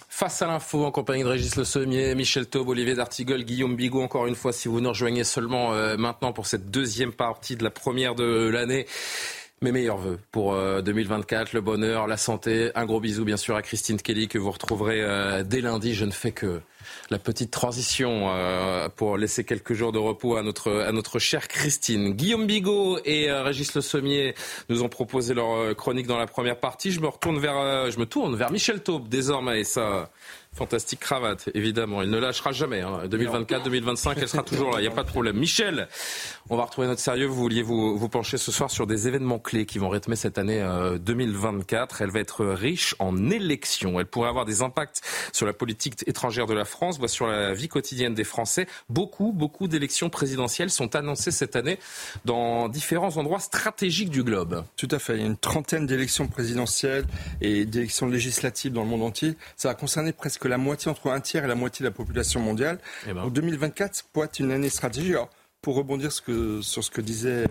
Face 0.07 0.41
à 0.41 0.47
l'info, 0.47 0.83
en 0.83 0.91
compagnie 0.91 1.23
de 1.23 1.29
Régis 1.29 1.55
Le 1.55 1.63
Sommier, 1.63 2.13
Michel 2.13 2.45
Taube, 2.45 2.67
Olivier 2.67 2.93
D'Artigol, 2.93 3.43
Guillaume 3.45 3.75
Bigot, 3.75 4.01
encore 4.01 4.27
une 4.27 4.35
fois, 4.35 4.51
si 4.51 4.67
vous 4.67 4.81
nous 4.81 4.89
rejoignez 4.89 5.23
seulement 5.23 5.73
euh, 5.73 5.95
maintenant 5.95 6.33
pour 6.33 6.45
cette 6.45 6.69
deuxième 6.69 7.13
partie 7.13 7.55
de 7.55 7.63
la 7.63 7.71
première 7.71 8.15
de 8.15 8.49
l'année. 8.49 8.85
Mes 9.61 9.73
meilleurs 9.73 9.97
voeux 9.97 10.19
pour 10.31 10.55
2024, 10.55 11.49
euh, 11.49 11.51
le 11.55 11.61
bonheur, 11.61 12.07
la 12.07 12.15
santé. 12.15 12.71
Un 12.75 12.85
gros 12.85 13.01
bisou 13.01 13.25
bien 13.25 13.35
sûr 13.35 13.57
à 13.57 13.61
Christine 13.61 13.97
Kelly 13.97 14.29
que 14.29 14.37
vous 14.37 14.51
retrouverez 14.51 15.01
euh, 15.01 15.43
dès 15.43 15.59
lundi. 15.59 15.93
Je 15.93 16.05
ne 16.05 16.11
fais 16.11 16.31
que 16.31 16.61
la 17.09 17.19
petite 17.19 17.51
transition 17.51 18.29
euh, 18.29 18.87
pour 18.87 19.17
laisser 19.17 19.43
quelques 19.43 19.73
jours 19.73 19.91
de 19.91 19.97
repos 19.97 20.37
à 20.37 20.43
notre, 20.43 20.71
à 20.71 20.93
notre 20.93 21.19
chère 21.19 21.49
Christine. 21.49 22.13
Guillaume 22.13 22.47
Bigot 22.47 22.99
et 23.03 23.29
Régis 23.29 23.73
Le 23.75 23.81
Sommier 23.81 24.33
nous 24.69 24.81
ont 24.81 24.87
proposé 24.89 25.33
leur 25.33 25.75
chronique 25.75 26.07
dans 26.07 26.17
la 26.17 26.27
première 26.27 26.57
partie. 26.57 26.91
Je 26.91 27.01
me 27.01 27.07
retourne 27.07 27.37
vers, 27.37 27.91
je 27.91 27.99
me 27.99 28.05
tourne 28.05 28.37
vers 28.37 28.51
Michel 28.51 28.81
Taube 28.81 29.09
désormais 29.09 29.59
et 29.59 29.65
ça 29.65 30.09
Fantastique 30.59 30.99
cravate, 30.99 31.49
évidemment. 31.53 32.01
Il 32.01 32.09
ne 32.09 32.17
lâchera 32.17 32.51
jamais. 32.51 32.83
2024, 33.07 33.61
hein. 33.61 33.63
2025, 33.63 34.17
elle 34.19 34.27
sera 34.27 34.43
toujours 34.43 34.71
là. 34.71 34.79
Il 34.79 34.81
n'y 34.81 34.89
a 34.89 34.91
pas 34.91 35.03
de 35.03 35.07
problème. 35.07 35.37
Michel, 35.37 35.87
on 36.49 36.57
va 36.57 36.65
retrouver 36.65 36.87
notre 36.87 36.99
sérieux. 36.99 37.27
Vous 37.27 37.35
vouliez 37.35 37.61
vous, 37.61 38.09
pencher 38.09 38.37
ce 38.37 38.51
soir 38.51 38.69
sur 38.69 38.85
des 38.85 39.07
événements 39.07 39.39
clés 39.39 39.65
qui 39.65 39.79
vont 39.79 39.87
rythmer 39.87 40.17
cette 40.17 40.37
année 40.37 40.61
2024. 40.99 42.01
Euh, 42.01 42.03
elle 42.03 42.11
va 42.11 42.19
être 42.19 42.43
riche 42.43 42.93
en 42.99 43.29
élections. 43.29 44.01
Elle 44.01 44.07
pourrait 44.07 44.27
avoir 44.27 44.43
des 44.43 44.61
impacts 44.61 45.01
sur 45.31 45.45
la 45.45 45.53
politique 45.53 46.03
étrangère 46.07 46.45
de 46.45 46.53
la 46.53 46.65
France, 46.65 46.99
sur 47.07 47.27
la 47.27 47.53
vie 47.53 47.69
quotidienne 47.69 48.13
des 48.13 48.25
Français. 48.25 48.67
Beaucoup, 48.89 49.31
beaucoup 49.31 49.69
d'élections 49.69 50.09
présidentielles 50.09 50.71
sont 50.71 50.93
annoncées 50.97 51.31
cette 51.31 51.55
année 51.55 51.79
dans 52.25 52.67
différents 52.67 53.15
endroits 53.15 53.39
stratégiques 53.39 54.09
du 54.09 54.23
globe. 54.23 54.65
Tout 54.75 54.89
à 54.91 54.99
fait. 54.99 55.13
Il 55.13 55.21
y 55.21 55.23
a 55.23 55.27
une 55.27 55.37
trentaine 55.37 55.85
d'élections 55.85 56.27
présidentielles 56.27 57.05
et 57.39 57.63
d'élections 57.63 58.07
législatives 58.07 58.73
dans 58.73 58.83
le 58.83 58.89
monde 58.89 59.03
entier. 59.03 59.35
Ça 59.55 59.69
va 59.69 59.75
concerner 59.75 60.11
presque 60.11 60.39
que 60.39 60.48
la 60.49 60.57
moitié, 60.57 60.91
entre 60.91 61.09
un 61.11 61.19
tiers 61.19 61.45
et 61.45 61.47
la 61.47 61.55
moitié 61.55 61.83
de 61.83 61.89
la 61.89 61.95
population 61.95 62.39
mondiale. 62.39 62.79
Eh 63.07 63.13
ben. 63.13 63.23
En 63.23 63.29
2024 63.29 64.05
pourrait 64.11 64.27
être 64.27 64.39
une 64.39 64.51
année 64.51 64.69
stratégique. 64.69 65.15
pour 65.61 65.75
rebondir 65.75 66.11
sur 66.11 66.63
ce 66.63 66.89
que 66.89 67.01
disait 67.01 67.45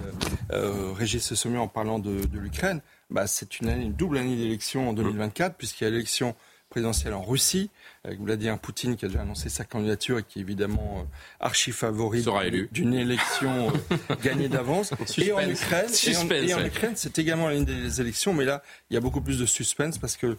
euh, 0.53 0.93
Régis 0.93 1.35
Sommier 1.35 1.59
en 1.59 1.69
parlant 1.69 1.99
de, 1.99 2.21
l'Ukraine, 2.33 2.81
bah, 3.11 3.27
c'est 3.27 3.61
une, 3.61 3.69
une 3.69 3.93
double 3.93 4.19
année 4.19 4.37
d'élection 4.37 4.89
en 4.89 4.93
2024, 4.93 5.57
puisqu'il 5.57 5.85
y 5.85 5.87
a 5.87 5.91
l'élection 5.91 6.35
présidentielle 6.69 7.15
en 7.15 7.23
Russie, 7.23 7.71
avec 8.05 8.21
Vladimir 8.21 8.59
Poutine 8.59 8.97
qui 8.97 9.05
a 9.05 9.09
déjà 9.09 9.23
annoncé 9.23 9.49
sa 9.49 9.65
candidature 9.65 10.19
et 10.19 10.23
qui 10.23 10.39
est 10.39 10.43
évidemment 10.43 10.99
euh, 10.99 11.45
archi 11.45 11.73
favori 11.73 12.25
d'une 12.73 12.95
élection 12.95 13.73
euh, 13.91 14.15
gagnée 14.23 14.49
d'avance. 14.49 14.93
et 15.17 15.33
en 15.33 15.49
Ukraine, 15.49 15.91
et 16.31 16.55
en, 16.55 16.65
Ukraine, 16.65 16.93
c'est 16.95 17.19
également 17.19 17.49
l'année 17.49 17.65
des 17.65 18.01
élections, 18.01 18.35
mais 18.35 18.45
là, 18.45 18.63
il 18.91 18.95
y 18.95 18.97
a 18.97 19.01
beaucoup 19.01 19.21
plus 19.21 19.39
de 19.39 19.47
suspense 19.47 19.99
parce 19.99 20.17
que 20.17 20.37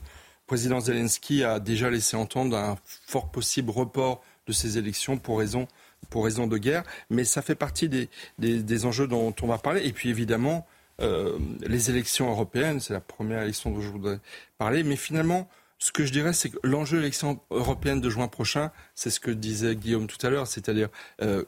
président 0.49 0.79
Zelensky 0.79 1.43
a 1.43 1.59
déjà 1.59 1.91
laissé 1.91 2.17
entendre 2.17 2.57
un 2.57 2.75
fort 2.83 3.29
possible 3.29 3.69
report 3.69 4.23
de 4.47 4.51
ces 4.51 4.79
élections 4.79 5.19
pour 5.19 5.38
raison, 5.38 5.67
de 6.12 6.57
guerre. 6.57 6.83
Mais 7.12 7.23
ça 7.23 7.43
fait 7.43 7.53
partie 7.53 7.88
des, 7.88 8.85
enjeux 8.85 9.07
dont 9.07 9.33
on 9.43 9.47
va 9.47 9.59
parler. 9.59 9.85
Et 9.85 9.93
puis 9.93 10.09
évidemment, 10.09 10.65
euh, 11.01 11.38
les 11.62 11.91
élections 11.91 12.31
européennes, 12.31 12.79
c'est 12.79 12.93
la 12.93 12.99
première 12.99 13.43
élection 13.43 13.69
dont 13.69 13.79
je 13.79 13.89
voudrais 13.89 14.19
parler. 14.57 14.81
Mais 14.81 14.95
finalement, 14.95 15.47
ce 15.77 15.91
que 15.91 16.03
je 16.03 16.12
dirais, 16.12 16.33
c'est 16.33 16.49
que 16.49 16.57
l'enjeu 16.63 16.97
de 16.97 17.01
l'élection 17.01 17.39
européenne 17.51 18.01
de 18.01 18.09
juin 18.09 18.27
prochain, 18.27 18.71
c'est 18.95 19.12
ce 19.12 19.19
que 19.19 19.29
disait 19.29 19.75
Guillaume 19.75 20.07
tout 20.07 20.25
à 20.25 20.31
l'heure, 20.31 20.47
c'est-à-dire 20.47 20.89
euh, 21.21 21.43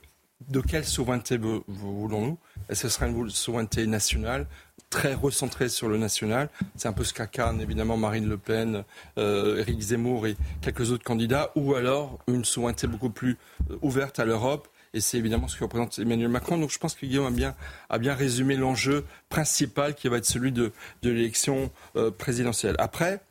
de 0.47 0.61
quelle 0.61 0.85
souveraineté 0.85 1.39
voulons-nous 1.67 2.37
Est-ce 2.69 2.83
que 2.83 2.87
ce 2.87 2.95
sera 2.95 3.07
une 3.07 3.29
souveraineté 3.31 3.87
nationale 3.87 4.45
très 4.91 5.15
recentrée 5.15 5.69
sur 5.69 5.89
le 5.89 5.97
national 5.97 6.49
C'est 6.75 6.88
un 6.88 6.93
peu 6.93 7.04
ce 7.04 7.13
qu'incarnent 7.13 7.62
évidemment 7.62 7.97
Marine 7.97 8.30
Le 8.30 8.38
Pen, 8.38 8.84
euh, 9.17 9.62
Éric 9.62 9.80
Zemmour 9.80 10.27
et 10.27 10.36
quelques 10.62 10.91
autres 10.91 11.04
candidats, 11.04 11.51
ou 11.56 11.73
alors 11.73 12.19
une 12.27 12.45
souveraineté 12.45 12.86
beaucoup 12.86 13.10
plus 13.10 13.38
euh, 13.71 13.77
ouverte 13.82 14.19
à 14.19 14.25
l'Europe 14.25 14.67
et 14.93 14.99
c'est 14.99 15.17
évidemment 15.17 15.47
ce 15.47 15.58
que 15.58 15.63
représente 15.63 15.97
Emmanuel 15.99 16.27
Macron. 16.27 16.58
Donc 16.58 16.69
je 16.69 16.77
pense 16.77 16.95
que 16.95 17.06
Guillaume 17.06 17.25
a 17.25 17.32
bien, 17.32 17.56
a 17.89 17.97
bien 17.97 18.13
résumé 18.13 18.58
l'enjeu 18.58 19.06
principal 19.30 19.95
qui 19.95 20.10
va 20.10 20.17
être 20.17 20.25
celui 20.25 20.51
de, 20.51 20.73
de 21.01 21.10
l'élection 21.10 21.71
euh, 21.95 22.12
présidentielle. 22.12 22.75
Après, 22.77 23.21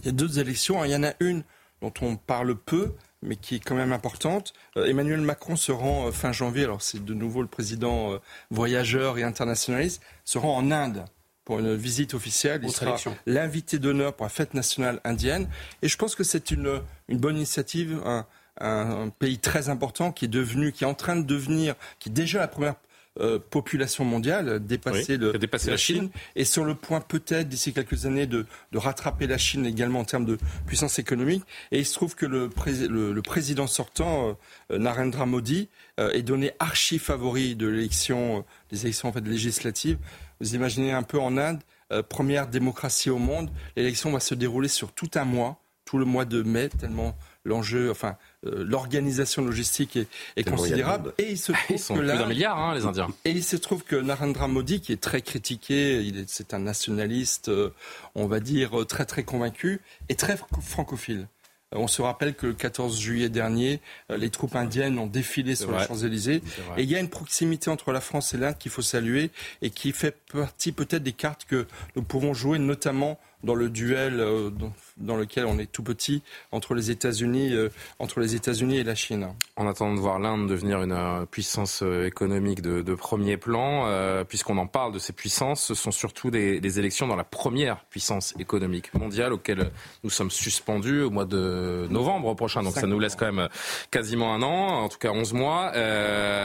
il 0.00 0.06
y 0.06 0.08
a 0.08 0.12
deux 0.12 0.40
élections. 0.40 0.84
Il 0.84 0.90
y 0.90 0.96
en 0.96 1.04
a 1.04 1.12
une 1.20 1.44
dont 1.80 1.92
on 2.02 2.16
parle 2.16 2.56
peu, 2.56 2.92
mais 3.22 3.36
qui 3.36 3.56
est 3.56 3.60
quand 3.60 3.74
même 3.74 3.92
importante. 3.92 4.52
Euh, 4.76 4.86
Emmanuel 4.86 5.20
Macron 5.20 5.56
se 5.56 5.72
rend 5.72 6.06
euh, 6.06 6.10
fin 6.12 6.32
janvier, 6.32 6.64
alors 6.64 6.82
c'est 6.82 7.04
de 7.04 7.14
nouveau 7.14 7.42
le 7.42 7.48
président 7.48 8.12
euh, 8.12 8.18
voyageur 8.50 9.18
et 9.18 9.22
internationaliste, 9.22 10.02
se 10.24 10.38
rend 10.38 10.56
en 10.56 10.70
Inde 10.70 11.04
pour 11.44 11.58
une 11.58 11.74
visite 11.74 12.14
officielle. 12.14 12.60
Il 12.62 12.70
sera 12.70 12.96
l'invité 13.26 13.78
d'honneur 13.78 14.14
pour 14.14 14.24
la 14.24 14.30
fête 14.30 14.54
nationale 14.54 15.00
indienne. 15.04 15.48
Et 15.82 15.88
je 15.88 15.96
pense 15.96 16.14
que 16.14 16.22
c'est 16.22 16.50
une, 16.50 16.80
une 17.08 17.18
bonne 17.18 17.36
initiative, 17.36 18.00
un, 18.04 18.26
un, 18.60 19.08
pays 19.08 19.38
très 19.38 19.68
important 19.68 20.12
qui 20.12 20.26
est 20.26 20.28
devenu, 20.28 20.70
qui 20.72 20.84
est 20.84 20.86
en 20.86 20.94
train 20.94 21.16
de 21.16 21.22
devenir, 21.22 21.74
qui 21.98 22.08
est 22.08 22.12
déjà 22.12 22.38
la 22.38 22.48
première 22.48 22.76
euh, 23.18 23.40
population 23.40 24.04
mondiale, 24.04 24.64
dépasser, 24.64 25.16
le, 25.16 25.32
la, 25.32 25.76
Chine. 25.76 26.10
et 26.36 26.44
sur 26.44 26.64
le 26.64 26.76
point 26.76 27.00
peut-être 27.00 27.48
d'ici 27.48 27.72
quelques 27.72 28.06
années 28.06 28.28
de, 28.28 28.46
rattraper 28.72 29.26
la 29.26 29.36
Chine 29.36 29.66
également 29.66 29.98
en 29.98 30.04
termes 30.04 30.24
de 30.24 30.38
puissance 30.66 31.00
économique. 31.00 31.42
Et 31.72 31.80
il 31.80 31.84
se 31.84 31.94
trouve 31.94 32.14
que 32.14 32.24
le, 32.24 32.48
le, 32.88 33.22
président 33.22 33.66
sortant, 33.66 34.38
euh, 34.70 34.78
Narendra 34.78 35.26
Modi, 35.26 35.68
euh, 35.98 36.12
est 36.12 36.22
donné 36.22 36.52
archi 36.60 37.00
favori 37.00 37.56
de 37.56 37.66
l'élection, 37.66 38.44
des 38.70 38.82
élections 38.82 39.08
en 39.08 39.12
fait 39.12 39.26
législatives. 39.26 39.98
Vous 40.40 40.54
imaginez 40.54 40.92
un 40.92 41.02
peu 41.02 41.18
en 41.18 41.36
Inde, 41.36 41.62
première 42.08 42.46
démocratie 42.46 43.10
au 43.10 43.18
monde, 43.18 43.50
l'élection 43.74 44.12
va 44.12 44.20
se 44.20 44.36
dérouler 44.36 44.68
sur 44.68 44.92
tout 44.92 45.10
un 45.16 45.24
mois, 45.24 45.60
tout 45.84 45.98
le 45.98 46.04
mois 46.04 46.24
de 46.24 46.44
mai, 46.44 46.68
tellement 46.68 47.16
l'enjeu, 47.44 47.90
enfin, 47.90 48.16
l'organisation 48.42 49.44
logistique 49.44 49.98
est, 50.36 50.44
considérable. 50.44 51.12
Et 51.18 51.32
il 51.32 51.38
se 51.38 51.52
trouve 51.52 51.64
Ils 51.70 51.78
sont 51.78 51.94
que 51.94 52.00
là, 52.00 52.14
plus 52.14 52.22
d'un 52.22 52.28
milliard, 52.28 52.58
hein, 52.58 52.74
les 52.74 52.86
Indiens. 52.86 53.08
Et 53.24 53.30
il 53.30 53.44
se 53.44 53.56
trouve 53.56 53.82
que 53.84 53.96
Narendra 53.96 54.48
Modi, 54.48 54.80
qui 54.80 54.92
est 54.92 55.00
très 55.00 55.20
critiqué, 55.20 56.12
c'est 56.26 56.54
un 56.54 56.60
nationaliste, 56.60 57.48
euh, 57.48 57.72
on 58.14 58.26
va 58.26 58.40
dire 58.40 58.86
très 58.88 59.04
très 59.04 59.24
convaincu, 59.24 59.80
est 60.08 60.18
très 60.18 60.38
francophile. 60.62 61.28
Euh, 61.74 61.78
on 61.78 61.86
se 61.86 62.02
rappelle 62.02 62.34
que 62.34 62.46
le 62.46 62.54
14 62.54 62.98
juillet 62.98 63.28
dernier, 63.28 63.80
les 64.08 64.30
troupes 64.30 64.56
indiennes 64.56 64.98
ont 64.98 65.06
défilé 65.06 65.54
sur 65.54 65.72
les 65.72 65.84
Champs-Élysées. 65.86 66.42
Et 66.76 66.82
il 66.82 66.90
y 66.90 66.96
a 66.96 67.00
une 67.00 67.10
proximité 67.10 67.70
entre 67.70 67.92
la 67.92 68.00
France 68.00 68.34
et 68.34 68.38
l'Inde 68.38 68.56
qu'il 68.58 68.70
faut 68.70 68.82
saluer 68.82 69.30
et 69.62 69.70
qui 69.70 69.92
fait 69.92 70.16
partie 70.32 70.72
peut-être 70.72 71.02
des 71.02 71.12
cartes 71.12 71.44
que 71.44 71.66
nous 71.96 72.02
pouvons 72.02 72.34
jouer, 72.34 72.58
notamment 72.58 73.18
dans 73.44 73.54
le 73.54 73.70
duel 73.70 74.20
euh, 74.20 74.50
dans 74.96 75.16
lequel 75.16 75.46
on 75.46 75.58
est 75.58 75.70
tout 75.70 75.82
petit 75.82 76.22
entre 76.52 76.74
les 76.74 76.90
États-Unis 76.90 77.54
euh, 77.54 77.68
entre 77.98 78.20
les 78.20 78.34
États-Unis 78.34 78.78
et 78.78 78.84
la 78.84 78.94
Chine. 78.94 79.28
En 79.56 79.66
attendant 79.66 79.94
de 79.94 80.00
voir 80.00 80.18
l'Inde 80.18 80.48
devenir 80.48 80.82
une 80.82 80.92
euh, 80.92 81.24
puissance 81.26 81.82
économique 81.82 82.62
de, 82.62 82.82
de 82.82 82.94
premier 82.94 83.36
plan, 83.36 83.86
puisqu'on 84.24 84.58
en 84.58 84.66
parle 84.66 84.92
de 84.92 84.98
ces 84.98 85.12
puissances, 85.12 85.62
ce 85.62 85.74
sont 85.74 85.90
surtout 85.90 86.30
des, 86.30 86.60
des, 86.60 86.78
élections 86.78 87.06
dans 87.06 87.16
la 87.16 87.24
première 87.24 87.84
puissance 87.84 88.34
économique 88.38 88.92
mondiale 88.94 89.32
auquel 89.32 89.70
nous 90.04 90.10
sommes 90.10 90.30
suspendus 90.30 91.02
au 91.02 91.10
mois 91.10 91.24
de 91.24 91.86
novembre 91.90 92.34
prochain. 92.34 92.62
Donc 92.62 92.74
ça 92.74 92.86
nous 92.86 92.98
laisse 92.98 93.16
quand 93.16 93.32
même 93.32 93.48
quasiment 93.90 94.34
un 94.34 94.42
an, 94.42 94.84
en 94.84 94.88
tout 94.88 94.98
cas 94.98 95.10
11 95.10 95.32
mois. 95.32 95.72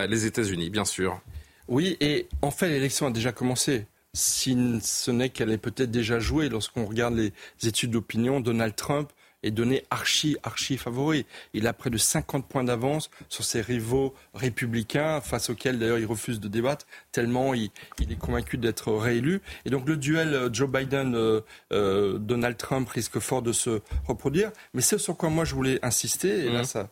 les 0.08 0.26
États-Unis, 0.26 0.70
bien 0.70 0.86
sûr. 0.86 1.20
Oui, 1.68 1.98
et 2.00 2.28
en 2.42 2.52
fait 2.52 2.70
l'élection 2.70 3.08
a 3.08 3.12
déjà 3.12 3.32
commencé 3.32 3.86
si 4.16 4.58
ce 4.82 5.12
n'est 5.12 5.30
qu'elle 5.30 5.52
est 5.52 5.58
peut-être 5.58 5.92
déjà 5.92 6.20
jouée. 6.20 6.50
Lorsqu'on 6.50 6.86
regarde 6.86 7.16
les 7.16 7.34
études 7.64 7.92
d'opinion, 7.92 8.40
Donald 8.40 8.76
Trump 8.76 9.12
est 9.44 9.52
donné 9.52 9.84
archi, 9.92 10.38
archi 10.44 10.78
favori. 10.78 11.26
Il 11.54 11.68
a 11.68 11.74
près 11.74 11.90
de 11.90 11.98
50 11.98 12.48
points 12.48 12.64
d'avance 12.64 13.12
sur 13.30 13.44
ses 13.44 13.62
rivaux 13.62 14.16
républicains, 14.34 15.22
face 15.22 15.50
auxquels 15.50 15.78
d'ailleurs 15.78 16.00
il 16.00 16.06
refuse 16.06 16.40
de 16.40 16.48
débattre, 16.48 16.88
tellement 17.12 17.54
il, 17.54 17.70
est 18.00 18.18
convaincu 18.18 18.58
d'être 18.58 18.92
réélu. 18.92 19.42
Et 19.66 19.70
donc 19.70 19.88
le 19.88 19.98
duel 19.98 20.34
euh, 20.34 20.50
Joe 20.52 20.70
Biden-Donald 20.70 21.46
euh, 21.72 22.58
Trump 22.58 22.90
risque 22.90 23.20
fort 23.20 23.42
de 23.42 23.52
se 23.52 23.82
reproduire. 24.08 24.52
Mais 24.74 24.82
c'est 24.82 24.98
sur 24.98 25.16
quoi 25.16 25.30
moi 25.30 25.46
je 25.46 25.54
voulais 25.54 25.80
insister, 25.84 26.46
et 26.46 26.50
là 26.50 26.62
mmh. 26.62 26.66
ça 26.66 26.80
euh, 26.80 26.88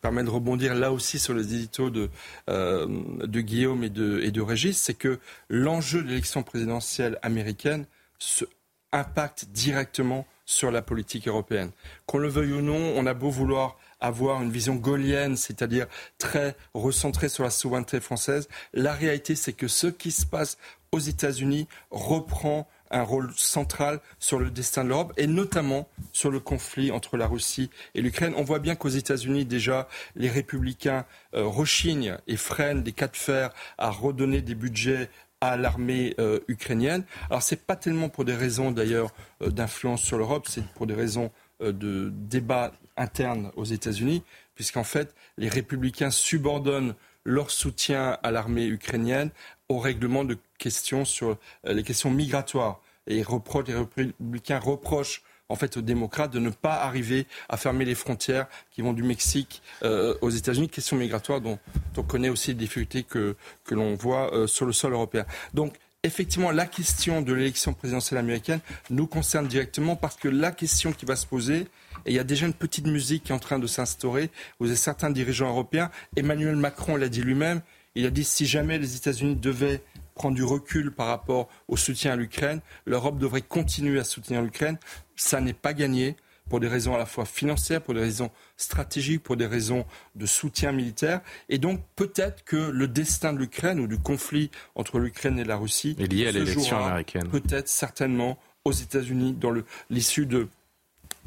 permet 0.00 0.24
de 0.24 0.30
rebondir 0.30 0.74
là 0.74 0.92
aussi 0.92 1.18
sur 1.18 1.34
les 1.34 1.54
éditos 1.54 1.90
de, 1.90 2.10
euh, 2.48 2.86
de 3.24 3.40
Guillaume 3.40 3.84
et 3.84 3.90
de, 3.90 4.20
et 4.22 4.30
de 4.30 4.40
Régis, 4.40 4.78
c'est 4.78 4.94
que 4.94 5.18
l'enjeu 5.48 6.02
de 6.02 6.08
l'élection 6.08 6.42
présidentielle 6.42 7.18
américaine 7.22 7.86
se 8.18 8.44
impacte 8.92 9.46
directement 9.46 10.26
sur 10.46 10.70
la 10.70 10.80
politique 10.80 11.28
européenne. 11.28 11.70
Qu'on 12.06 12.18
le 12.18 12.28
veuille 12.28 12.54
ou 12.54 12.62
non, 12.62 12.94
on 12.96 13.04
a 13.04 13.12
beau 13.12 13.28
vouloir 13.28 13.76
avoir 14.00 14.42
une 14.42 14.50
vision 14.50 14.76
gaulienne, 14.76 15.36
c'est-à-dire 15.36 15.86
très 16.16 16.56
recentrée 16.72 17.28
sur 17.28 17.44
la 17.44 17.50
souveraineté 17.50 18.00
française, 18.00 18.48
la 18.72 18.94
réalité 18.94 19.34
c'est 19.34 19.52
que 19.52 19.68
ce 19.68 19.88
qui 19.88 20.10
se 20.10 20.24
passe 20.24 20.56
aux 20.92 21.00
États-Unis 21.00 21.68
reprend 21.90 22.66
un 22.90 23.02
rôle 23.02 23.30
central 23.36 24.00
sur 24.18 24.38
le 24.38 24.50
destin 24.50 24.84
de 24.84 24.88
l'Europe 24.88 25.12
et 25.16 25.26
notamment 25.26 25.88
sur 26.12 26.30
le 26.30 26.40
conflit 26.40 26.90
entre 26.90 27.16
la 27.16 27.26
Russie 27.26 27.70
et 27.94 28.02
l'Ukraine. 28.02 28.34
On 28.36 28.42
voit 28.42 28.58
bien 28.58 28.74
qu'aux 28.74 28.88
États-Unis, 28.88 29.44
déjà, 29.44 29.88
les 30.16 30.28
républicains 30.28 31.04
euh, 31.34 31.44
rechignent 31.44 32.16
et 32.26 32.36
freinent 32.36 32.82
des 32.82 32.92
cas 32.92 33.08
de 33.08 33.16
fer 33.16 33.50
à 33.76 33.90
redonner 33.90 34.42
des 34.42 34.54
budgets 34.54 35.10
à 35.40 35.56
l'armée 35.56 36.14
euh, 36.18 36.40
ukrainienne. 36.48 37.04
Alors 37.30 37.42
c'est 37.42 37.64
pas 37.64 37.76
tellement 37.76 38.08
pour 38.08 38.24
des 38.24 38.34
raisons 38.34 38.70
d'ailleurs 38.70 39.12
euh, 39.42 39.50
d'influence 39.50 40.02
sur 40.02 40.18
l'Europe, 40.18 40.46
c'est 40.48 40.64
pour 40.74 40.86
des 40.86 40.94
raisons 40.94 41.30
de 41.60 42.12
débat 42.14 42.70
interne 42.96 43.50
aux 43.56 43.64
États-Unis, 43.64 44.22
puisqu'en 44.54 44.84
fait 44.84 45.12
les 45.38 45.48
républicains 45.48 46.12
subordonnent 46.12 46.94
leur 47.24 47.50
soutien 47.50 48.16
à 48.22 48.30
l'armée 48.30 48.66
ukrainienne 48.66 49.30
au 49.68 49.78
règlement 49.78 50.24
de 50.24 50.38
questions 50.58 51.04
sur 51.04 51.36
euh, 51.66 51.72
les 51.72 51.82
questions 51.82 52.10
migratoires. 52.10 52.80
Et 53.06 53.14
les 53.16 53.74
républicains 53.74 54.58
reprochent 54.58 55.22
en 55.48 55.56
fait 55.56 55.76
aux 55.76 55.82
démocrates 55.82 56.30
de 56.30 56.38
ne 56.38 56.50
pas 56.50 56.74
arriver 56.74 57.26
à 57.48 57.56
fermer 57.56 57.84
les 57.84 57.94
frontières 57.94 58.46
qui 58.70 58.82
vont 58.82 58.92
du 58.92 59.02
Mexique 59.02 59.62
euh, 59.82 60.14
aux 60.20 60.30
États-Unis. 60.30 60.68
Question 60.68 60.96
migratoire 60.96 61.40
dont, 61.40 61.58
on 61.96 62.02
connaît 62.02 62.28
aussi 62.28 62.50
les 62.50 62.56
difficultés 62.56 63.02
que, 63.02 63.34
que 63.64 63.74
l'on 63.74 63.94
voit 63.94 64.32
euh, 64.34 64.46
sur 64.46 64.66
le 64.66 64.72
sol 64.72 64.92
européen. 64.92 65.24
Donc 65.54 65.74
effectivement, 66.02 66.50
la 66.50 66.66
question 66.66 67.22
de 67.22 67.32
l'élection 67.32 67.72
présidentielle 67.72 68.18
américaine 68.18 68.60
nous 68.90 69.06
concerne 69.06 69.48
directement 69.48 69.96
parce 69.96 70.16
que 70.16 70.28
la 70.28 70.52
question 70.52 70.92
qui 70.92 71.06
va 71.06 71.16
se 71.16 71.26
poser, 71.26 71.66
et 72.06 72.12
il 72.12 72.14
y 72.14 72.20
a 72.20 72.24
déjà 72.24 72.46
une 72.46 72.54
petite 72.54 72.86
musique 72.86 73.24
qui 73.24 73.32
est 73.32 73.34
en 73.34 73.40
train 73.40 73.58
de 73.58 73.66
s'instaurer, 73.66 74.30
vous 74.60 74.68
avez 74.68 74.76
certains 74.76 75.10
dirigeants 75.10 75.48
européens, 75.48 75.90
Emmanuel 76.16 76.56
Macron 76.56 76.96
l'a 76.96 77.08
dit 77.08 77.22
lui-même, 77.22 77.62
il 77.98 78.06
a 78.06 78.10
dit 78.10 78.22
si 78.22 78.46
jamais 78.46 78.78
les 78.78 78.94
États-Unis 78.94 79.34
devaient 79.34 79.82
prendre 80.14 80.36
du 80.36 80.44
recul 80.44 80.92
par 80.92 81.08
rapport 81.08 81.48
au 81.66 81.76
soutien 81.76 82.12
à 82.12 82.16
l'Ukraine, 82.16 82.60
l'Europe 82.86 83.18
devrait 83.18 83.42
continuer 83.42 83.98
à 83.98 84.04
soutenir 84.04 84.40
l'Ukraine. 84.40 84.78
Ça 85.16 85.40
n'est 85.40 85.52
pas 85.52 85.74
gagné 85.74 86.14
pour 86.48 86.60
des 86.60 86.68
raisons 86.68 86.94
à 86.94 86.98
la 86.98 87.06
fois 87.06 87.24
financières, 87.24 87.82
pour 87.82 87.94
des 87.94 88.00
raisons 88.00 88.30
stratégiques, 88.56 89.24
pour 89.24 89.36
des 89.36 89.46
raisons 89.46 89.84
de 90.14 90.26
soutien 90.26 90.70
militaire. 90.70 91.22
Et 91.48 91.58
donc 91.58 91.80
peut-être 91.96 92.44
que 92.44 92.56
le 92.56 92.86
destin 92.86 93.32
de 93.32 93.38
l'Ukraine 93.38 93.80
ou 93.80 93.88
du 93.88 93.98
conflit 93.98 94.52
entre 94.76 95.00
l'Ukraine 95.00 95.36
et 95.40 95.44
la 95.44 95.56
Russie 95.56 95.96
est 95.98 96.06
lié 96.06 96.28
à 96.28 96.32
l'élection 96.32 96.78
américaine. 96.78 97.28
Peut-être 97.28 97.68
certainement 97.68 98.38
aux 98.64 98.72
États-Unis 98.72 99.32
dans 99.32 99.52
l'issue 99.90 100.26
de 100.26 100.46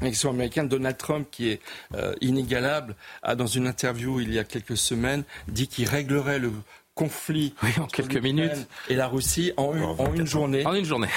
l'élection 0.00 0.30
américaine, 0.30 0.68
Donald 0.68 0.96
Trump, 0.96 1.28
qui 1.30 1.50
est 1.50 1.60
euh, 1.94 2.14
inégalable, 2.20 2.96
a 3.22 3.34
dans 3.34 3.46
une 3.46 3.66
interview 3.66 4.20
il 4.20 4.32
y 4.32 4.38
a 4.38 4.44
quelques 4.44 4.76
semaines 4.76 5.24
dit 5.48 5.68
qu'il 5.68 5.88
réglerait 5.88 6.38
le 6.38 6.52
conflit 6.94 7.54
en 7.78 7.86
quelques 7.86 8.16
minutes 8.16 8.68
et 8.88 8.94
la 8.94 9.08
Russie 9.08 9.52
en 9.56 9.74
une, 9.74 9.82
en 9.82 10.14
une 10.14 10.26
journée. 10.26 10.66
En 10.66 10.74
une 10.74 10.84
journée. 10.84 11.08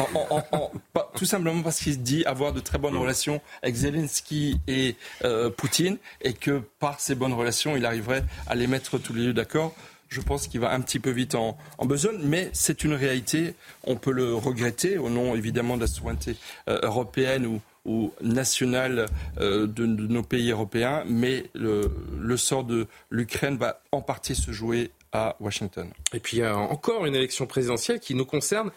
tout 1.16 1.26
simplement 1.26 1.62
parce 1.62 1.80
qu'il 1.80 1.94
se 1.94 1.98
dit 2.00 2.24
avoir 2.26 2.54
de 2.54 2.60
très 2.60 2.78
bonnes 2.78 2.96
relations 2.96 3.42
avec 3.62 3.76
Zelensky 3.76 4.60
et 4.68 4.96
euh, 5.24 5.50
Poutine 5.50 5.98
et 6.22 6.34
que 6.34 6.62
par 6.80 7.00
ces 7.00 7.16
bonnes 7.16 7.34
relations, 7.34 7.76
il 7.76 7.86
arriverait 7.86 8.24
à 8.48 8.56
les 8.56 8.68
mettre 8.68 8.98
tous 8.98 9.14
les 9.14 9.26
deux 9.26 9.34
d'accord. 9.34 9.76
Je 10.08 10.22
pense 10.22 10.48
qu'il 10.48 10.62
va 10.62 10.72
un 10.72 10.82
petit 10.82 11.00
peu 11.00 11.10
vite 11.10 11.36
en, 11.36 11.58
en 11.78 11.86
besogne, 11.86 12.20
mais 12.22 12.50
c'est 12.54 12.84
une 12.84 12.94
réalité. 12.94 13.56
On 13.84 13.96
peut 13.96 14.12
le 14.12 14.34
regretter 14.36 14.98
au 14.98 15.10
nom 15.10 15.36
évidemment 15.36 15.76
de 15.76 15.82
la 15.82 15.88
souveraineté 15.88 16.38
euh, 16.70 16.80
européenne 16.84 17.46
ou 17.46 17.60
ou 17.86 18.12
nationales 18.22 19.06
de, 19.40 19.66
de, 19.66 19.86
nos 19.86 20.24
pays 20.24 20.52
européens, 20.52 21.04
mais 21.08 21.46
le, 21.54 21.92
le 22.20 22.38
sort 22.38 22.64
de 22.64 22.88
l'Ukraine 23.10 23.58
va 23.58 23.82
en 23.92 24.02
partie 24.02 24.36
se 24.36 24.52
jouer 24.52 24.92
à 25.12 25.36
Washington. 25.40 25.90
Et 26.14 26.20
puis 26.20 26.38
il 26.38 26.40
y 26.42 26.44
a 26.44 26.58
encore 26.58 27.06
une 27.06 27.16
élection 27.16 27.48
présidentielle 27.48 28.00
qui 28.00 28.16
nous 28.16 28.26
concerne 28.26 28.72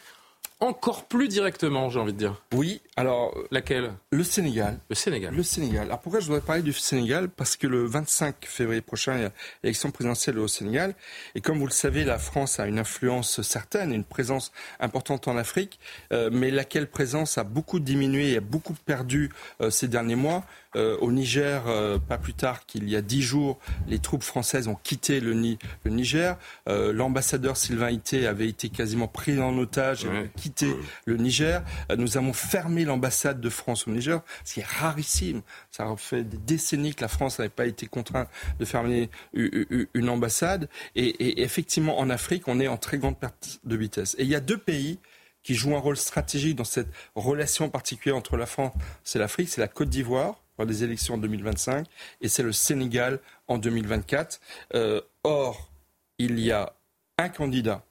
encore 0.61 1.05
plus 1.05 1.29
directement, 1.29 1.89
j'ai 1.89 2.01
envie 2.01 2.13
de 2.13 2.19
dire. 2.19 2.43
Oui, 2.53 2.81
alors 2.97 3.35
laquelle? 3.51 3.93
Le 4.11 4.25
Sénégal. 4.25 4.79
Le 4.89 4.95
Sénégal. 4.97 5.35
Le 5.35 5.43
Sénégal. 5.43 5.85
Alors 5.85 6.01
pourquoi 6.01 6.21
je 6.21 6.27
voudrais 6.27 6.41
parler 6.41 6.63
du 6.63 6.73
Sénégal? 6.73 7.29
Parce 7.29 7.57
que 7.57 7.67
le 7.67 7.85
25 7.85 8.45
février 8.45 8.81
prochain, 8.81 9.17
il 9.17 9.23
y 9.23 9.25
a 9.27 9.33
l'élection 9.63 9.91
présidentielle 9.91 10.39
au 10.39 10.49
Sénégal. 10.49 10.95
Et 11.37 11.41
comme 11.41 11.59
vous 11.59 11.67
le 11.67 11.73
savez, 11.73 12.05
la 12.05 12.19
France 12.19 12.59
a 12.59 12.67
une 12.67 12.79
influence 12.79 13.41
certaine, 13.43 13.93
une 13.93 14.05
présence 14.05 14.51
importante 14.81 15.29
en 15.29 15.37
Afrique, 15.37 15.79
euh, 16.13 16.29
mais 16.33 16.51
laquelle 16.51 16.89
présence 16.89 17.39
a 17.39 17.45
beaucoup 17.45 17.79
diminué 17.79 18.33
et 18.33 18.39
a 18.39 18.41
beaucoup 18.41 18.75
perdu 18.75 19.31
euh, 19.61 19.71
ces 19.71 19.87
derniers 19.87 20.17
mois? 20.17 20.45
Euh, 20.79 20.97
au 21.01 21.11
Niger, 21.11 21.65
euh, 21.67 21.99
pas 21.99 22.19
plus 22.19 22.35
tard 22.35 22.65
qu'il 22.65 22.89
y 22.89 22.95
a 22.95 23.03
dix 23.03 23.21
jours, 23.23 23.59
les 23.89 23.99
troupes 23.99 24.23
françaises 24.23 24.69
ont 24.69 24.77
quitté 24.77 25.19
le, 25.21 25.33
le 25.33 25.91
Niger. 25.91 26.37
Euh, 26.69 26.93
l'ambassadeur 26.93 27.57
Sylvain 27.57 27.91
Ité 27.91 28.27
avait 28.27 28.49
été 28.49 28.69
quasiment 28.69 29.09
pris 29.09 29.41
en 29.41 29.57
otage 29.59 30.05
et 30.05 30.09
ouais. 30.09 30.31
quitté 30.37 30.73
le 31.05 31.17
Niger. 31.17 31.63
nous 31.97 32.17
avons 32.17 32.33
fermé 32.33 32.85
l'ambassade 32.85 33.41
de 33.41 33.51
France 33.51 33.89
au 33.89 33.91
Niger, 33.91 34.21
ce 34.45 34.55
qui 34.55 34.61
est 34.61 34.67
rarissime. 34.67 35.43
Ça 35.71 35.93
fait 35.97 36.23
des 36.23 36.39
décennies 36.39 36.95
que 36.95 37.01
la 37.01 37.09
France 37.09 37.39
n'avait 37.39 37.49
pas 37.49 37.67
été 37.67 37.87
contrainte 37.87 38.29
de 38.61 38.65
fermer 38.65 39.11
une 39.35 40.09
ambassade. 40.09 40.69
Et, 40.95 41.07
et 41.09 41.43
effectivement, 41.43 41.99
en 41.99 42.09
Afrique, 42.09 42.47
on 42.47 42.61
est 42.61 42.69
en 42.69 42.77
très 42.77 42.99
grande 42.99 43.19
perte 43.19 43.59
de 43.65 43.77
vitesse. 43.77 44.15
Et 44.19 44.23
il 44.23 44.29
y 44.29 44.37
a 44.37 44.41
deux 44.41 44.59
pays 44.59 44.99
qui 45.43 45.55
jouent 45.55 45.75
un 45.75 45.81
rôle 45.81 45.97
stratégique 45.97 46.57
dans 46.57 46.65
cette 46.65 46.89
relation 47.15 47.69
particulière 47.69 48.17
entre 48.17 48.37
la 48.37 48.47
France 48.47 48.73
et 49.15 49.19
l'Afrique, 49.19 49.49
c'est 49.49 49.61
la 49.61 49.69
Côte 49.69 49.89
d'Ivoire 49.89 50.37
pour 50.59 50.67
des 50.67 50.83
élections 50.83 51.15
en 51.15 51.19
2025 51.19 51.87
et 52.21 52.27
c'est 52.27 52.43
le 52.43 52.51
Sénégal 52.51 53.21
en 53.47 53.59
2024. 53.59 54.41
Euh, 54.75 55.01
or, 55.23 55.71
il 56.19 56.41
y 56.41 56.51
a 56.51 56.75
un 57.17 57.29
candidat 57.29 57.85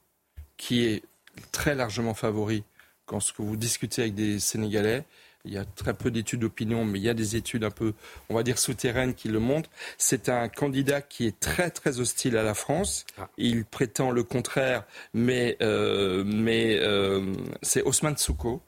qui 0.58 0.84
est 0.84 1.02
très 1.50 1.74
largement 1.74 2.12
favori 2.12 2.64
quand 3.06 3.20
ce 3.20 3.32
que 3.32 3.40
vous 3.40 3.56
discutez 3.56 4.02
avec 4.02 4.14
des 4.14 4.38
Sénégalais. 4.38 5.04
Il 5.46 5.54
y 5.54 5.56
a 5.56 5.64
très 5.64 5.94
peu 5.94 6.10
d'études 6.10 6.40
d'opinion, 6.40 6.84
mais 6.84 6.98
il 6.98 7.04
y 7.04 7.08
a 7.08 7.14
des 7.14 7.36
études 7.36 7.64
un 7.64 7.70
peu, 7.70 7.94
on 8.28 8.34
va 8.34 8.42
dire, 8.42 8.58
souterraines 8.58 9.14
qui 9.14 9.28
le 9.28 9.38
montrent. 9.38 9.70
C'est 9.96 10.28
un 10.28 10.50
candidat 10.50 11.00
qui 11.00 11.26
est 11.26 11.40
très, 11.40 11.70
très 11.70 12.00
hostile 12.00 12.36
à 12.36 12.42
la 12.42 12.52
France. 12.52 13.06
Il 13.38 13.64
prétend 13.64 14.10
le 14.10 14.24
contraire, 14.24 14.84
mais, 15.14 15.56
euh, 15.62 16.22
mais 16.26 16.76
euh, 16.80 17.32
c'est 17.62 17.80
Osman 17.82 18.14
Souko, 18.18 18.60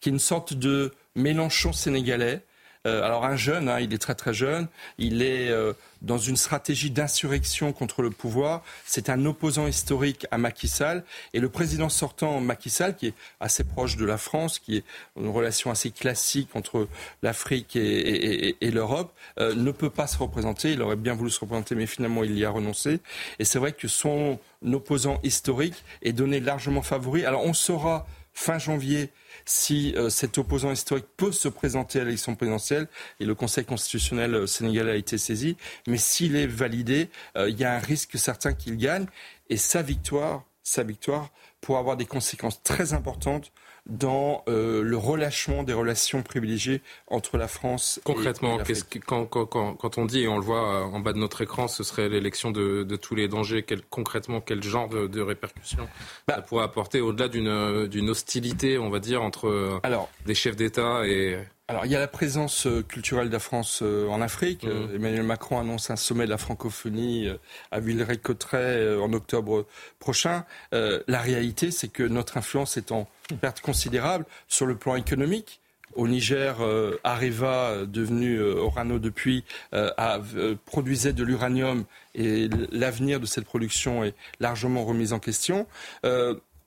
qui 0.00 0.08
est 0.08 0.12
une 0.12 0.18
sorte 0.18 0.54
de 0.54 0.92
Mélenchon 1.14 1.72
sénégalais. 1.72 2.42
Euh, 2.86 3.02
alors 3.02 3.24
un 3.24 3.36
jeune, 3.36 3.68
hein, 3.68 3.80
il 3.80 3.94
est 3.94 3.98
très 3.98 4.14
très 4.14 4.34
jeune, 4.34 4.68
il 4.98 5.22
est 5.22 5.48
euh, 5.48 5.72
dans 6.02 6.18
une 6.18 6.36
stratégie 6.36 6.90
d'insurrection 6.90 7.72
contre 7.72 8.02
le 8.02 8.10
pouvoir. 8.10 8.62
C'est 8.84 9.08
un 9.08 9.24
opposant 9.24 9.66
historique 9.66 10.26
à 10.30 10.36
Macky 10.36 10.68
Sall 10.68 11.02
et 11.32 11.40
le 11.40 11.48
président 11.48 11.88
sortant 11.88 12.40
Macky 12.40 12.68
Sall, 12.68 12.94
qui 12.94 13.06
est 13.08 13.14
assez 13.40 13.64
proche 13.64 13.96
de 13.96 14.04
la 14.04 14.18
France, 14.18 14.58
qui 14.58 14.76
est 14.76 14.84
une 15.18 15.30
relation 15.30 15.70
assez 15.70 15.90
classique 15.90 16.50
entre 16.54 16.86
l'Afrique 17.22 17.74
et, 17.76 18.56
et, 18.60 18.70
l'Europe, 18.70 19.14
euh, 19.38 19.54
ne 19.54 19.70
peut 19.70 19.90
pas 19.90 20.06
se 20.06 20.18
représenter. 20.18 20.72
Il 20.72 20.82
aurait 20.82 20.96
bien 20.96 21.14
voulu 21.14 21.30
se 21.30 21.40
représenter, 21.40 21.74
mais 21.74 21.86
finalement 21.86 22.22
il 22.22 22.38
y 22.38 22.44
a 22.44 22.50
renoncé. 22.50 23.00
Et 23.38 23.44
c'est 23.44 23.58
vrai 23.58 23.72
que 23.72 23.88
son 23.88 24.38
opposant 24.62 25.20
historique 25.22 25.84
est 26.02 26.12
donné 26.12 26.38
largement 26.38 26.82
favori. 26.82 27.24
Alors 27.24 27.46
on 27.46 27.54
saura 27.54 28.06
fin 28.34 28.58
janvier 28.58 29.10
si 29.44 29.94
euh, 29.96 30.08
cet 30.08 30.38
opposant 30.38 30.70
historique 30.70 31.06
peut 31.16 31.32
se 31.32 31.48
présenter 31.48 32.00
à 32.00 32.04
l'élection 32.04 32.34
présidentielle, 32.34 32.88
et 33.20 33.24
le 33.24 33.34
Conseil 33.34 33.64
constitutionnel 33.64 34.34
euh, 34.34 34.46
sénégalais 34.46 34.92
a 34.92 34.96
été 34.96 35.18
saisi, 35.18 35.56
mais 35.86 35.98
s'il 35.98 36.36
est 36.36 36.46
validé, 36.46 37.10
euh, 37.36 37.48
il 37.50 37.58
y 37.58 37.64
a 37.64 37.74
un 37.74 37.78
risque 37.78 38.18
certain 38.18 38.52
qu'il 38.52 38.76
gagne, 38.76 39.06
et 39.50 39.56
sa 39.56 39.82
victoire, 39.82 40.44
sa 40.62 40.82
victoire 40.82 41.30
pourra 41.60 41.80
avoir 41.80 41.96
des 41.96 42.06
conséquences 42.06 42.62
très 42.62 42.92
importantes 42.92 43.52
dans 43.86 44.42
euh, 44.48 44.82
le 44.82 44.96
relâchement 44.96 45.62
des 45.62 45.74
relations 45.74 46.22
privilégiées 46.22 46.80
entre 47.06 47.36
la 47.36 47.48
France 47.48 48.00
Concrètement, 48.04 48.58
et, 48.60 48.62
que, 48.62 48.98
quand, 48.98 49.26
quand, 49.26 49.46
quand, 49.46 49.98
on 49.98 50.04
dit, 50.06 50.22
et 50.22 50.28
on 50.28 50.36
le 50.36 50.44
voit 50.44 50.86
en 50.86 51.00
bas 51.00 51.12
de 51.12 51.18
notre 51.18 51.42
écran, 51.42 51.68
ce 51.68 51.82
serait 51.82 52.08
l'élection 52.08 52.50
de, 52.50 52.82
de, 52.82 52.96
tous 52.96 53.14
les 53.14 53.28
dangers, 53.28 53.62
quel, 53.62 53.82
concrètement, 53.82 54.40
quel 54.40 54.62
genre 54.62 54.88
de, 54.88 55.06
de 55.06 55.20
répercussions 55.20 55.86
bah, 56.26 56.36
ça 56.36 56.42
pourrait 56.42 56.64
apporter 56.64 57.00
au-delà 57.00 57.28
d'une 57.28 58.10
hostilité, 58.10 58.78
on 58.78 58.90
va 58.90 59.00
dire, 59.00 59.22
entre 59.22 59.80
alors, 59.82 60.10
des 60.26 60.34
chefs 60.34 60.56
d'État 60.56 61.06
et... 61.06 61.38
Alors, 61.66 61.86
il 61.86 61.92
y 61.92 61.96
a 61.96 61.98
la 61.98 62.08
présence 62.08 62.68
culturelle 62.88 63.28
de 63.28 63.32
la 63.32 63.38
France 63.38 63.80
en 63.80 64.20
Afrique. 64.20 64.64
Mmh. 64.64 64.96
Emmanuel 64.96 65.22
Macron 65.22 65.58
annonce 65.58 65.88
un 65.88 65.96
sommet 65.96 66.26
de 66.26 66.30
la 66.30 66.36
francophonie 66.36 67.28
à 67.70 67.80
Villeray-Cotterêts 67.80 68.96
en 68.98 69.10
octobre 69.14 69.66
prochain. 69.98 70.44
Euh, 70.74 71.02
la 71.08 71.20
réalité, 71.20 71.70
c'est 71.70 71.88
que 71.88 72.02
notre 72.02 72.36
influence 72.36 72.76
est 72.76 72.92
en 72.92 73.08
perte 73.40 73.62
considérable 73.62 74.26
sur 74.46 74.66
le 74.66 74.76
plan 74.76 74.94
économique. 74.96 75.62
Au 75.94 76.06
Niger, 76.06 76.60
euh, 76.60 77.00
Areva, 77.02 77.86
devenu 77.86 78.34
euh, 78.34 78.56
Orano 78.56 78.98
depuis, 78.98 79.44
a, 79.72 80.20
produisait 80.66 81.14
de 81.14 81.24
l'uranium 81.24 81.86
et 82.14 82.50
l'avenir 82.72 83.20
de 83.20 83.26
cette 83.26 83.46
production 83.46 84.04
est 84.04 84.14
largement 84.38 84.84
remis 84.84 85.14
en 85.14 85.18
question. 85.18 85.66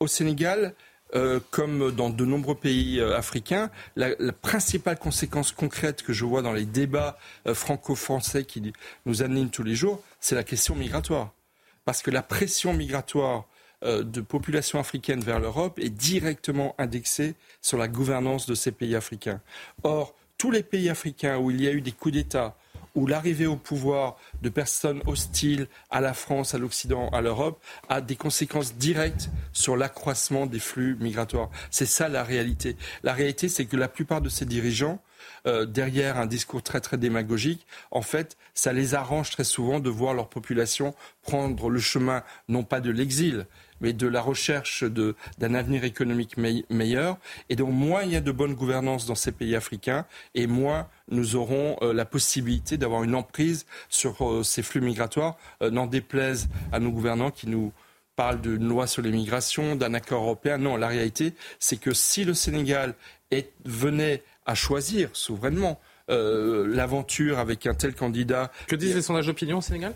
au 0.00 0.06
Sénégal, 0.08 0.74
euh, 1.14 1.40
comme 1.50 1.90
dans 1.90 2.10
de 2.10 2.24
nombreux 2.26 2.54
pays 2.54 3.00
euh, 3.00 3.16
africains, 3.16 3.70
la, 3.96 4.10
principale 4.42 4.98
conséquence 4.98 5.52
concrète 5.52 6.02
que 6.02 6.12
je 6.12 6.26
vois 6.26 6.42
dans 6.42 6.52
les 6.52 6.66
débats 6.66 7.18
euh, 7.46 7.54
franco-français 7.54 8.44
qui 8.44 8.72
nous 9.06 9.22
animent 9.22 9.48
tous 9.48 9.62
les 9.62 9.74
jours, 9.74 10.02
c'est 10.20 10.34
la 10.34 10.44
question 10.44 10.74
migratoire. 10.74 11.32
Parce 11.86 12.02
que 12.02 12.10
la 12.10 12.22
pression 12.22 12.74
migratoire 12.74 13.46
de 13.80 14.20
populations 14.20 14.80
africaines 14.80 15.20
vers 15.20 15.38
l'Europe 15.38 15.78
est 15.78 15.88
directement 15.88 16.74
indexée 16.78 17.36
sur 17.62 17.78
la 17.78 17.86
gouvernance 17.86 18.46
de 18.46 18.56
ces 18.56 18.72
pays 18.72 18.96
africains. 18.96 19.40
Or, 19.84 20.16
tous 20.36 20.50
les 20.50 20.64
pays 20.64 20.90
africains 20.90 21.38
où 21.38 21.52
il 21.52 21.62
y 21.62 21.68
a 21.68 21.72
eu 21.72 21.80
des 21.80 21.92
coups 21.92 22.14
d'État, 22.14 22.56
où 22.94 23.06
l'arrivée 23.06 23.46
au 23.46 23.56
pouvoir 23.56 24.16
de 24.42 24.48
personnes 24.48 25.02
hostiles 25.06 25.68
à 25.90 26.00
la 26.00 26.14
France, 26.14 26.54
à 26.54 26.58
l'Occident, 26.58 27.08
à 27.10 27.20
l'Europe, 27.20 27.62
a 27.88 28.00
des 28.00 28.16
conséquences 28.16 28.74
directes 28.74 29.30
sur 29.52 29.76
l'accroissement 29.76 30.46
des 30.46 30.58
flux 30.58 30.96
migratoires. 30.98 31.50
C'est 31.70 31.86
ça 31.86 32.08
la 32.08 32.24
réalité. 32.24 32.76
La 33.04 33.12
réalité, 33.12 33.48
c'est 33.48 33.66
que 33.66 33.76
la 33.76 33.88
plupart 33.88 34.20
de 34.20 34.28
ces 34.28 34.46
dirigeants, 34.46 35.00
euh, 35.46 35.66
derrière 35.66 36.18
un 36.18 36.26
discours 36.26 36.62
très 36.62 36.80
très 36.80 36.96
démagogique, 36.96 37.66
en 37.90 38.02
fait, 38.02 38.36
ça 38.54 38.72
les 38.72 38.94
arrange 38.94 39.30
très 39.30 39.44
souvent 39.44 39.78
de 39.78 39.90
voir 39.90 40.14
leur 40.14 40.28
population 40.28 40.94
prendre 41.22 41.70
le 41.70 41.78
chemin 41.78 42.22
non 42.48 42.64
pas 42.64 42.80
de 42.80 42.90
l'exil, 42.90 43.46
mais 43.80 43.92
de 43.92 44.06
la 44.06 44.20
recherche 44.20 44.84
d'un 44.84 45.54
avenir 45.54 45.84
économique 45.84 46.36
me 46.36 46.62
meilleur. 46.70 47.18
Et 47.48 47.56
donc, 47.56 47.70
moins 47.72 48.02
il 48.02 48.12
y 48.12 48.16
a 48.16 48.20
de 48.20 48.32
bonne 48.32 48.54
gouvernance 48.54 49.06
dans 49.06 49.14
ces 49.14 49.32
pays 49.32 49.54
africains, 49.54 50.06
et 50.34 50.46
moins 50.46 50.88
nous 51.10 51.36
aurons 51.36 51.76
euh, 51.82 51.92
la 51.92 52.04
possibilité 52.04 52.76
d'avoir 52.76 53.02
une 53.02 53.14
emprise 53.14 53.66
sur 53.88 54.26
euh, 54.26 54.42
ces 54.42 54.62
flux 54.62 54.80
migratoires, 54.80 55.36
euh, 55.62 55.70
n'en 55.70 55.86
déplaise 55.86 56.48
à 56.72 56.80
nos 56.80 56.90
gouvernants 56.90 57.30
qui 57.30 57.48
nous 57.48 57.72
parlent 58.16 58.40
d'une 58.40 58.68
loi 58.68 58.86
sur 58.86 59.02
l'immigration, 59.02 59.76
d'un 59.76 59.94
accord 59.94 60.22
européen. 60.22 60.58
Non, 60.58 60.76
la 60.76 60.88
réalité, 60.88 61.34
c'est 61.60 61.78
que 61.78 61.94
si 61.94 62.24
le 62.24 62.34
Sénégal 62.34 62.94
est, 63.30 63.52
venait 63.64 64.22
à 64.44 64.54
choisir 64.54 65.10
souverainement 65.12 65.80
l'aventure 66.10 67.38
avec 67.38 67.66
un 67.66 67.74
tel 67.74 67.94
candidat. 67.94 68.50
Que 68.66 68.76
disent 68.76 68.94
les 68.94 69.02
sondages 69.02 69.26
d'opinion 69.26 69.58
au 69.58 69.60
Sénégal? 69.60 69.92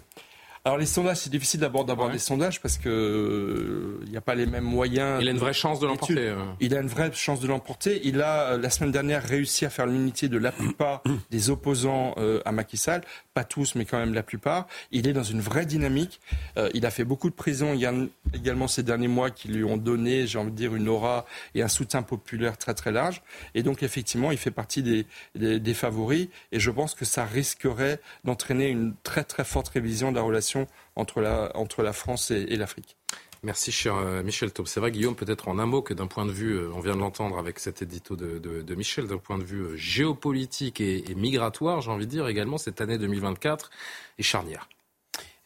Alors 0.65 0.79
les 0.79 0.87
sondages, 0.87 1.17
c'est 1.17 1.31
difficile 1.31 1.59
d'abord 1.59 1.85
d'avoir 1.85 2.07
ouais. 2.07 2.13
des 2.13 2.21
sondages 2.21 2.61
parce 2.61 2.79
que 2.79 3.99
il 4.03 4.07
euh, 4.07 4.11
n'y 4.11 4.17
a 4.17 4.21
pas 4.21 4.37
les 4.37 4.47
mêmes 4.47 4.63
moyens. 4.63 5.21
Il 5.21 5.27
a 5.27 5.33
une 5.33 5.39
vraie 5.39 5.53
chance 5.53 5.81
de 5.81 5.89
l'emporter. 5.89 6.29
Euh. 6.29 6.37
Il 6.61 6.77
a 6.77 6.81
une 6.81 6.87
vraie 6.87 7.11
chance 7.13 7.41
de 7.41 7.49
l'emporter. 7.49 8.01
Il 8.05 8.23
a 8.23 8.57
la 8.57 8.71
semaine 8.71 8.93
dernière 8.93 9.25
réussi 9.25 9.65
à 9.65 9.71
faire 9.71 9.87
l'unité 9.87 10.29
de 10.29 10.39
la 10.39 10.53
plupart 10.53 11.03
des 11.33 11.51
opposants 11.51 12.15
euh, 12.19 12.41
à 12.45 12.53
Macky 12.53 12.77
Sall, 12.77 13.03
pas 13.35 13.43
tous, 13.43 13.75
mais 13.75 13.85
quand 13.85 13.99
même 13.99 14.15
la 14.15 14.23
plupart. 14.23 14.69
Il 14.93 15.09
est 15.09 15.13
dans 15.13 15.25
une 15.25 15.41
vraie 15.41 15.67
dynamique. 15.67 16.21
Euh, 16.57 16.71
il 16.75 16.87
a 16.87 16.93
fait 16.93 17.05
beaucoup 17.05 17.29
de 17.29 17.35
prisons. 17.35 17.75
Il 17.75 17.81
y 17.81 17.87
a 17.87 17.93
également 18.33 18.69
ces 18.69 18.85
derniers 18.85 19.09
mois 19.09 19.31
qui 19.31 19.49
lui 19.49 19.65
ont 19.65 19.77
donné, 19.77 20.29
j'ai 20.29 20.39
envie 20.39 20.53
de 20.53 20.57
dire, 20.57 20.77
une 20.77 20.89
aura 20.89 21.27
et 21.57 21.63
un 21.63 21.69
soutien 21.69 22.03
populaire 22.03 22.57
très 22.57 22.75
très 22.75 22.93
large. 22.93 23.23
Et 23.57 23.65
donc 23.65 23.83
effectivement, 23.83 24.31
il 24.31 24.39
fait 24.39 24.53
partie 24.53 24.85
des, 24.85 25.07
des, 25.35 25.59
des 25.59 25.75
favoris. 25.75 26.29
Et 26.53 26.61
je 26.61 26.71
pense 26.71 26.95
que 26.95 27.05
ça 27.05 27.25
risquerait 27.25 28.01
d'entraîner 28.23 28.69
une 28.69 28.95
très 29.03 29.25
très 29.25 29.43
forte 29.45 29.67
révision 29.67 30.13
de 30.13 30.17
la 30.17 30.23
relation 30.23 30.52
entre 30.97 31.21
la, 31.21 31.51
entre 31.55 31.83
la 31.83 31.93
France 31.93 32.31
et, 32.31 32.47
et 32.49 32.57
l'Afrique. 32.57 32.97
Merci, 33.45 33.73
cher 33.73 33.97
euh, 33.97 34.23
Michel 34.23 34.53
Taub. 34.53 34.69
C'est 34.69 34.79
vrai, 34.79 34.93
Guillaume, 34.93 35.17
peut-être 35.17 35.49
en 35.49 35.59
un 35.59 35.67
mot 35.67 35.83
que 35.83 35.95
d'un 35.95 36.07
point 36.07 36.25
de 36.25 36.31
vue, 36.31 36.53
euh, 36.53 36.71
on 36.75 36.81
vient 36.81 36.95
de 36.95 37.01
l'entendre 37.01 37.39
avec 37.39 37.59
cet 37.59 37.83
édito 37.83 38.15
de, 38.15 38.39
de, 38.39 38.63
de 38.63 38.75
Michel, 38.77 39.09
d'un 39.09 39.19
point 39.19 39.37
de 39.37 39.43
vue 39.43 39.63
euh, 39.63 39.77
géopolitique 39.77 40.81
et, 40.81 41.11
et 41.11 41.15
migratoire, 41.17 41.81
j'ai 41.81 41.91
envie 41.91 42.07
de 42.07 42.11
dire 42.11 42.29
également, 42.29 42.57
cette 42.57 42.81
année 42.81 42.99
2024 42.99 43.71
est 44.19 44.23
charnière. 44.23 44.69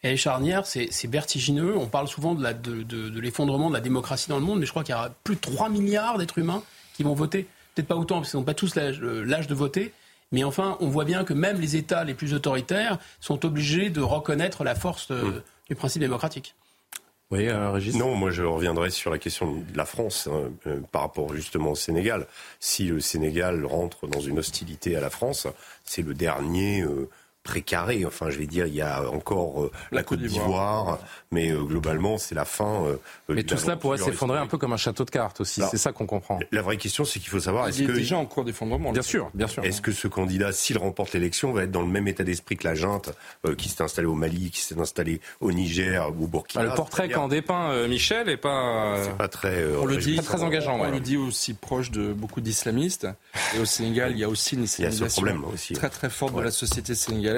Elle 0.03 0.13
est 0.13 0.17
charnière, 0.17 0.67
c'est 0.67 1.07
vertigineux. 1.07 1.75
On 1.75 1.87
parle 1.87 2.07
souvent 2.07 2.35
de 2.35 2.43
l'effondrement 2.43 2.77
de, 2.77 2.83
de, 2.83 3.09
de 3.09 3.19
l'effondrement 3.19 3.69
de 3.69 3.73
la 3.73 3.81
démocratie 3.81 4.29
dans 4.29 4.37
le 4.37 4.45
monde, 4.45 4.59
mais 4.59 4.67
je 4.67 4.71
crois 4.71 4.83
qu'il 4.83 4.93
y 4.93 4.97
a 4.97 5.11
plus 5.23 5.35
de 5.35 5.41
3 5.41 5.69
milliards 5.69 6.19
d'êtres 6.19 6.37
humains 6.37 6.61
qui 6.93 7.01
vont 7.01 7.15
voter 7.15 7.47
peut-être 7.77 7.87
pas 7.87 7.95
autant, 7.95 8.17
parce 8.17 8.31
qu'ils 8.31 8.39
n'ont 8.39 8.45
pas 8.45 8.55
tous 8.55 8.75
l'âge 8.75 8.99
de 9.47 9.53
voter, 9.53 9.93
mais 10.31 10.43
enfin, 10.43 10.77
on 10.79 10.87
voit 10.87 11.05
bien 11.05 11.23
que 11.23 11.33
même 11.33 11.59
les 11.59 11.75
États 11.75 12.03
les 12.03 12.13
plus 12.13 12.33
autoritaires 12.33 12.97
sont 13.19 13.45
obligés 13.45 13.89
de 13.89 14.01
reconnaître 14.01 14.63
la 14.63 14.75
force 14.75 15.09
mm. 15.11 15.41
du 15.69 15.75
principe 15.75 16.01
démocratique. 16.01 16.55
Oui, 17.29 17.49
euh, 17.49 17.71
Régis? 17.71 17.95
Non, 17.95 18.15
moi 18.15 18.31
je 18.31 18.43
reviendrai 18.43 18.89
sur 18.89 19.11
la 19.11 19.17
question 19.17 19.55
de 19.55 19.77
la 19.77 19.85
France 19.85 20.29
hein, 20.31 20.49
euh, 20.65 20.79
par 20.91 21.01
rapport 21.01 21.33
justement 21.33 21.71
au 21.71 21.75
Sénégal. 21.75 22.25
Si 22.61 22.85
le 22.85 23.01
Sénégal 23.01 23.65
rentre 23.65 24.07
dans 24.07 24.21
une 24.21 24.39
hostilité 24.39 24.95
à 24.95 25.01
la 25.01 25.09
France, 25.09 25.47
c'est 25.83 26.03
le 26.03 26.13
dernier 26.13 26.81
euh, 26.83 27.09
précaré. 27.47 28.05
Enfin, 28.05 28.29
je 28.29 28.37
vais 28.37 28.45
dire, 28.45 28.67
il 28.67 28.75
y 28.75 28.81
a 28.81 29.09
encore 29.09 29.63
euh, 29.63 29.71
la, 29.91 30.03
Côte 30.03 30.19
d'Ivoire, 30.19 30.99
mais 31.31 31.49
euh, 31.49 31.63
globalement, 31.63 32.17
c'est 32.17 32.35
la 32.35 32.45
fin. 32.45 32.85
Euh, 32.85 32.97
mais 33.29 33.43
tout 33.43 33.57
cela 33.57 33.77
pourrait 33.77 33.97
s'effondrer 33.97 34.37
un 34.37 34.47
peu 34.47 34.57
comme 34.57 34.73
un 34.73 34.77
château 34.77 35.05
de 35.05 35.09
cartes 35.09 35.41
aussi. 35.41 35.61
C'est 35.71 35.77
ça 35.77 35.93
qu'on 35.93 36.05
comprend. 36.05 36.39
La 36.51 36.61
vraie 36.61 36.77
question, 36.77 37.05
c'est 37.05 37.19
qu'il 37.19 37.29
faut 37.29 37.39
savoir. 37.39 37.67
Est-ce 37.69 37.83
que 37.83 37.91
déjà 37.91 38.17
en 38.17 38.25
cours 38.25 38.43
d'effondrement 38.43 38.91
Bien 38.91 39.01
sûr, 39.01 39.31
bien 39.33 39.47
sûr. 39.47 39.63
Est-ce 39.63 39.81
que 39.81 39.91
ce 39.91 40.07
candidat, 40.07 40.51
s'il 40.51 40.77
remporte 40.77 41.13
l'élection, 41.13 41.53
va 41.53 41.63
être 41.63 41.71
dans 41.71 41.81
le 41.81 41.87
même 41.87 42.07
état 42.07 42.23
d'esprit 42.23 42.57
que 42.57 42.67
la 42.67 42.75
junte 42.75 43.11
qui 43.57 43.69
s'est 43.69 43.81
installée 43.81 44.07
au 44.07 44.13
Mali, 44.13 44.51
qui 44.51 44.59
s'est 44.59 44.79
installée 44.79 45.21
au 45.39 45.51
Niger 45.51 46.11
ou 46.17 46.25
au 46.25 46.27
Burkina? 46.27 46.65
Bah, 46.65 46.69
Le 46.71 46.75
portrait 46.75 47.09
qu'en 47.09 47.29
dépeint 47.29 47.87
Michel 47.87 48.27
est 48.29 48.37
pas. 48.37 48.97
C'est 49.03 49.17
pas 49.17 49.29
très. 49.29 49.65
on 49.75 49.85
le 49.85 49.97
dit, 49.97 50.17
très 50.17 50.43
engageant. 50.43 50.77
On 50.79 50.91
le 50.91 50.99
dit 50.99 51.17
aussi 51.17 51.53
proche 51.53 51.91
de 51.91 52.11
beaucoup 52.11 52.41
d'islamistes. 52.41 53.07
Et 53.55 53.59
au 53.59 53.65
Sénégal, 53.65 54.11
il 54.11 54.19
y 54.19 54.23
a 54.23 54.29
aussi 54.29 54.55
une 54.55 54.63
islamisation 54.63 55.23
très 55.73 55.89
très 55.89 56.09
forte 56.09 56.35
de 56.35 56.41
la 56.41 56.51
société 56.51 56.93
sénégalaise 56.93 57.36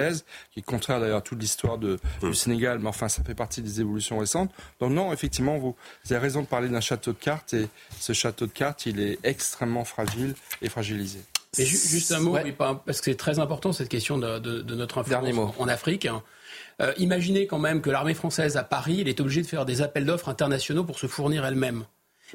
qui 0.52 0.62
contraire 0.62 1.00
d'ailleurs 1.00 1.18
à 1.18 1.22
toute 1.22 1.40
l'histoire 1.40 1.78
du 1.78 1.98
hmm. 2.22 2.34
Sénégal, 2.34 2.80
mais 2.80 2.88
enfin, 2.88 3.10
ça 3.10 3.24
fait 3.24 3.36
partie 3.36 3.62
des 3.62 3.82
évolutions 3.82 4.20
récentes. 4.20 4.52
Donc 4.80 4.92
non, 4.92 5.14
effectivement, 5.14 5.58
vous, 5.58 5.76
avez 6.10 6.20
raison 6.20 6.42
de 6.42 6.48
parler 6.48 6.70
d'un 6.70 6.82
château 6.82 7.14
de 7.14 7.18
cartes, 7.18 7.54
et 7.54 7.68
ce 8.00 8.14
château 8.14 8.46
de 8.46 8.52
cartes, 8.52 8.86
il 8.86 9.00
est 9.00 9.20
extrêmement 9.24 9.86
fragile 9.86 10.36
et 10.62 10.70
fragilisé. 10.70 11.20
Et 11.58 11.66
juste 11.66 12.12
un 12.12 12.20
mot, 12.20 12.38
parce 12.58 13.00
que 13.00 13.06
c'est 13.06 13.16
très 13.16 13.40
important 13.40 13.74
cette 13.74 13.90
question 13.90 14.18
de, 14.18 14.76
notre 14.76 15.00
influence 15.00 15.54
en 15.58 15.68
Afrique. 15.68 16.06
Hein. 16.06 16.22
Euh, 16.82 16.94
imaginez 16.98 17.48
quand 17.48 17.60
même 17.60 17.82
que 17.82 17.90
l'armée 17.90 18.14
française 18.14 18.56
à 18.56 18.64
Paris, 18.64 19.02
elle 19.02 19.08
est 19.08 19.20
obligée 19.20 19.42
de 19.42 19.48
faire 19.48 19.66
des 19.66 19.82
appels 19.82 20.06
d'offres 20.06 20.30
internationaux 20.30 20.84
pour 20.84 21.00
se 21.00 21.08
fournir 21.08 21.46
elle-même. 21.46 21.86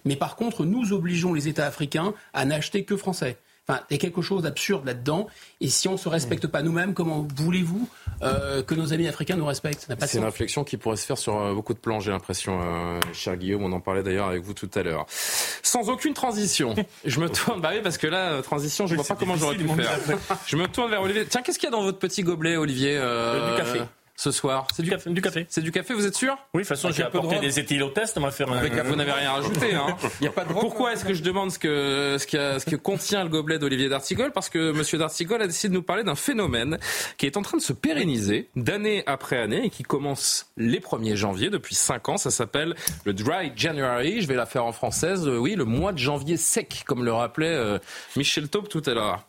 Mais 0.05 0.17
par 0.17 0.37
contre, 0.37 0.65
nous 0.65 0.93
obligeons 0.93 1.33
les 1.33 1.49
États 1.49 1.67
africains 1.67 2.15
à 2.33 2.45
n'acheter 2.45 2.85
que 2.85 2.97
français. 2.97 3.39
Enfin, 3.67 3.81
il 3.89 3.95
y 3.95 3.97
a 3.97 3.99
quelque 3.99 4.21
chose 4.21 4.43
d'absurde 4.43 4.85
là-dedans. 4.85 5.27
Et 5.63 5.69
si 5.69 5.89
on 5.89 5.93
ne 5.93 5.97
se 5.97 6.09
respecte 6.09 6.47
pas 6.47 6.61
nous-mêmes, 6.61 6.93
comment 6.93 7.27
voulez-vous 7.35 7.89
euh, 8.23 8.63
que 8.63 8.75
nos 8.75 8.93
amis 8.93 9.09
africains 9.09 9.37
nous 9.37 9.47
respectent? 9.47 9.89
C'est 10.01 10.19
une 10.19 10.25
réflexion 10.25 10.65
qui 10.65 10.77
pourrait 10.77 10.97
se 10.97 11.07
faire 11.07 11.17
sur 11.17 11.41
euh, 11.41 11.55
beaucoup 11.55 11.73
de 11.73 11.79
plans, 11.79 11.99
j'ai 11.99 12.11
l'impression, 12.11 12.61
euh, 12.63 13.01
cher 13.15 13.37
Guillaume. 13.37 13.63
On 13.65 13.73
en 13.73 13.81
parlait 13.81 14.03
d'ailleurs 14.03 14.29
avec 14.29 14.43
vous 14.43 14.53
tout 14.53 14.71
à 14.75 14.83
l'heure. 14.83 15.07
Sans 15.09 15.89
aucune 15.89 16.13
transition. 16.13 16.75
je 17.07 17.21
me 17.21 17.31
tourne, 17.31 17.63
bah 17.63 17.71
oui, 17.73 17.81
parce 17.83 17.97
que 17.97 18.07
là, 18.07 18.43
transition, 18.43 18.87
je 18.87 18.93
ne 18.95 19.01
vois 19.01 19.07
pas 19.07 19.17
comment 19.19 19.37
j'aurais 19.37 19.57
pu 19.57 19.67
faire. 19.69 19.99
je 20.47 20.57
me 20.57 20.67
tourne 20.67 20.91
vers 20.91 21.01
Olivier. 21.01 21.25
Tiens, 21.27 21.41
qu'est-ce 21.41 21.59
qu'il 21.59 21.69
y 21.69 21.73
a 21.73 21.77
dans 21.77 21.83
votre 21.83 21.99
petit 21.99 22.23
gobelet, 22.23 22.59
Olivier 22.59 22.97
Du 22.97 23.57
café 23.57 23.81
ce 24.17 24.31
soir 24.31 24.67
C'est 24.75 24.83
du, 24.83 24.91
café. 24.91 25.11
Du 25.11 25.21
café. 25.21 25.47
C'est 25.49 25.61
du 25.61 25.73
café, 25.73 25.93
vous 25.95 26.07
êtes 26.07 26.15
sûr 26.15 26.37
Oui, 26.55 26.63
de 26.63 26.69
toute 26.69 26.77
façon, 26.77 26.91
j'ai 26.93 27.03
apporté 27.03 27.39
des 27.41 27.59
éthylotests, 27.59 28.17
on 28.17 28.21
va 28.21 28.31
faire 28.31 28.51
un... 28.51 28.63
Vous 28.85 28.97
n'avez 28.97 29.13
rien 29.13 29.33
rajouté, 29.33 29.75
hein 29.75 29.97
Il 30.21 30.25
y 30.25 30.29
a 30.29 30.33
pas 30.33 30.45
de 30.45 30.53
Pourquoi 30.53 30.93
est-ce 30.93 31.05
que 31.05 31.15
je 31.15 31.23
demande 31.23 31.51
ce 31.51 31.59
que, 31.59 32.17
ce, 32.19 32.37
a, 32.37 32.61
ce 32.61 32.65
que 32.65 32.77
contient 32.77 33.25
le 33.25 33.31
gobelet 33.31 33.59
d'Olivier 33.59 33.89
D'Artigol 33.89 34.31
Parce 34.33 34.49
que 34.49 34.71
M. 34.71 34.99
D'Artigol 34.99 35.43
a 35.43 35.47
décidé 35.47 35.71
de 35.71 35.75
nous 35.75 35.83
parler 35.83 36.05
d'un 36.05 36.15
phénomène 36.15 36.79
qui 37.19 37.27
est 37.27 37.37
en 37.37 37.43
train 37.43 37.59
de 37.59 37.63
se 37.63 37.73
pérenniser 37.73 38.49
d'année 38.55 39.03
après 39.07 39.39
année 39.39 39.67
et 39.67 39.71
qui 39.71 39.83
commence 39.83 40.47
les 40.57 40.79
1er 40.79 41.17
janvier 41.17 41.51
depuis 41.51 41.75
5 41.75 42.09
ans. 42.09 42.17
Ça 42.17 42.31
s'appelle 42.31 42.75
le 43.05 43.13
Dry 43.13 43.53
January. 43.57 44.21
Je 44.21 44.29
vais 44.29 44.37
la 44.37 44.47
faire 44.47 44.65
en 44.65 44.73
française. 44.73 45.27
Oui, 45.29 45.55
le 45.55 45.65
mois 45.65 45.93
de 45.93 45.99
janvier 45.99 46.37
sec, 46.37 46.85
comme 46.87 47.05
le 47.05 47.13
rappelait 47.13 47.47
euh, 47.47 47.79
Michel 48.17 48.49
Taube 48.49 48.69
tout 48.69 48.83
à 48.87 48.95
l'heure. 48.95 49.25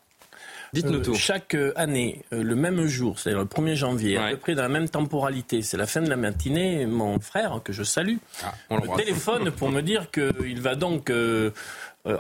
Dites-nous 0.76 1.00
euh, 1.00 1.04
tout. 1.04 1.16
Chaque 1.16 1.56
année, 1.76 2.22
euh, 2.34 2.44
le 2.44 2.56
même 2.56 2.86
jour, 2.86 3.18
c'est-à-dire 3.18 3.40
le 3.40 3.46
1er 3.46 3.76
janvier, 3.76 4.18
à 4.18 4.32
peu 4.32 4.38
près 4.38 4.56
dans 4.56 4.64
la 4.64 4.70
même 4.70 4.90
temporalité, 4.90 5.62
c'est 5.62 5.78
la 5.78 5.88
fin 5.88 6.02
de 6.02 6.10
la 6.10 6.18
matinée, 6.18 6.86
mon 6.86 7.20
frère, 7.20 7.62
que 7.64 7.72
je 7.72 7.84
salue, 7.84 8.18
ah, 8.44 8.54
me 8.76 8.98
téléphone 8.98 9.52
pour 9.52 9.70
me 9.70 9.82
dire 9.82 10.12
qu'il 10.12 10.62
va 10.62 10.76
donc... 10.76 11.10
Euh, 11.10 11.52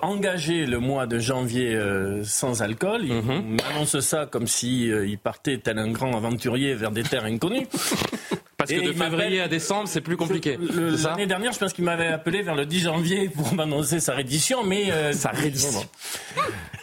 engager 0.01 0.65
le 0.65 0.79
mois 0.79 1.05
de 1.05 1.19
janvier 1.19 1.79
sans 2.23 2.63
alcool. 2.63 3.01
Il 3.03 3.13
mhm. 3.13 3.57
m'annonce 3.57 3.99
ça 3.99 4.25
comme 4.25 4.47
s'il 4.47 4.87
il 5.07 5.19
partait 5.19 5.59
tel 5.59 5.77
un 5.77 5.91
grand 5.91 6.17
aventurier 6.17 6.73
vers 6.73 6.89
des 6.89 7.03
terres 7.03 7.25
inconnues. 7.25 7.67
Parce 8.68 8.82
que 8.82 8.88
de 8.88 8.93
février 8.93 9.41
à 9.41 9.47
décembre, 9.47 9.88
c'est 9.88 10.01
plus 10.01 10.18
compliqué. 10.18 10.57
L'année 11.03 11.28
dernière, 11.28 11.51
je 11.51 11.59
pense 11.59 11.74
qu'il 11.74 11.84
m'avait 11.84 12.07
appelé 12.07 12.41
vers 12.41 12.55
le 12.55 12.66
10 12.66 12.80
janvier 12.82 13.30
pour 13.30 13.53
m'annoncer 13.53 13.99
sa 13.99 14.13
reddition, 14.13 14.63
mais 14.63 14.91
euh, 14.91 15.13
sa 15.13 15.30
reddition. 15.30 15.86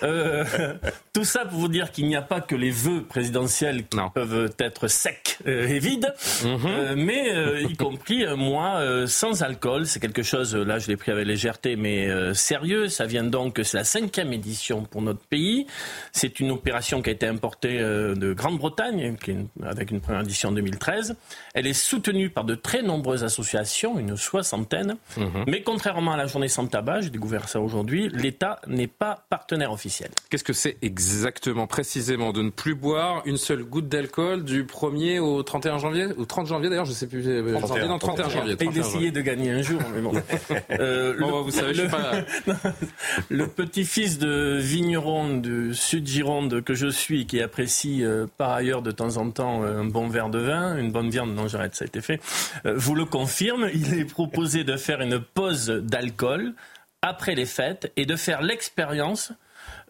Euh, 0.03 0.45
tout 1.13 1.25
ça 1.25 1.45
pour 1.45 1.59
vous 1.59 1.69
dire 1.69 1.91
qu'il 1.91 2.07
n'y 2.07 2.17
a 2.17 2.23
pas 2.23 2.41
que 2.41 2.55
les 2.55 2.71
vœux 2.71 3.03
présidentiels 3.03 3.85
qui 3.87 3.99
peuvent 4.15 4.53
être 4.59 4.89
secs 4.89 5.39
euh, 5.47 5.67
et 5.67 5.79
vides, 5.79 6.13
mhm. 6.45 6.95
mais 6.97 7.63
y 7.65 7.77
compris 7.77 8.25
moi 8.37 8.81
sans 9.07 9.43
alcool. 9.43 9.87
C'est 9.87 10.01
quelque 10.01 10.23
chose. 10.23 10.55
Là, 10.55 10.79
je 10.79 10.89
l'ai 10.89 10.97
pris 10.97 11.11
avec 11.11 11.27
légèreté, 11.27 11.77
mais 11.77 12.09
sérieux. 12.35 12.89
Ça 12.89 13.07
vient 13.07 13.25
donc. 13.25 13.61
C'est 13.65 13.77
la 13.77 13.85
cinquième 13.85 14.33
édition 14.33 14.83
pour 14.85 15.03
notre 15.03 15.25
pays. 15.27 15.67
C'est 16.13 16.41
une 16.41 16.51
opération 16.51 17.03
qui 17.03 17.11
a 17.11 17.13
été 17.13 17.27
importée 17.27 17.79
de 17.79 18.33
Grande-Bretagne, 18.33 19.17
avec 19.65 19.91
une 19.91 20.01
première 20.01 20.23
édition 20.23 20.51
en 20.51 20.53
2013. 20.53 21.17
Elle 21.55 21.67
est 21.67 21.72
soutenue 21.73 22.31
par 22.31 22.45
de 22.45 22.55
très 22.55 22.83
nombreuses 22.83 23.25
associations, 23.25 23.99
une 23.99 24.17
soixantaine. 24.17 24.97
Mhm. 25.17 25.45
Mais 25.47 25.63
contrairement 25.63 26.13
à 26.13 26.17
la 26.17 26.27
journée 26.27 26.49
sans 26.49 26.67
tabac, 26.67 27.03
j'ai 27.03 27.11
découvert 27.11 27.49
ça 27.49 27.61
aujourd'hui, 27.61 28.09
l'État 28.11 28.61
n'est 28.67 28.87
pas 28.87 29.25
partenaire 29.31 29.73
officiel. 29.73 30.11
Qu'est-ce 30.31 30.45
que 30.45 30.53
c'est 30.53 30.77
exactement, 30.83 31.67
précisément, 31.67 32.33
de 32.33 32.43
ne 32.43 32.51
plus 32.51 32.75
boire 32.75 33.23
une 33.25 33.37
seule 33.37 33.65
goutte 33.65 33.89
d'alcool 33.89 34.45
du 34.45 34.65
1er 34.65 35.19
au 35.19 35.43
31 35.43 35.79
janvier 35.79 36.07
Ou 36.17 36.25
30 36.25 36.47
janvier 36.47 36.71
d'ailleurs, 36.71 36.85
je 36.85 36.91
ne 36.91 36.97
sais 36.97 37.07
plus. 37.07 37.23
31, 37.23 37.33
euh, 37.33 37.67
janvier, 37.67 37.89
non, 37.89 37.99
31 37.99 38.29
janvier. 38.29 38.57
Et 38.61 38.69
d'essayer 38.69 39.11
de 39.11 39.21
gagner 39.21 39.51
un 39.51 39.63
jour, 39.63 39.81
mais 39.95 40.01
bon. 40.01 40.13
euh, 40.71 41.15
le, 41.17 41.25
vous 41.25 41.51
savez, 41.51 41.75
je 41.75 41.83
suis 41.83 41.91
pas... 41.91 42.13
le 43.29 43.47
petit-fils 43.47 44.19
de 44.19 44.59
vigneron 44.61 45.37
du 45.37 45.75
sud 45.75 46.07
Gironde 46.07 46.63
que 46.63 46.75
je 46.75 46.89
suis, 46.89 47.27
qui 47.27 47.41
apprécie 47.41 48.05
euh, 48.05 48.27
par 48.37 48.51
ailleurs 48.51 48.83
de 48.83 48.91
temps 48.91 49.17
en 49.17 49.31
temps 49.31 49.63
un 49.63 49.85
bon 49.85 50.09
verre 50.09 50.29
de 50.29 50.39
vin, 50.39 50.77
une 50.77 50.93
bonne 50.93 51.11
viande, 51.11 51.35
non, 51.35 51.49
ça 51.73 51.85
a 51.85 51.87
été 51.87 52.01
fait, 52.01 52.21
euh, 52.67 52.75
vous 52.77 52.95
le 52.95 53.05
confirme, 53.05 53.69
il 53.73 53.95
est 53.95 54.05
proposé 54.05 54.65
de 54.65 54.77
faire 54.77 55.01
une 55.01 55.21
pause 55.21 55.69
d'alcool 55.69 56.55
après 57.03 57.35
les 57.35 57.47
fêtes 57.47 57.93
et 57.97 58.07
de 58.07 58.17
faire 58.17 58.43
l'expérience 58.43 59.33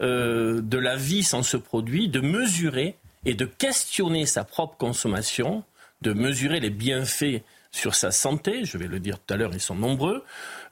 euh, 0.01 0.61
de 0.63 0.79
la 0.79 0.97
vie 0.97 1.23
sans 1.23 1.43
ce 1.43 1.57
produit, 1.57 2.09
de 2.09 2.21
mesurer 2.21 2.97
et 3.25 3.35
de 3.35 3.45
questionner 3.45 4.27
sa 4.27 4.45
propre 4.45 4.77
consommation, 4.77 5.65
de 6.01 6.13
mesurer 6.13 6.61
les 6.61 6.71
bienfaits 6.71 7.43
sur 7.71 7.95
sa 7.95 8.11
santé, 8.11 8.65
je 8.65 8.77
vais 8.77 8.89
le 8.89 9.01
dire 9.01 9.19
tout 9.19 9.33
à 9.33 9.37
l'heure, 9.37 9.53
ils 9.55 9.61
sont 9.61 9.75
nombreux. 9.75 10.25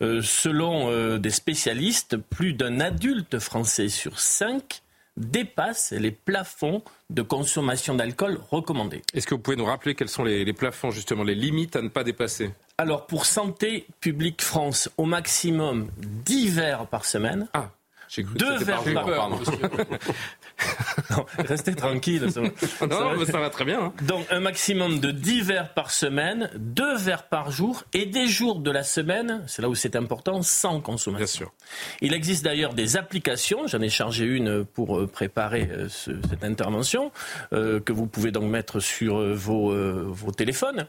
Euh, 0.02 0.20
selon 0.22 1.18
des 1.18 1.30
spécialistes, 1.30 2.16
plus 2.16 2.52
d'un 2.52 2.80
adulte 2.80 3.38
français 3.38 3.88
sur 3.88 4.18
cinq 4.20 4.82
dépasse 5.16 5.92
les 5.92 6.10
plafonds 6.10 6.82
de 7.10 7.22
consommation 7.22 7.94
d'alcool 7.94 8.38
recommandés. 8.50 9.02
Est-ce 9.14 9.26
que 9.26 9.34
vous 9.34 9.40
pouvez 9.40 9.56
nous 9.56 9.64
rappeler 9.64 9.94
quels 9.94 10.08
sont 10.08 10.24
les, 10.24 10.52
plafonds, 10.52 10.90
justement, 10.90 11.22
les 11.22 11.34
limites 11.34 11.76
à 11.76 11.82
ne 11.82 11.88
pas 11.88 12.04
dépasser? 12.04 12.50
Alors, 12.78 13.06
pour 13.06 13.26
Santé 13.26 13.86
publique 14.00 14.42
France, 14.42 14.88
au 14.96 15.04
maximum 15.04 15.90
10 15.98 16.50
verres 16.50 16.86
par 16.86 17.04
semaine. 17.04 17.48
Ah. 17.52 17.70
Deux 18.18 18.58
verres 18.64 18.82
par 18.82 19.44
jour. 19.44 19.58
non, 21.10 21.26
restez 21.38 21.74
tranquille. 21.74 22.30
Ça, 22.30 22.40
non, 22.86 23.16
mais 23.16 23.24
ça 23.24 23.38
va 23.38 23.50
très 23.50 23.64
bien. 23.64 23.84
Hein. 23.84 23.92
Donc 24.02 24.26
un 24.30 24.40
maximum 24.40 24.98
de 24.98 25.12
10 25.12 25.42
verres 25.42 25.74
par 25.74 25.90
semaine, 25.92 26.50
2 26.56 26.96
verres 26.96 27.28
par 27.28 27.50
jour 27.52 27.84
et 27.94 28.06
des 28.06 28.26
jours 28.26 28.58
de 28.58 28.70
la 28.70 28.82
semaine, 28.82 29.44
c'est 29.46 29.62
là 29.62 29.68
où 29.68 29.74
c'est 29.74 29.94
important, 29.94 30.42
sans 30.42 30.80
consommation. 30.80 31.18
Bien 31.18 31.26
sûr. 31.26 31.52
Il 32.00 32.14
existe 32.14 32.44
d'ailleurs 32.44 32.74
des 32.74 32.96
applications, 32.96 33.66
j'en 33.66 33.80
ai 33.80 33.90
chargé 33.90 34.24
une 34.24 34.64
pour 34.64 34.98
euh, 34.98 35.06
préparer 35.06 35.68
euh, 35.70 35.88
cette 35.88 36.44
intervention, 36.44 37.12
euh, 37.52 37.80
que 37.80 37.92
vous 37.92 38.06
pouvez 38.06 38.32
donc 38.32 38.50
mettre 38.50 38.80
sur 38.80 39.20
vos, 39.34 39.72
vos 40.06 40.32
téléphones 40.32 40.86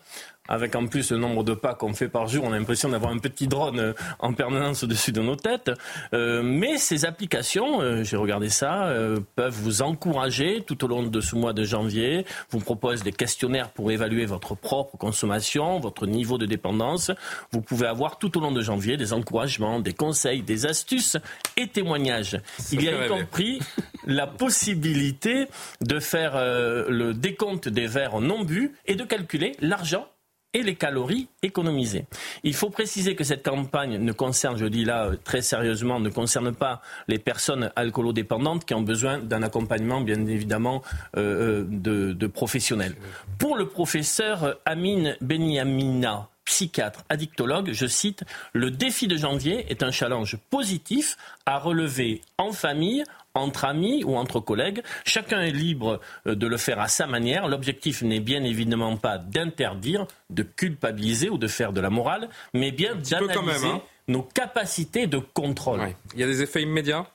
avec 0.52 0.76
en 0.76 0.88
plus 0.88 1.12
le 1.12 1.18
nombre 1.18 1.44
de 1.44 1.54
pas 1.54 1.74
qu'on 1.76 1.94
fait 1.94 2.10
par 2.10 2.28
jour, 2.28 2.44
on 2.46 2.52
a 2.52 2.58
l'impression 2.58 2.90
d'avoir 2.90 3.12
un 3.12 3.20
petit 3.20 3.48
drone 3.48 3.80
euh, 3.80 3.94
en 4.20 4.34
permanence 4.34 4.84
au-dessus 4.84 5.12
de 5.12 5.22
nos 5.22 5.36
têtes. 5.36 5.72
Euh, 6.14 6.42
mais 6.44 6.78
ces 6.78 7.06
applications, 7.06 7.82
euh, 7.82 8.04
j'ai 8.04 8.18
regardé 8.18 8.50
ça, 8.50 8.92
peuvent 9.36 9.54
vous 9.54 9.82
encourager 9.82 10.64
tout 10.66 10.84
au 10.84 10.88
long 10.88 11.04
de 11.04 11.22
ce 11.22 11.36
mois 11.36 11.54
de 11.54 11.64
janvier, 11.64 12.26
vous 12.50 12.60
proposent 12.60 13.04
des 13.04 13.12
questionnaires 13.12 13.70
pour 13.70 13.92
évaluer 13.92 14.26
votre 14.26 14.56
propre 14.56 14.98
consommation, 14.98 15.80
votre 15.80 16.06
niveau 16.06 16.38
de 16.38 16.46
dépendance. 16.46 17.12
Vous 17.52 17.62
pouvez 17.62 17.88
avoir 17.88 18.18
tout 18.18 18.38
au 18.38 18.42
long 18.42 18.52
de 18.52 18.62
janvier 18.62 18.98
des 18.98 19.14
encouragements, 19.14 19.80
des 19.80 19.94
conseils, 19.94 20.42
des 20.42 20.66
astuces 20.66 21.18
et 21.56 21.68
témoignages. 21.68 22.40
Il 22.72 22.84
y 22.84 22.90
a 22.90 23.06
y 23.06 23.10
compris 23.10 23.60
la 24.06 24.28
possibilité 24.28 25.48
de 25.82 26.00
faire 26.00 26.34
le 26.36 27.14
décompte 27.14 27.70
des 27.70 27.88
verres 27.88 28.20
non 28.20 28.44
bu 28.44 28.74
et 28.86 28.96
de 28.96 29.04
calculer 29.04 29.54
l'argent 29.62 30.08
et 30.54 30.64
les 30.64 30.76
calories 30.76 31.28
économisées. 31.44 32.06
Il 32.44 32.54
faut 32.54 32.70
préciser 32.70 33.16
que 33.16 33.24
cette 33.24 33.44
campagne 33.44 33.98
ne 33.98 34.12
concerne, 34.12 34.58
je 34.58 34.66
dis 34.66 34.86
là 34.86 35.06
euh, 35.06 35.16
très 35.24 35.42
sérieusement, 35.42 36.00
ne 36.00 36.10
concerne 36.10 36.54
pas 36.54 36.82
les 37.08 37.20
personnes 37.20 37.72
alcoolodépendantes 37.76 38.66
qui 38.66 38.74
ont 38.74 38.82
besoin 38.82 39.20
d'un 39.20 39.44
accompagnement, 39.44 40.02
bien 40.02 40.26
évidemment, 40.26 40.82
euh, 41.18 41.66
de, 41.68 42.12
de, 42.14 42.28
professionnels. 42.28 42.96
Pour 43.38 43.56
le 43.56 43.68
professeur 43.68 44.58
Amine 44.66 45.16
Beniamina, 45.22 46.30
psychiatre, 46.46 47.04
addictologue, 47.10 47.72
je 47.72 47.86
cite, 47.86 48.24
le 48.54 48.72
défi 48.72 49.08
de 49.08 49.16
janvier 49.16 49.66
est 49.70 49.84
un 49.84 49.92
challenge 49.92 50.38
positif 50.50 51.18
à 51.46 51.58
relever 51.60 52.22
en 52.38 52.52
famille, 52.52 53.04
entre 53.34 53.66
amis 53.66 54.04
ou 54.04 54.18
entre 54.18 54.40
collègues. 54.40 54.82
Chacun 55.06 55.42
est 55.42 55.52
libre 55.52 56.00
euh, 56.28 56.36
de 56.36 56.48
le 56.48 56.58
faire 56.58 56.80
à 56.80 56.88
sa 56.88 57.08
manière. 57.08 57.48
L'objectif 57.48 58.02
n'est 58.02 58.20
bien 58.20 58.44
évidemment 58.44 58.98
pas 58.98 59.18
d'interdire, 59.18 60.06
de 60.30 60.44
culpabiliser 60.44 61.30
ou 61.30 61.38
de 61.38 61.48
faire 61.48 61.74
de 61.74 61.82
la 61.82 61.90
morale, 61.90 62.30
mais 62.54 62.72
bien 62.72 62.96
d'analyser 62.96 63.68
hein. 63.68 63.82
nos 64.08 64.24
capacités 64.24 65.08
de 65.08 65.18
contrôle. 65.18 65.82
Il 66.14 66.20
y 66.20 66.24
a 66.24 66.28
des 66.28 66.42
effets 66.42 66.62
immédiats? 66.62 67.08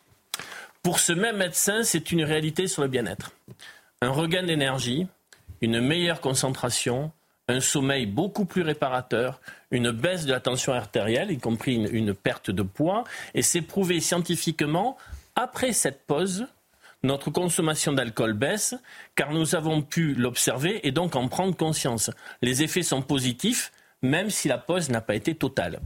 Pour 0.83 1.01
ce 1.01 1.13
même 1.13 1.39
médecin, 1.39 1.83
c'est 1.83 2.13
une 2.13 2.23
réalité 2.23 2.69
sur 2.69 2.83
le 2.83 2.89
bien-être. 2.89 3.33
Un 4.03 4.11
regain 4.11 4.45
d'énergie, 4.45 5.07
une 5.61 5.81
meilleure 5.81 6.21
concentration, 6.21 7.11
un 7.49 7.61
sommeil 7.61 8.07
beaucoup 8.07 8.45
plus 8.45 8.63
réparateur, 8.63 9.41
une 9.71 9.91
baisse 9.91 10.27
de 10.27 10.33
la 10.33 10.41
tension 10.41 10.73
artérielle, 10.73 11.31
y 11.31 11.39
compris 11.39 11.75
une, 11.75 11.89
une 11.93 12.15
perte 12.15 12.51
de 12.51 12.63
poids, 12.63 13.05
et 13.35 13.43
c'est 13.43 13.63
prouvé 13.63 14.01
scientifiquement 14.01 14.97
après 15.37 15.73
cette 15.73 16.07
pause, 16.07 16.47
notre 17.03 17.31
consommation 17.31 17.93
d'alcool 17.93 18.33
baisse 18.33 18.75
car 19.15 19.33
nous 19.33 19.55
avons 19.55 19.83
pu 19.83 20.15
l'observer 20.15 20.87
et 20.87 20.91
donc 20.91 21.15
en 21.15 21.29
prendre 21.29 21.57
conscience. 21.57 22.11
Les 22.43 22.63
effets 22.63 22.83
sont 22.83 23.03
positifs 23.03 23.71
même 24.03 24.31
si 24.31 24.49
la 24.49 24.59
pause 24.59 24.91
n'a 24.91 25.01
pas 25.01 25.15
été 25.15 25.35
totale. 25.35 25.81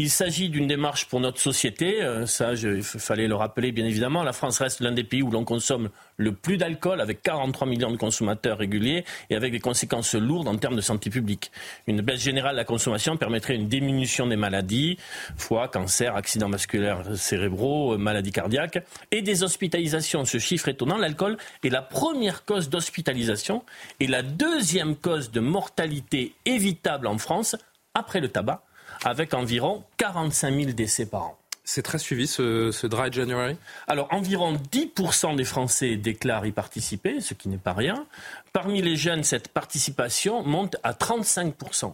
Il 0.00 0.10
s'agit 0.10 0.48
d'une 0.48 0.68
démarche 0.68 1.06
pour 1.06 1.18
notre 1.18 1.40
société. 1.40 2.00
Euh, 2.04 2.24
ça, 2.24 2.52
il 2.52 2.84
fallait 2.84 3.26
le 3.26 3.34
rappeler, 3.34 3.72
bien 3.72 3.84
évidemment. 3.84 4.22
La 4.22 4.32
France 4.32 4.60
reste 4.60 4.78
l'un 4.78 4.92
des 4.92 5.02
pays 5.02 5.24
où 5.24 5.30
l'on 5.32 5.44
consomme 5.44 5.88
le 6.16 6.30
plus 6.30 6.56
d'alcool, 6.56 7.00
avec 7.00 7.20
43 7.20 7.66
millions 7.66 7.90
de 7.90 7.96
consommateurs 7.96 8.58
réguliers 8.58 9.04
et 9.28 9.34
avec 9.34 9.50
des 9.50 9.58
conséquences 9.58 10.14
lourdes 10.14 10.46
en 10.46 10.56
termes 10.56 10.76
de 10.76 10.80
santé 10.80 11.10
publique. 11.10 11.50
Une 11.88 12.00
baisse 12.00 12.20
générale 12.20 12.52
de 12.52 12.58
la 12.58 12.64
consommation 12.64 13.16
permettrait 13.16 13.56
une 13.56 13.66
diminution 13.66 14.28
des 14.28 14.36
maladies, 14.36 14.98
foie, 15.36 15.66
cancer, 15.66 16.14
accidents 16.14 16.48
vasculaires 16.48 17.16
cérébraux, 17.16 17.94
euh, 17.94 17.98
maladies 17.98 18.30
cardiaques 18.30 18.84
et 19.10 19.20
des 19.20 19.42
hospitalisations. 19.42 20.24
Ce 20.24 20.38
chiffre 20.38 20.68
étonnant, 20.68 20.96
l'alcool 20.96 21.38
est 21.64 21.70
la 21.70 21.82
première 21.82 22.44
cause 22.44 22.68
d'hospitalisation 22.68 23.64
et 23.98 24.06
la 24.06 24.22
deuxième 24.22 24.94
cause 24.94 25.32
de 25.32 25.40
mortalité 25.40 26.34
évitable 26.44 27.08
en 27.08 27.18
France 27.18 27.56
après 27.94 28.20
le 28.20 28.28
tabac 28.28 28.62
avec 29.04 29.34
environ 29.34 29.84
45 29.96 30.54
000 30.54 30.72
décès 30.72 31.06
par 31.06 31.22
an. 31.22 31.38
C'est 31.64 31.82
très 31.82 31.98
suivi 31.98 32.26
ce, 32.26 32.86
Dry 32.86 33.12
January? 33.12 33.54
Alors 33.86 34.08
environ 34.10 34.54
10% 34.54 35.36
des 35.36 35.44
Français 35.44 35.96
déclarent 35.96 36.46
y 36.46 36.52
participer, 36.52 37.20
ce 37.20 37.34
qui 37.34 37.50
n'est 37.50 37.58
pas 37.58 37.74
rien. 37.74 38.06
Parmi 38.54 38.80
les 38.80 38.96
jeunes, 38.96 39.22
cette 39.22 39.48
participation 39.48 40.42
monte 40.42 40.76
à 40.82 40.92
35%. 40.92 41.92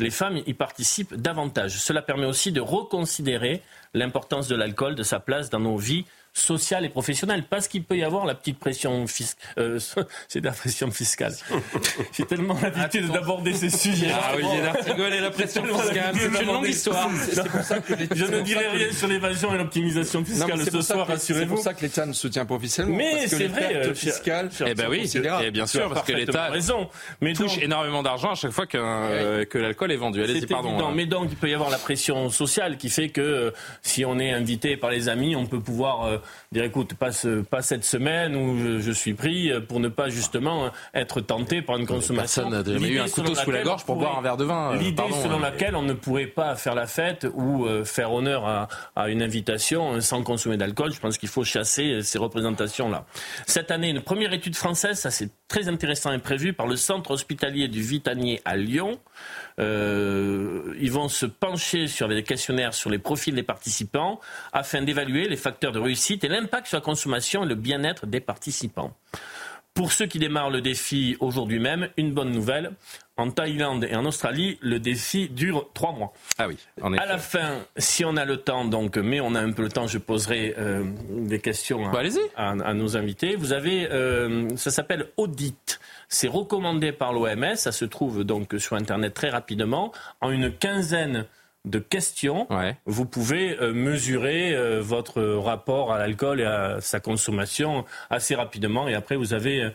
Les 0.00 0.10
femmes 0.10 0.40
y 0.44 0.54
participent 0.54 1.14
davantage. 1.14 1.78
Cela 1.78 2.02
permet 2.02 2.26
aussi 2.26 2.50
de 2.50 2.60
reconsidérer 2.60 3.62
l'importance 3.94 4.48
de 4.48 4.56
l'alcool, 4.56 4.96
de 4.96 5.04
sa 5.04 5.20
place 5.20 5.50
dans 5.50 5.60
nos 5.60 5.76
vies 5.76 6.04
sociale 6.32 6.84
et 6.84 6.88
professionnelle, 6.88 7.44
parce 7.48 7.68
qu'il 7.68 7.84
peut 7.84 7.96
y 7.96 8.04
avoir 8.04 8.24
la 8.24 8.34
petite 8.34 8.58
pression 8.58 9.06
fiscale. 9.06 9.38
Euh, 9.58 9.78
c'est 10.28 10.40
de 10.40 10.46
la 10.46 10.52
pression 10.52 10.90
fiscale. 10.90 11.34
J'ai 12.12 12.24
tellement 12.24 12.56
l'habitude 12.60 13.10
d'aborder 13.10 13.52
ces 13.52 13.70
sujets. 13.70 14.10
Ah 14.12 14.32
oui, 14.36 14.44
et 15.12 15.20
la 15.20 15.30
pression 15.30 15.64
fiscale, 15.64 16.14
c'est 16.18 16.42
une 16.42 16.46
longue 16.46 16.68
histoire. 16.68 17.10
Je 18.14 18.24
ne 18.24 18.40
dirai 18.40 18.68
rien 18.68 18.92
sur 18.92 19.08
l'évasion 19.08 19.54
et 19.54 19.58
l'optimisation 19.58 20.24
fiscale 20.24 20.64
ce 20.64 20.80
soir, 20.80 21.06
rassurez-vous. 21.06 21.42
C'est 21.42 21.54
pour 21.54 21.58
ça 21.58 21.74
que 21.74 21.82
l'État 21.82 22.06
ne 22.06 22.12
soutient 22.12 22.46
pas 22.46 22.54
officiellement. 22.54 22.96
Mais 22.96 23.26
c'est 23.26 23.48
vrai. 23.48 23.74
Euh, 23.74 23.94
fiscal. 23.94 24.50
Eh 24.66 24.74
ben 24.74 24.88
oui, 24.88 25.10
et 25.42 25.50
bien 25.50 25.66
sûr, 25.66 25.88
parce 25.92 26.06
que 26.06 26.12
l'État 26.12 26.50
touche 27.34 27.58
énormément 27.58 28.02
d'argent 28.02 28.32
à 28.32 28.34
chaque 28.34 28.52
fois 28.52 28.66
que, 28.66 28.78
euh, 28.78 29.44
que 29.44 29.58
l'alcool 29.58 29.92
est 29.92 29.96
vendu. 29.96 30.22
Allez-y, 30.22 30.46
pardon. 30.46 30.92
Mais 30.92 31.06
donc, 31.06 31.28
il 31.30 31.36
peut 31.36 31.48
y 31.48 31.54
avoir 31.54 31.70
la 31.70 31.78
pression 31.78 32.30
sociale 32.30 32.76
qui 32.76 32.88
fait 32.88 33.10
que 33.10 33.52
si 33.82 34.04
on 34.04 34.18
est 34.18 34.32
invité 34.32 34.76
par 34.76 34.90
les 34.90 35.08
amis, 35.08 35.36
on 35.36 35.46
peut 35.46 35.60
pouvoir 35.60 36.21
dire 36.50 36.64
écoute, 36.64 36.94
pas, 36.94 37.10
pas 37.50 37.62
cette 37.62 37.84
semaine 37.84 38.36
où 38.36 38.80
je, 38.80 38.92
suis 38.92 39.14
pris 39.14 39.50
pour 39.68 39.80
ne 39.80 39.88
pas 39.88 40.08
justement 40.08 40.70
être 40.94 41.20
tenté 41.20 41.62
par 41.62 41.76
une 41.78 41.86
consommation. 41.86 42.50
Personne 42.50 42.78
n'a 42.80 42.88
eu 42.88 42.98
un 42.98 43.08
couteau 43.08 43.34
sous 43.34 43.50
la 43.50 43.62
gorge 43.62 43.84
pour 43.84 43.96
boire 43.96 44.18
un 44.18 44.22
verre 44.22 44.36
de 44.36 44.44
vin. 44.44 44.72
Euh, 44.72 44.76
l'idée 44.76 45.02
selon 45.22 45.38
euh. 45.38 45.42
laquelle 45.42 45.76
on 45.76 45.82
ne 45.82 45.92
pourrait 45.92 46.26
pas 46.26 46.54
faire 46.56 46.74
la 46.74 46.86
fête 46.86 47.26
ou 47.34 47.66
euh, 47.66 47.84
faire 47.84 48.12
honneur 48.12 48.46
à, 48.46 48.68
à 48.96 49.08
une 49.08 49.22
invitation 49.22 50.00
sans 50.00 50.22
consommer 50.22 50.56
d'alcool, 50.56 50.92
je 50.92 51.00
pense 51.00 51.18
qu'il 51.18 51.28
faut 51.28 51.44
chasser 51.44 52.02
ces 52.02 52.18
représentations-là. 52.18 53.04
Cette 53.46 53.70
année, 53.70 53.90
une 53.90 54.02
première 54.02 54.32
étude 54.32 54.56
française, 54.56 54.98
ça 54.98 55.10
c'est 55.10 55.30
très 55.48 55.68
intéressant, 55.68 56.12
est 56.12 56.18
prévue 56.18 56.52
par 56.52 56.66
le 56.66 56.76
centre 56.76 57.10
hospitalier 57.10 57.68
du 57.68 57.82
Vitanier 57.82 58.40
à 58.44 58.56
Lyon. 58.56 58.98
Euh, 59.58 60.74
ils 60.80 60.92
vont 60.92 61.08
se 61.08 61.26
pencher 61.26 61.86
sur 61.86 62.08
des 62.08 62.22
questionnaires 62.22 62.74
sur 62.74 62.90
les 62.90 62.98
profils 62.98 63.34
des 63.34 63.42
participants 63.42 64.20
afin 64.52 64.82
d'évaluer 64.82 65.28
les 65.28 65.36
facteurs 65.36 65.72
de 65.72 65.78
réussite 65.78 66.24
et 66.24 66.28
l'impact 66.28 66.68
sur 66.68 66.78
la 66.78 66.82
consommation 66.82 67.44
et 67.44 67.46
le 67.46 67.54
bien-être 67.54 68.06
des 68.06 68.20
participants. 68.20 68.94
Pour 69.74 69.92
ceux 69.92 70.04
qui 70.04 70.18
démarrent 70.18 70.50
le 70.50 70.60
défi 70.60 71.16
aujourd'hui 71.18 71.58
même, 71.58 71.88
une 71.96 72.12
bonne 72.12 72.30
nouvelle. 72.30 72.72
En 73.16 73.30
Thaïlande 73.30 73.84
et 73.84 73.94
en 73.94 74.04
Australie, 74.04 74.58
le 74.60 74.78
défi 74.78 75.28
dure 75.28 75.70
trois 75.72 75.92
mois. 75.92 76.12
Ah 76.38 76.48
oui. 76.48 76.58
En 76.82 76.92
à 76.94 77.06
la 77.06 77.18
fin, 77.18 77.58
si 77.78 78.04
on 78.04 78.16
a 78.16 78.24
le 78.24 78.38
temps, 78.38 78.64
donc, 78.66 78.96
mais 78.96 79.20
on 79.20 79.34
a 79.34 79.40
un 79.40 79.52
peu 79.52 79.62
le 79.62 79.70
temps, 79.70 79.86
je 79.86 79.98
poserai 79.98 80.54
euh, 80.58 80.84
des 81.10 81.38
questions 81.38 81.90
bah, 81.90 82.02
à, 82.36 82.50
à, 82.50 82.74
nos 82.74 82.96
invités. 82.96 83.36
Vous 83.36 83.52
avez, 83.52 83.90
euh, 83.90 84.54
ça 84.56 84.70
s'appelle 84.70 85.06
Audit. 85.16 85.80
C'est 86.12 86.28
recommandé 86.28 86.92
par 86.92 87.14
l'OMS. 87.14 87.56
Ça 87.56 87.72
se 87.72 87.86
trouve 87.86 88.22
donc 88.22 88.54
sur 88.58 88.76
Internet 88.76 89.14
très 89.14 89.30
rapidement. 89.30 89.92
En 90.20 90.30
une 90.30 90.52
quinzaine 90.52 91.24
de 91.64 91.78
questions, 91.78 92.48
vous 92.86 93.06
pouvez 93.06 93.56
euh, 93.60 93.72
mesurer 93.72 94.54
euh, 94.54 94.80
votre 94.82 95.22
rapport 95.22 95.92
à 95.92 95.98
l'alcool 95.98 96.40
et 96.40 96.44
à 96.44 96.80
sa 96.80 97.00
consommation 97.00 97.86
assez 98.10 98.34
rapidement. 98.34 98.88
Et 98.88 98.94
après, 98.94 99.16
vous 99.16 99.32
avez 99.32 99.70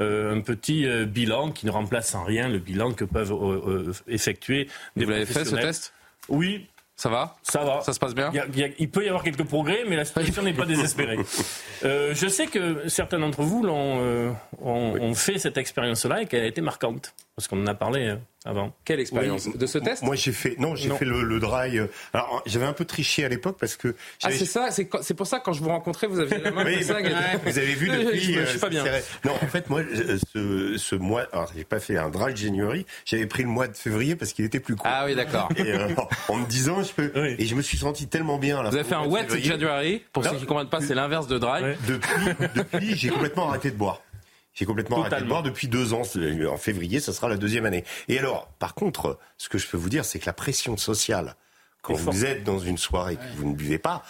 euh, 0.00 0.34
un 0.34 0.40
petit 0.40 0.86
bilan 1.04 1.50
qui 1.50 1.66
ne 1.66 1.72
remplace 1.72 2.14
en 2.14 2.24
rien 2.24 2.48
le 2.48 2.58
bilan 2.58 2.92
que 2.92 3.04
peuvent 3.04 3.92
effectuer 4.08 4.68
des 4.96 5.04
Vous 5.04 5.10
l'avez 5.10 5.26
fait 5.26 5.44
ce 5.44 5.56
test? 5.56 5.92
Oui, 6.28 6.68
ça 7.02 7.08
va? 7.08 7.34
Ça 7.42 7.64
va. 7.64 7.80
Ça 7.80 7.92
se 7.92 7.98
passe 7.98 8.14
bien? 8.14 8.30
Il, 8.78 8.88
peut 8.88 9.04
y 9.04 9.08
avoir 9.08 9.24
quelques 9.24 9.42
progrès, 9.42 9.82
mais 9.88 9.96
la 9.96 10.04
situation 10.04 10.44
n'est 10.44 10.52
pas 10.52 10.66
désespérée. 10.66 11.18
je 11.82 12.28
sais 12.28 12.46
que 12.46 12.88
certains 12.88 13.18
d'entre 13.18 13.42
vous 13.42 13.64
l'ont, 13.64 14.36
ont, 14.60 15.14
fait 15.14 15.38
cette 15.38 15.56
expérience-là 15.56 16.22
et 16.22 16.26
qu'elle 16.26 16.44
a 16.44 16.46
été 16.46 16.60
marquante, 16.60 17.12
parce 17.34 17.48
qu'on 17.48 17.60
en 17.60 17.66
a 17.66 17.74
parlé 17.74 18.14
avant. 18.44 18.74
Quelle 18.84 19.00
expérience 19.00 19.48
de 19.48 19.66
ce 19.66 19.78
test 19.78 20.02
Moi, 20.02 20.16
j'ai 20.16 20.32
fait 20.32 20.56
non, 20.58 20.74
j'ai 20.74 20.90
fait 20.90 21.04
le, 21.04 21.22
le, 21.22 21.40
dry. 21.40 21.78
Euh, 21.78 21.86
alors, 22.12 22.42
j'avais 22.46 22.66
un 22.66 22.72
peu 22.72 22.84
triché 22.84 23.24
à 23.24 23.28
l'époque 23.28 23.56
parce 23.58 23.76
que. 23.76 23.94
Ah, 24.22 24.30
c'est 24.30 24.44
ça. 24.44 24.68
C'est 24.70 25.14
pour 25.14 25.26
ça 25.26 25.40
quand 25.40 25.52
je 25.52 25.62
vous 25.62 25.68
rencontrais, 25.68 26.06
vous 26.06 26.20
aviez 26.20 26.38
la 26.38 26.50
main 26.50 26.64
oui, 26.66 26.82
ça. 26.82 26.98
Vous 27.44 27.58
avez 27.58 27.74
vu 27.74 27.88
depuis. 27.88 28.20
je, 28.20 28.40
je 28.40 28.46
suis 28.46 28.58
pas 28.58 28.68
bien. 28.68 28.84
Non, 29.24 29.32
en 29.32 29.46
fait, 29.46 29.68
moi, 29.70 29.82
ce, 30.32 30.76
ce 30.76 30.94
mois, 30.94 31.26
alors 31.32 31.50
j'ai 31.56 31.64
pas 31.64 31.80
fait 31.80 31.96
un 31.96 32.10
dry 32.10 32.34
January. 32.36 32.86
J'avais 33.04 33.26
pris 33.26 33.42
le 33.42 33.48
mois 33.48 33.68
de 33.68 33.76
février 33.76 34.16
parce 34.16 34.32
qu'il 34.32 34.44
était 34.44 34.60
plus 34.60 34.76
court. 34.76 34.86
Ah 34.88 35.04
oui, 35.06 35.14
d'accord. 35.14 35.48
Euh, 35.58 35.88
en 36.28 36.36
me 36.36 36.46
disant, 36.46 36.82
je 36.82 36.92
peux. 36.92 37.12
Et 37.38 37.46
je 37.46 37.54
me 37.54 37.62
suis 37.62 37.78
senti 37.78 38.06
tellement 38.08 38.38
bien. 38.38 38.62
Là, 38.62 38.70
vous 38.70 38.76
avez 38.76 38.88
fait 38.88 38.94
un 38.94 39.06
wet 39.06 39.26
January. 39.40 40.02
Pour 40.12 40.24
ceux 40.24 40.36
qui 40.36 40.46
comprennent 40.46 40.68
pas, 40.68 40.80
c'est 40.80 40.94
l'inverse 40.94 41.26
de 41.26 41.38
dry. 41.38 41.62
Depuis, 41.86 42.48
depuis, 42.54 42.96
j'ai 42.96 43.08
complètement 43.08 43.48
arrêté 43.48 43.70
de 43.70 43.76
boire. 43.76 44.00
J'ai 44.54 44.66
complètement 44.66 45.00
arrêté 45.00 45.22
de 45.22 45.28
boire 45.28 45.42
depuis 45.42 45.68
deux 45.68 45.94
ans. 45.94 46.02
En 46.02 46.56
février, 46.56 47.00
ça 47.00 47.12
sera 47.12 47.28
la 47.28 47.36
deuxième 47.36 47.64
année. 47.64 47.84
Et 48.08 48.18
alors, 48.18 48.48
par 48.58 48.74
contre, 48.74 49.18
ce 49.38 49.48
que 49.48 49.58
je 49.58 49.66
peux 49.66 49.76
vous 49.76 49.88
dire, 49.88 50.04
c'est 50.04 50.18
que 50.18 50.26
la 50.26 50.34
pression 50.34 50.76
sociale, 50.76 51.36
quand 51.80 51.94
vous 51.94 52.24
êtes 52.24 52.44
dans 52.44 52.58
une 52.58 52.78
soirée 52.78 53.14
et 53.14 53.16
que 53.16 53.36
vous 53.36 53.48
ne 53.48 53.54
buvez 53.54 53.78
pas, 53.78 54.04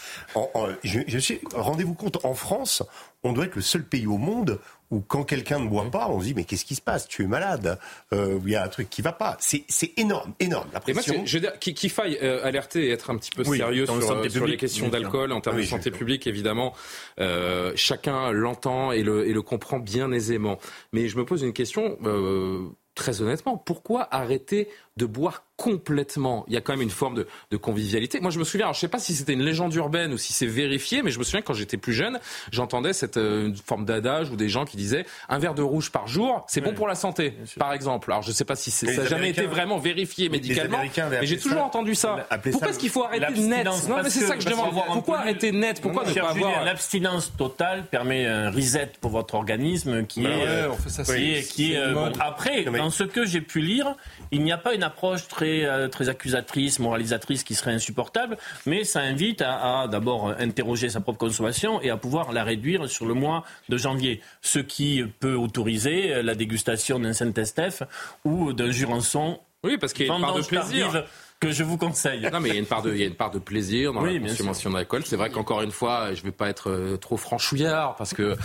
je, 0.83 1.01
je 1.07 1.19
suis, 1.19 1.41
rendez-vous 1.55 1.95
compte, 1.95 2.25
en 2.25 2.35
France, 2.35 2.83
on 3.25 3.33
doit 3.33 3.45
être 3.45 3.57
le 3.57 3.63
seul 3.63 3.85
pays 3.85 4.07
au 4.07 4.19
monde 4.19 4.59
où 4.91 5.01
quand 5.01 5.25
quelqu'un 5.25 5.59
ne 5.59 5.69
boit 5.69 5.91
pas, 5.91 6.09
on 6.09 6.21
se 6.21 6.27
dit 6.27 6.35
mais 6.35 6.45
qu'est-ce 6.45 6.67
qui 6.67 6.75
se 6.75 6.83
passe? 6.83 7.09
Tu 7.09 7.23
es 7.23 7.27
malade 7.27 7.79
euh, 8.13 8.39
Il 8.45 8.51
y 8.51 8.57
a 8.57 8.63
un 8.63 8.69
truc 8.69 8.91
qui 8.91 9.01
va 9.01 9.13
pas. 9.13 9.37
C'est 9.41 9.65
énorme, 9.97 10.35
énorme. 10.39 10.69
La 10.73 10.81
pression. 10.81 11.23
je 11.25 11.39
veux 11.39 11.41
dire 11.41 11.59
qu'il 11.59 11.91
faille 11.91 12.19
euh, 12.23 12.45
alerter 12.45 12.87
et 12.87 12.91
être 12.91 13.11
un 13.11 13.17
petit 13.17 13.31
peu 13.31 13.43
sérieux 13.43 13.87
sur, 13.87 13.95
euh, 13.95 14.29
sur 14.29 14.47
les 14.47 14.57
questions 14.57 14.89
d'alcool 14.89 15.33
en 15.33 15.41
termes 15.41 15.57
de 15.57 15.63
santé 15.63 15.91
publique, 15.91 16.27
évidemment. 16.27 16.75
Euh, 17.21 17.73
chacun 17.75 18.33
l'entend 18.33 18.93
et 18.93 19.03
le, 19.03 19.27
et 19.27 19.33
le 19.33 19.43
comprend 19.43 19.79
bien 19.79 20.13
aisément. 20.13 20.59
Mais 20.93 21.09
je 21.09 21.17
me 21.17 21.25
pose 21.25 21.43
une 21.43 21.55
question. 21.55 21.99
Euh, 22.05 22.69
très 22.95 23.23
honnêtement, 23.23 23.57
pourquoi 23.57 24.07
arrêter 24.15 24.69
de 24.99 25.07
boire 25.07 25.45
complètement. 25.63 26.45
Il 26.49 26.55
y 26.55 26.57
a 26.57 26.61
quand 26.61 26.73
même 26.73 26.83
une 26.83 26.91
forme 26.91 27.15
de, 27.15 27.29
de 27.53 27.57
convivialité. 27.57 28.19
Moi, 28.21 28.33
je 28.33 28.39
me 28.41 28.45
souviens, 28.45 28.67
alors, 28.67 28.75
je 28.75 28.81
sais 28.81 28.89
pas 28.89 28.99
si 28.99 29.15
c'était 29.15 29.33
une 29.33 29.45
légende 29.45 29.73
urbaine 29.75 30.13
ou 30.13 30.19
si 30.19 30.33
c'est 30.33 30.47
vérifié, 30.47 31.03
mais 31.03 31.13
je 31.13 31.21
me 31.21 31.25
souviens 31.25 31.41
quand 31.41 31.55
j'étais 31.55 31.77
plus 31.77 31.93
jeune, 31.93 32.19
j'entendais 32.51 32.93
cette 32.93 33.17
euh, 33.17 33.53
forme 33.65 33.85
d'adage 33.85 34.31
ou 34.31 34.37
des 34.37 34.49
gens 34.49 34.65
qui 34.65 34.77
disaient 34.77 35.07
un 35.29 35.39
verre 35.39 35.55
de 35.55 35.63
rouge 35.63 35.93
par 35.93 36.09
jour, 36.09 36.45
c'est 36.49 36.61
bon 36.61 36.75
pour 36.75 36.89
la 36.89 36.97
santé, 36.97 37.35
par 37.59 37.73
exemple. 37.73 38.11
Alors, 38.11 38.23
je 38.23 38.33
sais 38.33 38.45
pas 38.45 38.57
si 38.57 38.73
ça 38.73 38.87
n'a 38.87 39.05
jamais 39.05 39.31
été 39.31 39.47
vraiment 39.47 39.79
vérifié 39.79 40.29
médicalement, 40.29 40.81
mais 41.11 41.27
j'ai 41.27 41.39
toujours 41.39 41.63
entendu 41.63 41.95
ça. 41.95 42.27
Pourquoi 42.51 42.71
est-ce 42.71 42.79
qu'il 42.81 42.91
faut 42.91 43.05
arrêter 43.05 43.41
net 43.41 43.65
Non, 43.65 44.03
mais 44.03 44.11
c'est 44.11 44.27
ça 44.27 44.35
que 44.35 44.43
je 44.43 44.49
demande. 44.49 44.73
Pourquoi 44.93 45.19
arrêter 45.19 45.53
net 45.53 45.81
Pourquoi 45.81 46.05
ne 46.05 46.13
pas 46.13 46.31
avoir 46.31 46.65
l'abstinence 46.65 47.33
totale 47.37 47.87
permet 47.87 48.27
un 48.27 48.51
reset 48.51 48.93
pour 49.01 49.13
votre 49.13 49.35
organisme 49.35 50.07
qui 50.07 50.27
est 50.27 51.49
qui 51.49 51.75
est 51.75 51.83
après 52.21 52.65
dans 52.65 52.91
ce 52.91 53.05
que 53.05 53.25
j'ai 53.25 53.41
pu 53.41 53.61
lire, 53.61 53.95
il 54.31 54.43
n'y 54.43 54.53
a 54.53 54.59
pas 54.59 54.75
une 54.75 54.83
approche 54.83 55.29
très 55.29 55.52
euh, 55.65 55.89
très 55.89 56.09
accusatrice, 56.09 56.79
moralisatrice 56.79 57.45
qui 57.45 57.55
serait 57.55 57.73
insupportable, 57.73 58.37
mais 58.67 58.85
ça 58.85 59.01
invite 59.01 59.43
à, 59.43 59.87
d'abord 59.91 60.35
interroger 60.39 60.89
sa 60.89 61.01
propre 61.01 61.19
consommation 61.19 61.81
et 61.83 61.91
à 61.91 61.97
pouvoir 61.97 62.33
la 62.33 62.45
réduire 62.45 62.89
sur 62.89 63.07
le 63.07 63.15
mois 63.15 63.45
de 63.69 63.77
janvier, 63.77 64.21
ce 64.41 64.59
qui 64.59 65.03
peut 65.21 65.35
autoriser 65.35 66.23
la 66.23 66.35
dégustation 66.35 66.99
d'un 66.99 67.13
Saint-Estèphe 67.13 67.83
ou 68.25 68.53
d'un 68.53 68.71
Jurançon. 68.71 69.39
Oui, 69.65 69.79
parce 69.79 69.93
qu'il 69.93 70.07
y 70.07 70.11
a 70.11 70.15
une 70.15 70.21
part 70.21 70.35
de 70.35 70.43
plaisir 70.43 71.05
que 71.43 71.51
je 71.51 71.65
vous 71.65 71.77
conseille. 71.77 72.29
Non, 72.33 72.39
mais 72.41 72.51
il 72.51 72.55
y 72.55 72.57
a 72.57 72.61
une 72.61 72.67
part 72.67 72.83
de, 72.83 72.93
il 72.93 73.01
y 73.01 73.03
a 73.03 73.07
une 73.07 73.17
part 73.17 73.33
de 73.33 73.41
plaisir 73.41 73.93
dans 73.93 74.03
la 74.05 74.19
consommation 74.19 74.71
d'alcool. 74.71 75.03
C'est 75.05 75.17
vrai 75.17 75.31
qu'encore 75.31 75.63
une 75.63 75.73
fois, 75.73 76.15
je 76.15 76.21
ne 76.21 76.27
vais 76.27 76.33
pas 76.33 76.49
être 76.49 76.71
euh, 76.71 76.97
trop 76.97 77.17
franchouillard 77.17 77.97
parce 77.97 78.15
que 78.15 78.37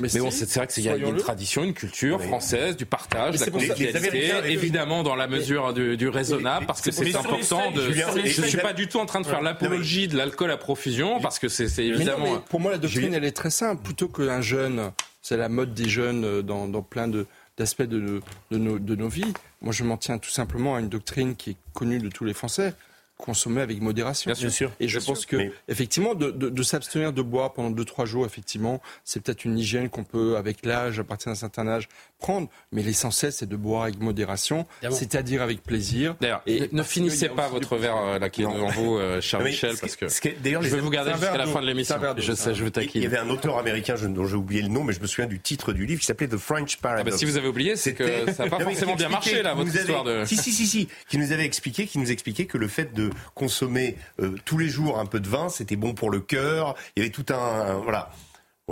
mais, 0.00 0.08
bon, 0.20 0.30
c'est 0.30 0.52
vrai 0.54 0.66
qu'il 0.66 0.84
y 0.84 0.88
a 0.88 0.96
une 0.96 1.16
tradition, 1.16 1.64
une 1.64 1.74
culture 1.74 2.22
française 2.22 2.76
du 2.76 2.86
partage, 2.86 3.38
de 3.38 3.44
la 3.44 3.50
convivialité, 3.50 4.32
évidemment 4.46 5.02
dans 5.02 5.16
la 5.16 5.26
mesure 5.26 5.72
du, 5.72 6.08
raisonnable, 6.08 6.66
parce 6.66 6.80
que 6.80 6.90
c'est 6.90 7.14
important. 7.14 7.70
De, 7.70 7.92
je 7.92 8.42
ne 8.42 8.46
suis 8.46 8.58
pas 8.58 8.72
du 8.72 8.88
tout 8.88 8.98
en 8.98 9.06
train 9.06 9.20
de 9.20 9.26
faire 9.26 9.42
l'apologie 9.42 10.08
de 10.08 10.16
l'alcool 10.16 10.50
à 10.50 10.56
profusion, 10.56 11.20
parce 11.20 11.38
que 11.38 11.48
c'est 11.48 11.84
évidemment. 11.84 12.38
pour 12.48 12.60
moi, 12.60 12.72
la 12.72 12.78
doctrine, 12.78 13.14
elle 13.14 13.24
est 13.24 13.36
très 13.36 13.50
simple. 13.50 13.82
Plutôt 13.82 14.08
qu'un 14.08 14.40
jeune, 14.40 14.92
c'est 15.22 15.36
la 15.36 15.48
mode 15.48 15.74
des 15.74 15.88
jeunes 15.88 16.24
euh, 16.24 16.42
dans, 16.42 16.66
dans 16.66 16.82
plein 16.82 17.08
de 17.08 17.26
d'aspects 17.58 17.82
de, 17.82 18.22
de, 18.50 18.58
nos, 18.58 18.78
de 18.78 18.96
nos 18.96 19.08
vies. 19.08 19.34
Moi, 19.60 19.72
je 19.72 19.84
m'en 19.84 19.98
tiens 19.98 20.16
tout 20.16 20.30
simplement 20.30 20.76
à 20.76 20.80
une 20.80 20.88
doctrine 20.88 21.36
qui 21.36 21.50
est 21.50 21.56
connue 21.74 21.98
de 21.98 22.08
tous 22.08 22.24
les 22.24 22.32
Français 22.32 22.74
consommer 23.20 23.60
avec 23.60 23.80
modération. 23.80 24.32
Bien 24.32 24.50
sûr. 24.50 24.72
Et 24.80 24.88
je 24.88 24.98
pense 24.98 25.26
que, 25.26 25.52
effectivement, 25.68 26.14
de, 26.14 26.30
de, 26.30 26.48
de 26.48 26.62
s'abstenir 26.62 27.12
de 27.12 27.22
boire 27.22 27.52
pendant 27.52 27.70
2-3 27.70 28.06
jours, 28.06 28.26
effectivement, 28.26 28.80
c'est 29.04 29.22
peut-être 29.22 29.44
une 29.44 29.58
hygiène 29.58 29.88
qu'on 29.88 30.04
peut, 30.04 30.36
avec 30.36 30.64
l'âge, 30.64 30.98
à 30.98 31.04
partir 31.04 31.30
d'un 31.30 31.36
certain 31.36 31.66
âge, 31.68 31.88
prendre. 32.18 32.48
Mais 32.72 32.82
l'essentiel, 32.82 33.32
c'est 33.32 33.48
de 33.48 33.56
boire 33.56 33.84
avec 33.84 33.98
modération, 34.00 34.66
c'est-à-dire 34.90 35.42
avec 35.42 35.62
plaisir. 35.62 36.16
D'ailleurs, 36.20 36.42
ne 36.72 36.82
finissez 36.82 37.28
pas 37.28 37.48
votre 37.48 37.76
verre 37.76 37.96
euh, 37.96 38.18
là 38.18 38.30
qui 38.30 38.42
est 38.42 38.46
devant 38.46 38.68
vous, 38.70 38.96
euh, 38.96 39.20
cher 39.20 39.40
Michel, 39.40 39.76
parce 39.80 39.96
que, 39.96 40.06
je 40.08 40.68
vais 40.68 40.80
vous 40.80 40.90
garder 40.90 41.12
jusqu'à 41.12 41.36
la 41.36 41.46
fin 41.46 41.60
de 41.60 41.66
l'émission. 41.66 41.96
Je 42.16 42.32
sais, 42.32 42.54
je 42.54 42.64
veux 42.64 42.70
taquiner. 42.70 42.92
Il 42.94 43.02
y 43.02 43.06
avait 43.06 43.18
un 43.18 43.30
auteur 43.30 43.58
américain 43.58 43.94
dont 44.08 44.26
j'ai 44.26 44.36
oublié 44.36 44.62
le 44.62 44.68
nom, 44.68 44.84
mais 44.84 44.92
je 44.92 45.00
me 45.00 45.06
souviens 45.06 45.26
du 45.26 45.40
titre 45.40 45.72
du 45.72 45.86
livre 45.86 46.00
qui 46.00 46.06
s'appelait 46.06 46.28
The 46.28 46.36
French 46.36 46.76
Paradox. 46.78 47.06
Ah 47.06 47.10
bah, 47.10 47.16
si 47.16 47.24
vous 47.24 47.36
avez 47.36 47.48
oublié, 47.48 47.76
c'est 47.76 47.94
que 47.94 48.32
ça 48.32 48.44
n'a 48.44 48.50
pas 48.50 48.60
forcément 48.60 48.96
bien 48.96 49.08
marché 49.08 49.42
là, 49.42 49.54
votre 49.54 49.74
histoire 49.74 50.04
de. 50.04 50.24
Si, 50.24 50.36
si, 50.36 50.52
si, 50.52 50.66
si, 50.66 50.88
qui 51.08 51.18
nous 51.18 51.32
avait 51.32 51.44
expliqué, 51.44 51.86
qui 51.86 51.98
nous 51.98 52.10
expliquait 52.10 52.46
que 52.46 52.58
le 52.58 52.68
fait 52.68 52.92
de 52.92 53.09
consommer 53.34 53.96
euh, 54.20 54.34
tous 54.44 54.58
les 54.58 54.68
jours 54.68 54.98
un 54.98 55.06
peu 55.06 55.20
de 55.20 55.28
vin, 55.28 55.48
c'était 55.48 55.76
bon 55.76 55.94
pour 55.94 56.10
le 56.10 56.20
cœur. 56.20 56.74
Il 56.96 57.00
y 57.00 57.06
avait 57.06 57.12
tout 57.12 57.26
un 57.32 57.74
voilà. 57.74 58.10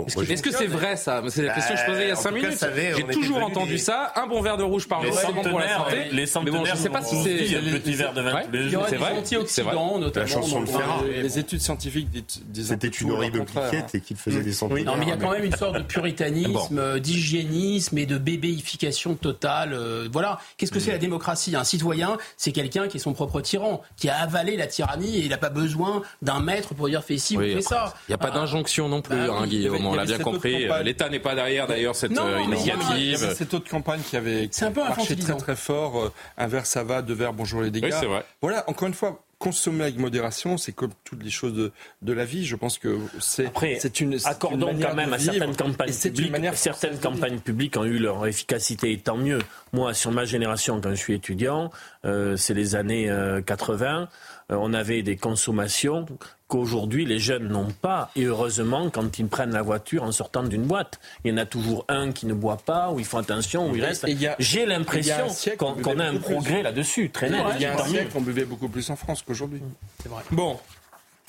Est-ce 0.07 0.41
que 0.41 0.51
c'est 0.51 0.67
vrai 0.67 0.95
ça? 0.95 1.21
C'est 1.29 1.43
la 1.43 1.53
question 1.53 1.75
que 1.75 1.81
je 1.81 1.85
posais 1.85 2.03
il 2.03 2.09
y 2.09 2.11
a 2.11 2.15
5 2.15 2.31
minutes. 2.31 2.65
J'ai 2.95 3.03
toujours 3.13 3.43
entendu 3.43 3.77
ça. 3.77 4.11
Un 4.15 4.27
bon 4.27 4.41
verre 4.41 4.57
de 4.57 4.63
rouge 4.63 4.87
par 4.87 5.03
jour, 5.03 5.13
c'est 5.13 5.33
bon 5.33 5.43
pour 5.43 5.59
la 5.59 5.77
santé. 5.77 6.09
Les 6.11 6.25
mais 6.43 6.51
bon, 6.51 6.65
je 6.65 6.75
sais 6.75 6.89
pas 6.89 7.01
si 7.01 7.21
c'est 7.23 7.57
un 7.57 7.79
petit 7.79 7.93
verre 7.93 8.13
de 8.13 8.21
vin 8.21 8.41
les 8.51 8.69
jours. 8.69 8.85
C'est 8.89 8.97
vrai. 8.97 9.13
Antioxydants 9.17 9.99
notamment. 9.99 10.25
La 10.25 10.31
chanson 10.31 10.61
de 10.61 11.21
Les 11.21 11.39
études 11.39 11.61
scientifiques 11.61 12.07
C'était 12.53 12.87
une 12.87 13.11
horrible 13.11 13.45
piquette 13.45 13.95
et 13.95 14.01
qu'il 14.01 14.17
faisait 14.17 14.41
des 14.41 14.53
centaines. 14.53 14.85
Non, 14.85 14.95
mais 14.97 15.05
il 15.05 15.09
y 15.09 15.13
a 15.13 15.17
quand 15.17 15.31
même 15.31 15.43
une 15.43 15.55
sorte 15.55 15.75
de 15.75 15.83
puritanisme, 15.83 16.99
d'hygiénisme 16.99 17.97
et 17.97 18.05
de 18.05 18.17
bébéification 18.17 19.15
totale. 19.15 19.73
Euh, 19.73 20.07
voilà. 20.11 20.39
Qu'est-ce 20.57 20.71
que 20.71 20.79
c'est 20.79 20.91
la 20.91 20.97
démocratie? 20.97 21.55
Un 21.55 21.63
citoyen, 21.63 22.17
c'est 22.37 22.51
quelqu'un 22.51 22.87
qui 22.87 22.97
est 22.97 22.99
son 22.99 23.13
propre 23.13 23.41
tyran, 23.41 23.81
qui 23.97 24.09
a 24.09 24.17
avalé 24.17 24.57
la 24.57 24.67
tyrannie 24.67 25.17
et 25.17 25.21
il 25.21 25.29
n'a 25.29 25.37
pas 25.37 25.49
besoin 25.49 26.01
d'un 26.21 26.39
maître 26.39 26.73
pour 26.73 26.87
dire 26.87 27.03
fais 27.03 27.17
ci 27.17 27.37
ou 27.37 27.41
fais 27.41 27.61
ça. 27.61 27.93
Il 28.07 28.11
n'y 28.11 28.15
a 28.15 28.17
pas 28.17 28.31
d'injonction 28.31 28.87
non 28.89 29.01
plus, 29.01 29.15
bah 29.15 29.45
Guillaume 29.47 29.88
on 29.89 29.95
l'a 29.95 30.05
bien 30.05 30.19
compris. 30.19 30.67
L'État 30.83 31.09
n'est 31.09 31.19
pas 31.19 31.35
derrière 31.35 31.67
d'ailleurs 31.67 31.95
cette 31.95 32.17
euh, 32.17 32.39
initiative. 32.41 33.33
Cette 33.35 33.53
autre 33.53 33.69
campagne 33.69 34.01
qui 34.01 34.17
avait 34.17 34.49
un 34.61 34.71
peu 34.71 34.81
marché 34.81 35.15
très 35.15 35.35
très 35.35 35.55
fort. 35.55 35.99
Euh, 35.99 36.11
un 36.37 36.47
verre 36.47 36.65
ça 36.65 36.83
va, 36.83 37.01
deux 37.01 37.13
verres 37.13 37.33
bonjour 37.33 37.61
les 37.61 37.71
dégâts. 37.71 37.93
Oui, 38.01 38.07
vrai. 38.07 38.23
Voilà, 38.41 38.63
encore 38.67 38.87
une 38.87 38.93
fois, 38.93 39.23
consommer 39.37 39.83
avec 39.83 39.97
modération, 39.97 40.57
c'est 40.57 40.73
comme 40.73 40.91
toutes 41.03 41.23
les 41.23 41.29
choses 41.29 41.53
de, 41.53 41.71
de, 42.01 42.13
la 42.13 42.25
vie. 42.25 42.45
Je 42.45 42.55
pense 42.55 42.77
que 42.77 42.97
c'est 43.19 43.49
c'est 43.79 44.01
une 44.01 44.17
accordons 44.25 44.77
quand 44.79 44.95
même 44.95 45.13
à 45.13 45.19
certaines 45.19 45.55
campagnes 45.55 45.93
publiques. 45.93 46.35
Certaines 46.55 46.99
campagnes 46.99 47.39
publiques 47.39 47.77
ont 47.77 47.85
eu 47.85 47.99
leur 47.99 48.25
efficacité, 48.27 48.91
et 48.91 48.97
tant 48.97 49.17
mieux. 49.17 49.39
Moi, 49.71 49.93
sur 49.93 50.11
ma 50.11 50.25
génération, 50.25 50.81
quand 50.81 50.89
je 50.89 50.95
suis 50.95 51.13
étudiant, 51.13 51.71
euh, 52.05 52.35
c'est 52.35 52.53
les 52.53 52.75
années 52.75 53.11
80. 53.45 54.09
On 54.49 54.73
avait 54.73 55.03
des 55.03 55.15
consommations 55.15 56.05
qu'aujourd'hui 56.47 57.05
les 57.05 57.19
jeunes 57.19 57.47
n'ont 57.47 57.71
pas. 57.71 58.11
Et 58.15 58.23
heureusement, 58.23 58.89
quand 58.89 59.19
ils 59.19 59.27
prennent 59.27 59.53
la 59.53 59.61
voiture 59.61 60.03
en 60.03 60.11
sortant 60.11 60.43
d'une 60.43 60.63
boîte, 60.63 60.99
il 61.23 61.31
y 61.31 61.33
en 61.33 61.37
a 61.37 61.45
toujours 61.45 61.85
un 61.87 62.11
qui 62.11 62.25
ne 62.25 62.33
boit 62.33 62.57
pas, 62.57 62.91
où 62.91 62.99
ils 62.99 63.05
font 63.05 63.19
attention, 63.19 63.69
où 63.69 63.75
il 63.75 63.83
reste. 63.83 64.07
J'ai 64.39 64.65
l'impression 64.65 65.27
qu'on 65.57 65.99
a 65.99 66.05
un 66.05 66.17
progrès 66.17 66.63
là-dessus, 66.63 67.09
très 67.11 67.29
net. 67.29 67.41
Il 67.55 67.61
y 67.61 67.65
a 67.65 67.79
un 67.79 67.85
siècle, 67.85 68.11
on 68.15 68.21
buvait 68.21 68.45
beaucoup 68.45 68.69
plus 68.69 68.89
en 68.89 68.95
France 68.95 69.21
qu'aujourd'hui. 69.21 69.61
C'est 70.01 70.09
vrai. 70.09 70.23
Bon. 70.31 70.57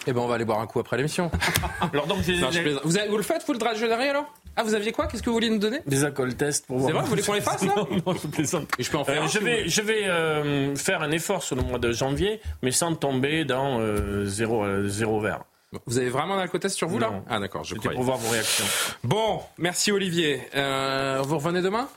Eh 0.07 0.13
ben, 0.13 0.21
on 0.21 0.27
va 0.27 0.37
aller 0.37 0.45
boire 0.45 0.61
un 0.61 0.67
coup 0.67 0.81
après 0.81 0.97
l'émission. 0.97 1.31
alors 1.93 2.07
donc, 2.07 2.19
vous, 2.19 2.91
vous, 3.11 3.17
le 3.17 3.23
faites, 3.23 3.45
vous 3.47 3.53
le 3.53 3.59
dragonneriez 3.59 4.09
alors? 4.09 4.33
Ah, 4.57 4.63
vous 4.63 4.75
aviez 4.75 4.93
quoi? 4.93 5.07
Qu'est-ce 5.07 5.23
que 5.23 5.31
vous 5.31 5.35
vouliez 5.35 5.51
nous 5.51 5.59
donner? 5.59 5.81
Des 5.87 6.05
alcool 6.05 6.35
tests 6.35 6.67
pour 6.67 6.79
voir. 6.79 6.89
C'est 6.89 6.95
vrai, 6.95 7.03
vous 7.03 7.09
voulez 7.11 7.23
qu'on 7.23 7.33
les 7.35 7.41
fasse 7.41 7.65
là? 7.65 7.75
Non, 8.07 8.15
je 8.15 8.27
plaisante. 8.27 8.69
Et 8.79 8.83
je 8.83 8.91
peux 8.91 8.99
en 8.99 9.05
faire 9.05 9.23
euh, 9.23 9.29
Je 9.29 9.39
vais, 9.39 9.69
je 9.69 9.83
vais 9.83 10.05
euh, 10.07 10.75
faire 10.75 11.03
un 11.03 11.11
effort 11.11 11.43
sur 11.43 11.57
le 11.57 11.63
mois 11.63 11.79
de 11.79 11.93
janvier, 11.93 12.41
mais 12.63 12.73
sans 12.73 12.95
tomber 12.95 13.45
dans 13.45 13.79
euh, 13.81 14.25
zéro, 14.27 14.65
euh, 14.65 14.89
zéro 14.89 15.21
verre. 15.21 15.45
Vous 15.87 15.99
avez 15.99 16.09
vraiment 16.09 16.35
un 16.35 16.41
alcool 16.41 16.61
test 16.61 16.77
sur 16.77 16.89
vous 16.89 16.99
là? 16.99 17.13
Ah 17.29 17.39
d'accord, 17.39 17.63
je 17.63 17.77
crois. 17.77 17.93
pour 17.93 18.03
voir 18.03 18.19
vos 18.19 18.31
réactions. 18.31 18.65
Bon, 19.05 19.41
merci 19.57 19.93
Olivier. 19.93 20.43
vous 20.55 21.39
revenez 21.39 21.63
demain? 21.63 21.89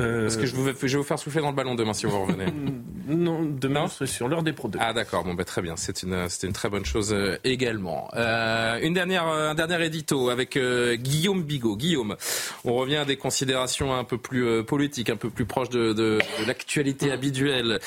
Euh, 0.00 0.22
Parce 0.22 0.36
que 0.36 0.46
je, 0.46 0.56
vais 0.56 0.72
vous 0.72 1.02
faire 1.02 1.18
souffler 1.18 1.42
dans 1.42 1.50
le 1.50 1.56
ballon 1.56 1.74
demain 1.74 1.92
si 1.92 2.06
vous 2.06 2.20
revenez. 2.22 2.46
non, 3.08 3.42
demain 3.42 3.88
c'est 3.88 4.06
sur 4.06 4.28
l'heure 4.28 4.42
des 4.42 4.52
produits. 4.52 4.80
Ah 4.82 4.92
d'accord, 4.92 5.24
bon 5.24 5.34
bah, 5.34 5.44
très 5.44 5.60
bien, 5.60 5.76
c'est 5.76 6.02
une, 6.02 6.26
une 6.42 6.52
très 6.52 6.68
bonne 6.68 6.84
chose 6.84 7.12
euh, 7.12 7.36
également. 7.44 8.08
Euh, 8.14 8.78
une 8.80 8.94
dernière, 8.94 9.26
un 9.26 9.54
dernier 9.54 9.84
édito 9.84 10.30
avec 10.30 10.58
Guillaume 10.58 11.42
Bigot. 11.42 11.76
Guillaume, 11.76 12.16
on 12.64 12.74
revient 12.74 12.96
à 12.96 13.04
des 13.04 13.16
considérations 13.16 13.94
un 13.94 14.04
peu 14.04 14.18
plus 14.18 14.64
politiques, 14.64 15.10
un 15.10 15.16
peu 15.16 15.30
plus 15.30 15.46
proches 15.46 15.70
de, 15.70 15.92
de, 15.92 16.18
de 16.40 16.46
l'actualité 16.46 17.10
habituelle 17.10 17.80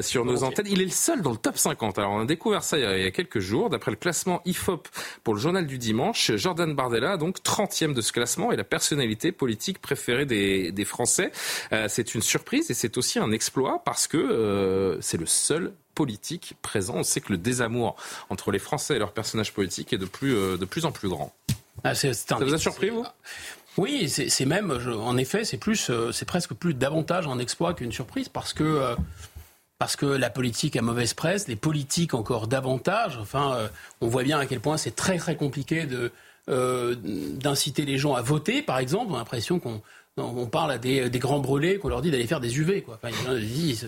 sur 0.00 0.24
nos 0.24 0.42
antennes. 0.42 0.66
Il 0.68 0.80
est 0.80 0.86
le 0.86 0.90
seul 0.90 1.22
dans 1.22 1.30
le 1.32 1.36
top 1.36 1.58
50. 1.58 1.98
Alors 1.98 2.12
on 2.12 2.20
a 2.20 2.24
découvert 2.24 2.64
ça 2.64 2.78
il 2.78 2.82
y 2.82 2.86
a, 2.86 2.98
il 2.98 3.04
y 3.04 3.06
a 3.06 3.10
quelques 3.10 3.40
jours. 3.40 3.70
D'après 3.70 3.90
le 3.90 3.96
classement 3.96 4.40
IFOP 4.44 4.88
pour 5.22 5.34
le 5.34 5.40
journal 5.40 5.66
du 5.66 5.78
dimanche, 5.78 6.32
Jordan 6.36 6.74
Bardella, 6.74 7.16
donc 7.16 7.38
30e 7.38 7.94
de 7.94 8.00
ce 8.00 8.12
classement, 8.12 8.52
est 8.52 8.56
la 8.56 8.64
personnalité 8.64 9.32
politique 9.32 9.80
préférée 9.80 10.26
des, 10.26 10.72
des 10.72 10.84
Français. 10.84 11.30
Euh, 11.72 11.86
c'est 11.88 12.14
une 12.14 12.22
surprise 12.22 12.70
et 12.70 12.74
c'est 12.74 12.96
aussi 12.96 13.18
un 13.18 13.32
exploit 13.32 13.82
parce 13.84 14.06
que 14.06 14.16
euh, 14.16 15.00
c'est 15.00 15.18
le 15.18 15.26
seul 15.26 15.72
politique 15.94 16.54
présent. 16.62 16.96
On 16.96 17.02
sait 17.02 17.20
que 17.20 17.32
le 17.32 17.38
désamour 17.38 17.96
entre 18.30 18.50
les 18.50 18.58
Français 18.58 18.96
et 18.96 18.98
leurs 18.98 19.12
personnages 19.12 19.52
politiques 19.52 19.92
est 19.92 19.98
de 19.98 20.06
plus, 20.06 20.34
euh, 20.34 20.56
de 20.56 20.64
plus 20.64 20.84
en 20.84 20.92
plus 20.92 21.08
grand. 21.08 21.34
Ah, 21.84 21.94
ça 21.94 22.10
vous 22.38 22.54
a 22.54 22.58
surpris, 22.58 22.90
vous? 22.90 23.04
Oui, 23.78 24.08
c'est 24.08 24.44
même, 24.44 24.70
en 24.70 25.16
effet, 25.16 25.44
c'est 25.44 25.56
plus, 25.56 25.90
c'est 26.12 26.26
presque 26.26 26.52
plus 26.52 26.74
davantage 26.74 27.26
un 27.26 27.38
exploit 27.38 27.72
qu'une 27.72 27.90
surprise 27.90 28.28
parce 28.28 28.52
que 28.52 28.94
parce 29.78 29.96
que 29.96 30.04
la 30.04 30.28
politique 30.28 30.76
a 30.76 30.82
mauvaise 30.82 31.14
presse, 31.14 31.48
les 31.48 31.56
politiques 31.56 32.12
encore 32.12 32.48
davantage. 32.48 33.16
Enfin, 33.18 33.70
on 34.02 34.08
voit 34.08 34.24
bien 34.24 34.38
à 34.38 34.44
quel 34.44 34.60
point 34.60 34.76
c'est 34.76 34.94
très 34.94 35.16
très 35.16 35.36
compliqué 35.36 35.86
de 35.86 36.12
d'inciter 36.46 37.86
les 37.86 37.96
gens 37.96 38.14
à 38.14 38.20
voter, 38.20 38.60
par 38.60 38.78
exemple. 38.78 39.06
On 39.10 39.14
a 39.14 39.18
l'impression 39.18 39.58
qu'on 39.58 39.80
on 40.18 40.46
parle 40.46 40.72
à 40.72 40.78
des, 40.78 41.08
grands 41.18 41.38
brûlés 41.38 41.78
qu'on 41.78 41.88
leur 41.88 42.02
dit 42.02 42.10
d'aller 42.10 42.26
faire 42.26 42.40
des 42.40 42.58
UV. 42.58 42.82
Quoi. 42.82 43.00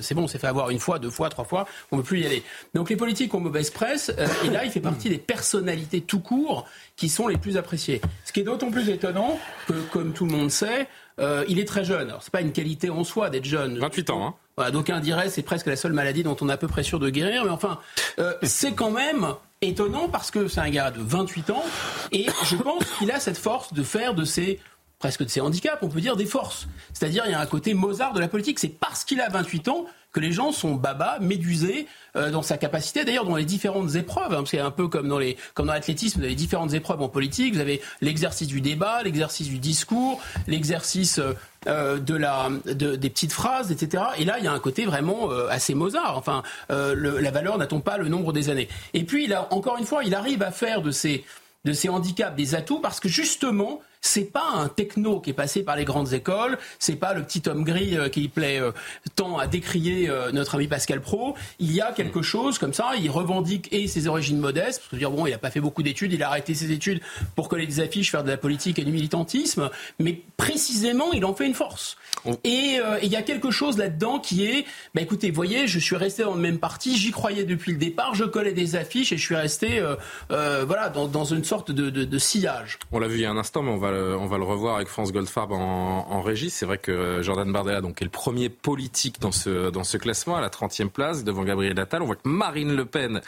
c'est 0.01 0.15
bon, 0.15 0.27
c'est 0.27 0.39
fait 0.39 0.47
avoir 0.47 0.71
une 0.71 0.79
fois, 0.79 0.99
deux 0.99 1.11
fois, 1.11 1.29
trois 1.29 1.45
fois, 1.45 1.67
on 1.93 1.97
ne 1.97 2.03
peut 2.03 2.09
plus 2.09 2.21
y 2.21 2.27
aller. 2.27 2.43
Donc 2.75 2.89
les 2.89 2.97
politiques 2.97 3.35
ont 3.35 3.41
mauvaise 3.41 3.71
presse, 3.71 4.11
euh, 4.19 4.27
et 4.45 4.49
là, 4.49 4.65
il 4.65 4.71
fait 4.71 4.81
partie 4.81 5.11
des 5.11 5.19
personnalités 5.19 6.01
tout 6.01 6.21
court 6.21 6.67
qui 6.97 7.11
sont 7.11 7.29
les 7.29 7.37
plus 7.37 7.59
appréciées. 7.59 8.01
Ce 8.25 8.33
qui 8.33 8.41
est 8.41 8.45
d'autant 8.45 8.71
plus 8.71 8.89
étonnant 8.89 9.39
que, 9.67 9.75
comme 9.93 10.15
tout 10.15 10.25
le 10.25 10.33
monde 10.33 10.51
sait, 10.51 10.89
euh, 11.21 11.45
il 11.49 11.59
est 11.59 11.69
très 11.69 11.85
jeune. 11.85 12.09
Alors, 12.09 12.23
c'est 12.23 12.33
pas 12.33 12.41
une 12.41 12.53
qualité 12.53 12.89
en 12.89 13.05
soi 13.05 13.29
d'être 13.29 13.45
jeune. 13.45 13.79
28 13.79 14.11
ans, 14.11 14.27
hein. 14.27 14.35
Voilà, 14.57 14.71
d'aucuns 14.71 15.01
diraient 15.01 15.31
c'est 15.31 15.43
presque 15.43 15.67
la 15.67 15.75
seule 15.75 15.93
maladie 15.93 16.23
dont 16.23 16.37
on 16.41 16.49
est 16.49 16.53
à 16.53 16.57
peu 16.57 16.69
près 16.69 16.85
sûr 16.85 17.01
de 17.01 17.11
guérir, 17.11 17.45
mais 17.45 17.51
enfin, 17.51 17.81
euh, 18.21 18.35
c'est 18.43 18.73
quand 18.73 18.93
même 18.93 19.35
étonnant 19.61 20.09
parce 20.09 20.31
que 20.31 20.47
c'est 20.47 20.61
un 20.61 20.71
gars 20.71 20.93
de 20.93 21.01
28 21.01 21.51
ans 21.51 21.65
et 22.13 22.27
je 22.45 22.55
pense 22.55 22.85
qu'il 22.99 23.11
a 23.11 23.19
cette 23.19 23.39
force 23.39 23.73
de 23.73 23.83
faire 23.83 24.15
de 24.15 24.25
ses 24.25 24.61
presque 25.05 25.23
de 25.23 25.29
ses 25.29 25.43
handicaps, 25.43 25.77
on 25.83 25.91
peut 25.91 26.01
dire 26.01 26.17
des 26.17 26.25
forces. 26.25 26.67
C'est-à-dire, 26.95 27.25
il 27.27 27.33
y 27.33 27.35
a 27.35 27.41
un 27.41 27.45
côté 27.45 27.75
Mozart 27.75 28.15
de 28.15 28.21
la 28.21 28.29
politique. 28.29 28.59
C'est 28.59 28.71
parce 28.71 29.05
qu'il 29.05 29.21
a 29.21 29.29
28 29.29 29.69
ans 29.69 29.85
que 30.15 30.21
les 30.21 30.33
gens 30.33 30.51
sont 30.51 30.77
baba, 30.77 31.19
médusés 31.21 31.87
euh, 32.17 32.31
dans 32.31 32.41
sa 32.41 32.57
capacité, 32.57 33.05
d'ailleurs 33.05 33.27
dans 33.27 33.37
les 33.37 33.45
différentes 33.45 33.97
épreuves, 33.97 34.33
hein, 34.33 34.45
c'est 34.47 34.61
un 34.61 34.71
peu 34.71 34.89
comme 34.89 35.09
dans 35.09 35.19
les 35.19 35.37
comme 35.53 35.67
dans 35.67 35.75
l'athlétisme, 35.75 36.21
vous 36.21 36.25
avez 36.25 36.37
différentes 36.37 36.73
épreuves 36.73 37.03
en 37.03 37.09
politique, 37.11 37.53
vous 37.53 37.61
avez 37.61 37.83
l'exercice 38.01 38.47
du 38.47 38.63
débat, 38.63 39.03
l'exercice 39.03 39.49
du 39.49 39.59
discours, 39.59 40.23
l'exercice 40.47 41.21
euh, 41.67 41.99
de 41.99 42.15
la, 42.15 42.49
de, 42.65 42.97
des 42.97 43.11
petites 43.11 43.33
phrases, 43.33 43.73
etc. 43.73 44.05
Et 44.17 44.25
là, 44.25 44.37
il 44.39 44.45
y 44.45 44.49
a 44.49 44.53
un 44.53 44.59
côté 44.59 44.87
vraiment 44.87 45.31
euh, 45.31 45.49
assez 45.51 45.75
Mozart. 45.75 46.17
Enfin, 46.17 46.43
euh, 46.71 47.21
la 47.21 47.31
valeur 47.31 47.59
n'attend 47.59 47.81
pas 47.81 47.99
le 47.99 48.09
nombre 48.09 48.33
des 48.33 48.49
années? 48.49 48.69
Et 48.95 49.05
puis, 49.05 49.25
il 49.25 49.35
a, 49.35 49.53
encore 49.53 49.77
une 49.77 49.85
fois, 49.85 50.03
il 50.03 50.15
arrive 50.15 50.43
à 50.43 50.51
faire 50.51 50.81
de 50.81 50.93
ces, 50.93 51.25
de 51.67 51.73
ces 51.73 51.91
handicaps 51.91 52.37
des 52.37 52.55
atouts 52.55 52.81
parce 52.81 53.01
que 53.01 53.09
justement, 53.09 53.81
c'est 54.05 54.31
pas 54.31 54.51
un 54.55 54.69
techno 54.69 55.19
qui 55.19 55.31
est 55.31 55.35
passé 55.35 55.63
par 55.63 55.77
les 55.77 55.85
grandes 55.85 56.13
écoles, 56.13 56.59
c'est 56.79 56.97
pas 56.97 57.15
le 57.15 57.23
petit 57.23 57.43
homme 57.49 57.65
gris 57.65 57.97
euh, 57.97 58.09
qui 58.11 58.29
plaît 58.29 58.61
euh, 58.61 58.71
tant 59.17 59.39
à 59.39 59.47
décrier 59.47 60.11
euh, 60.11 60.31
notre 60.31 60.57
ami 60.57 60.69
Pascal 60.69 61.01
Pro. 61.01 61.35
Il 61.59 61.73
y 61.73 61.81
a 61.81 61.91
quelque 61.91 62.21
chose 62.21 62.59
comme 62.59 62.75
ça, 62.75 62.93
il 63.01 63.11
revendique 63.11 63.73
et 63.73 63.89
ses 63.89 64.07
origines 64.07 64.39
modestes, 64.39 64.81
parce 64.81 64.91
que 64.91 64.97
dire 64.97 65.11
bon, 65.11 65.27
il 65.27 65.33
a 65.33 65.39
pas 65.39 65.51
fait 65.51 65.61
beaucoup 65.61 65.83
d'études, 65.83 66.13
il 66.13 66.23
a 66.23 66.29
arrêté 66.29 66.55
ses 66.55 66.71
études 66.71 67.01
pour 67.35 67.49
coller 67.49 67.67
des 67.67 67.81
affiches, 67.81 68.11
faire 68.11 68.23
de 68.23 68.31
la 68.31 68.37
politique 68.37 68.79
et 68.79 68.85
du 68.85 68.93
militantisme, 68.93 69.71
mais 69.99 70.21
précisément, 70.37 71.13
il 71.13 71.25
en 71.25 71.35
fait 71.35 71.47
une 71.47 71.55
force. 71.55 71.97
Et 72.45 72.79
il 73.03 73.09
y 73.09 73.17
a 73.17 73.23
quelque 73.23 73.51
chose 73.51 73.77
là-dedans 73.77 74.19
qui 74.19 74.47
est, 74.47 74.65
bah 74.95 75.03
écoutez, 75.03 75.31
voyez, 75.31 75.67
je 75.67 75.79
suis 75.79 75.97
resté 75.97 76.23
dans 76.23 76.35
le 76.35 76.41
même 76.41 76.59
parti, 76.59 76.97
j'y 76.97 77.11
croyais 77.11 77.45
depuis 77.45 77.73
le 77.73 77.79
départ, 77.79 78.15
je 78.15 78.25
collais 78.25 78.53
des 78.53 78.77
affiches 78.77 79.13
et 79.13 79.19
je 79.19 79.23
suis 79.23 79.37
resté, 79.37 79.83
voilà, 80.29 80.89
dans, 80.89 81.07
dans, 81.07 81.25
une 81.25 81.45
sorte 81.45 81.71
de, 81.71 81.91
de, 81.91 82.05
de 82.05 82.19
sillage. 82.19 82.79
On 82.93 82.99
l'a 82.99 83.09
vu 83.09 83.17
il 83.17 83.21
y 83.23 83.27
a 83.27 83.31
un 83.31 83.37
instant, 83.37 83.63
mais 83.63 83.71
on 83.71 83.79
va 83.79 83.94
on 84.19 84.27
va 84.27 84.39
le 84.39 84.45
revoir 84.45 84.77
avec 84.77 84.89
France 84.89 85.13
Goldfarb 85.13 85.53
en, 85.53 86.07
en 86.11 86.23
régie. 86.23 86.51
C'est 86.51 86.67
vrai 86.67 86.79
que 86.79 87.23
Jordan 87.23 87.51
Bardella 87.53 87.81
donc, 87.81 88.01
est 88.01 88.05
le 88.05 88.11
premier 88.11 88.49
politique 88.49 89.21
dans 89.21 89.33
ce, 89.33 89.71
dans 89.71 89.85
ce 89.85 89.97
classement, 89.97 90.37
à 90.37 90.41
la 90.41 90.49
30e 90.49 90.89
place, 90.89 91.25
devant 91.25 91.45
Gabriel 91.45 91.79
Attal. 91.79 92.03
On 92.03 92.07
voit 92.07 92.17
que 92.17 92.29
Marine 92.29 92.75
Le 92.75 92.85
Pen 92.85 93.21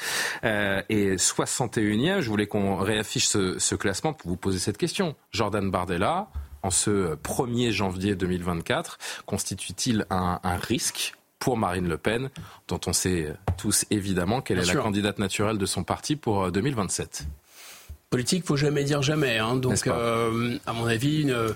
euh, 0.44 0.82
est 0.88 1.16
61e. 1.16 2.20
Je 2.20 2.28
voulais 2.28 2.46
qu'on 2.46 2.76
réaffiche 2.76 3.26
ce, 3.26 3.58
ce 3.58 3.74
classement 3.74 4.12
pour 4.12 4.30
vous 4.30 4.36
poser 4.36 4.58
cette 4.58 4.78
question. 4.78 5.14
Jordan 5.32 5.70
Bardella, 5.70 6.28
en 6.62 6.70
ce 6.70 7.14
1er 7.16 7.70
janvier 7.70 8.14
2024, 8.14 8.98
constitue-t-il 9.26 10.06
un, 10.10 10.40
un 10.42 10.56
risque 10.56 11.14
pour 11.38 11.56
Marine 11.56 11.88
Le 11.88 11.98
Pen, 11.98 12.30
dont 12.68 12.80
on 12.86 12.92
sait 12.92 13.34
tous 13.58 13.84
évidemment 13.90 14.40
qu'elle 14.40 14.58
est 14.58 14.74
la 14.74 14.80
candidate 14.80 15.18
naturelle 15.18 15.58
de 15.58 15.66
son 15.66 15.84
parti 15.84 16.16
pour 16.16 16.50
2027 16.50 17.24
euh, 17.24 17.45
Politique, 18.10 18.44
faut 18.44 18.56
jamais 18.56 18.84
dire 18.84 19.02
jamais. 19.02 19.38
Hein. 19.38 19.56
Donc, 19.56 19.86
euh, 19.86 20.58
à 20.66 20.72
mon 20.72 20.86
avis, 20.86 21.22
une, 21.22 21.54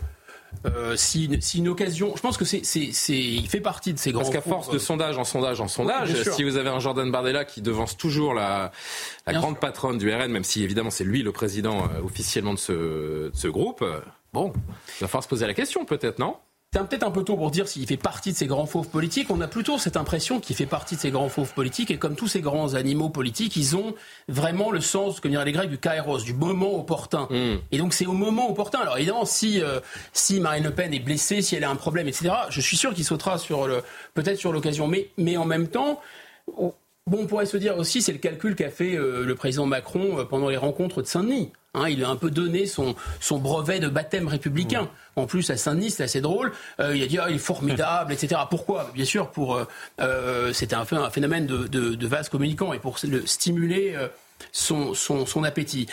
euh, 0.66 0.96
si, 0.96 1.26
une, 1.56 1.68
occasion, 1.68 2.12
je 2.16 2.20
pense 2.20 2.36
que 2.36 2.44
c'est, 2.44 2.64
c'est, 2.64 2.90
c'est, 2.92 3.16
il 3.16 3.48
fait 3.48 3.60
partie 3.60 3.94
de 3.94 3.98
ces 3.98 4.10
grands. 4.10 4.22
Parce 4.22 4.34
qu'à 4.34 4.40
force 4.40 4.68
de 4.70 4.78
sondage 4.78 5.16
en 5.16 5.24
sondage 5.24 5.60
en 5.60 5.68
sondage, 5.68 6.12
si 6.32 6.42
vous 6.42 6.56
avez 6.56 6.68
un 6.68 6.80
Jordan 6.80 7.10
Bardella 7.10 7.44
qui 7.44 7.62
devance 7.62 7.96
toujours 7.96 8.34
la, 8.34 8.72
la 9.26 9.32
grande 9.32 9.60
patronne 9.60 9.98
du 9.98 10.12
RN, 10.12 10.30
même 10.30 10.44
si 10.44 10.62
évidemment 10.64 10.90
c'est 10.90 11.04
lui 11.04 11.22
le 11.22 11.32
président 11.32 11.84
euh, 11.84 12.04
officiellement 12.04 12.54
de 12.54 12.58
ce, 12.58 12.72
de 12.72 13.30
ce 13.32 13.48
groupe, 13.48 13.84
bon, 14.32 14.52
il 14.98 15.00
va 15.02 15.08
falloir 15.08 15.22
se 15.22 15.28
poser 15.28 15.46
la 15.46 15.54
question 15.54 15.84
peut-être, 15.84 16.18
non? 16.18 16.36
C'est 16.72 16.86
peut-être 16.86 17.02
un 17.02 17.10
peu 17.10 17.24
tôt 17.24 17.36
pour 17.36 17.50
dire 17.50 17.66
s'il 17.66 17.84
fait 17.84 17.96
partie 17.96 18.30
de 18.30 18.36
ces 18.36 18.46
grands 18.46 18.64
fauves 18.64 18.88
politiques. 18.88 19.28
On 19.30 19.40
a 19.40 19.48
plutôt 19.48 19.76
cette 19.76 19.96
impression 19.96 20.38
qu'il 20.38 20.54
fait 20.54 20.66
partie 20.66 20.94
de 20.94 21.00
ces 21.00 21.10
grands 21.10 21.28
fauves 21.28 21.52
politiques. 21.52 21.90
Et 21.90 21.98
comme 21.98 22.14
tous 22.14 22.28
ces 22.28 22.40
grands 22.40 22.74
animaux 22.74 23.08
politiques, 23.08 23.56
ils 23.56 23.74
ont 23.74 23.92
vraiment 24.28 24.70
le 24.70 24.80
sens, 24.80 25.18
comme 25.18 25.32
diraient 25.32 25.46
les 25.46 25.50
Grecs, 25.50 25.68
du 25.68 25.78
kairos, 25.78 26.22
du 26.22 26.32
moment 26.32 26.78
opportun. 26.78 27.26
Hmm. 27.28 27.56
Et 27.72 27.78
donc 27.78 27.92
c'est 27.92 28.06
au 28.06 28.12
moment 28.12 28.48
opportun. 28.48 28.78
Alors 28.78 28.98
évidemment, 28.98 29.24
si, 29.24 29.60
euh, 29.60 29.80
si 30.12 30.38
Marine 30.38 30.62
Le 30.62 30.70
Pen 30.70 30.94
est 30.94 31.00
blessée, 31.00 31.42
si 31.42 31.56
elle 31.56 31.64
a 31.64 31.70
un 31.70 31.76
problème, 31.76 32.06
etc., 32.06 32.32
je 32.50 32.60
suis 32.60 32.76
sûr 32.76 32.94
qu'il 32.94 33.04
sautera 33.04 33.36
sur 33.38 33.66
le, 33.66 33.82
peut-être 34.14 34.38
sur 34.38 34.52
l'occasion. 34.52 34.86
Mais, 34.86 35.08
mais 35.18 35.36
en 35.36 35.46
même 35.46 35.66
temps, 35.66 36.00
Bon, 37.06 37.20
on 37.22 37.26
pourrait 37.26 37.46
se 37.46 37.56
dire 37.56 37.78
aussi, 37.78 38.02
c'est 38.02 38.12
le 38.12 38.18
calcul 38.18 38.54
qu'a 38.54 38.70
fait 38.70 38.94
euh, 38.94 39.24
le 39.24 39.34
président 39.34 39.66
Macron 39.66 40.18
euh, 40.20 40.24
pendant 40.24 40.48
les 40.48 40.58
rencontres 40.58 41.00
de 41.00 41.06
Saint-Denis. 41.06 41.50
Hein, 41.72 41.88
il 41.88 42.04
a 42.04 42.08
un 42.08 42.16
peu 42.16 42.30
donné 42.30 42.66
son, 42.66 42.94
son 43.20 43.38
brevet 43.38 43.80
de 43.80 43.88
baptême 43.88 44.28
républicain. 44.28 44.88
En 45.16 45.26
plus, 45.26 45.48
à 45.50 45.56
Saint-Denis, 45.56 45.92
c'est 45.92 46.02
assez 46.02 46.20
drôle. 46.20 46.52
Euh, 46.78 46.94
il 46.94 47.02
a 47.02 47.06
dit 47.06 47.18
ah, 47.18 47.26
il 47.30 47.36
est 47.36 47.38
formidable, 47.38 48.12
etc. 48.12 48.42
Pourquoi? 48.50 48.90
Bien 48.94 49.04
sûr, 49.04 49.30
pour 49.30 49.60
c'était 50.52 50.74
un, 50.74 50.84
un, 50.92 51.10
phénomène 51.10 51.46
de, 51.46 51.68
de, 51.68 51.94
de, 51.94 52.06
vase 52.06 52.28
communicant 52.28 52.72
et 52.72 52.78
pour 52.78 52.96
le 53.04 53.26
stimuler 53.26 53.96
son, 54.52 54.94
son, 54.94 55.26
son, 55.26 55.44
appétit. 55.44 55.86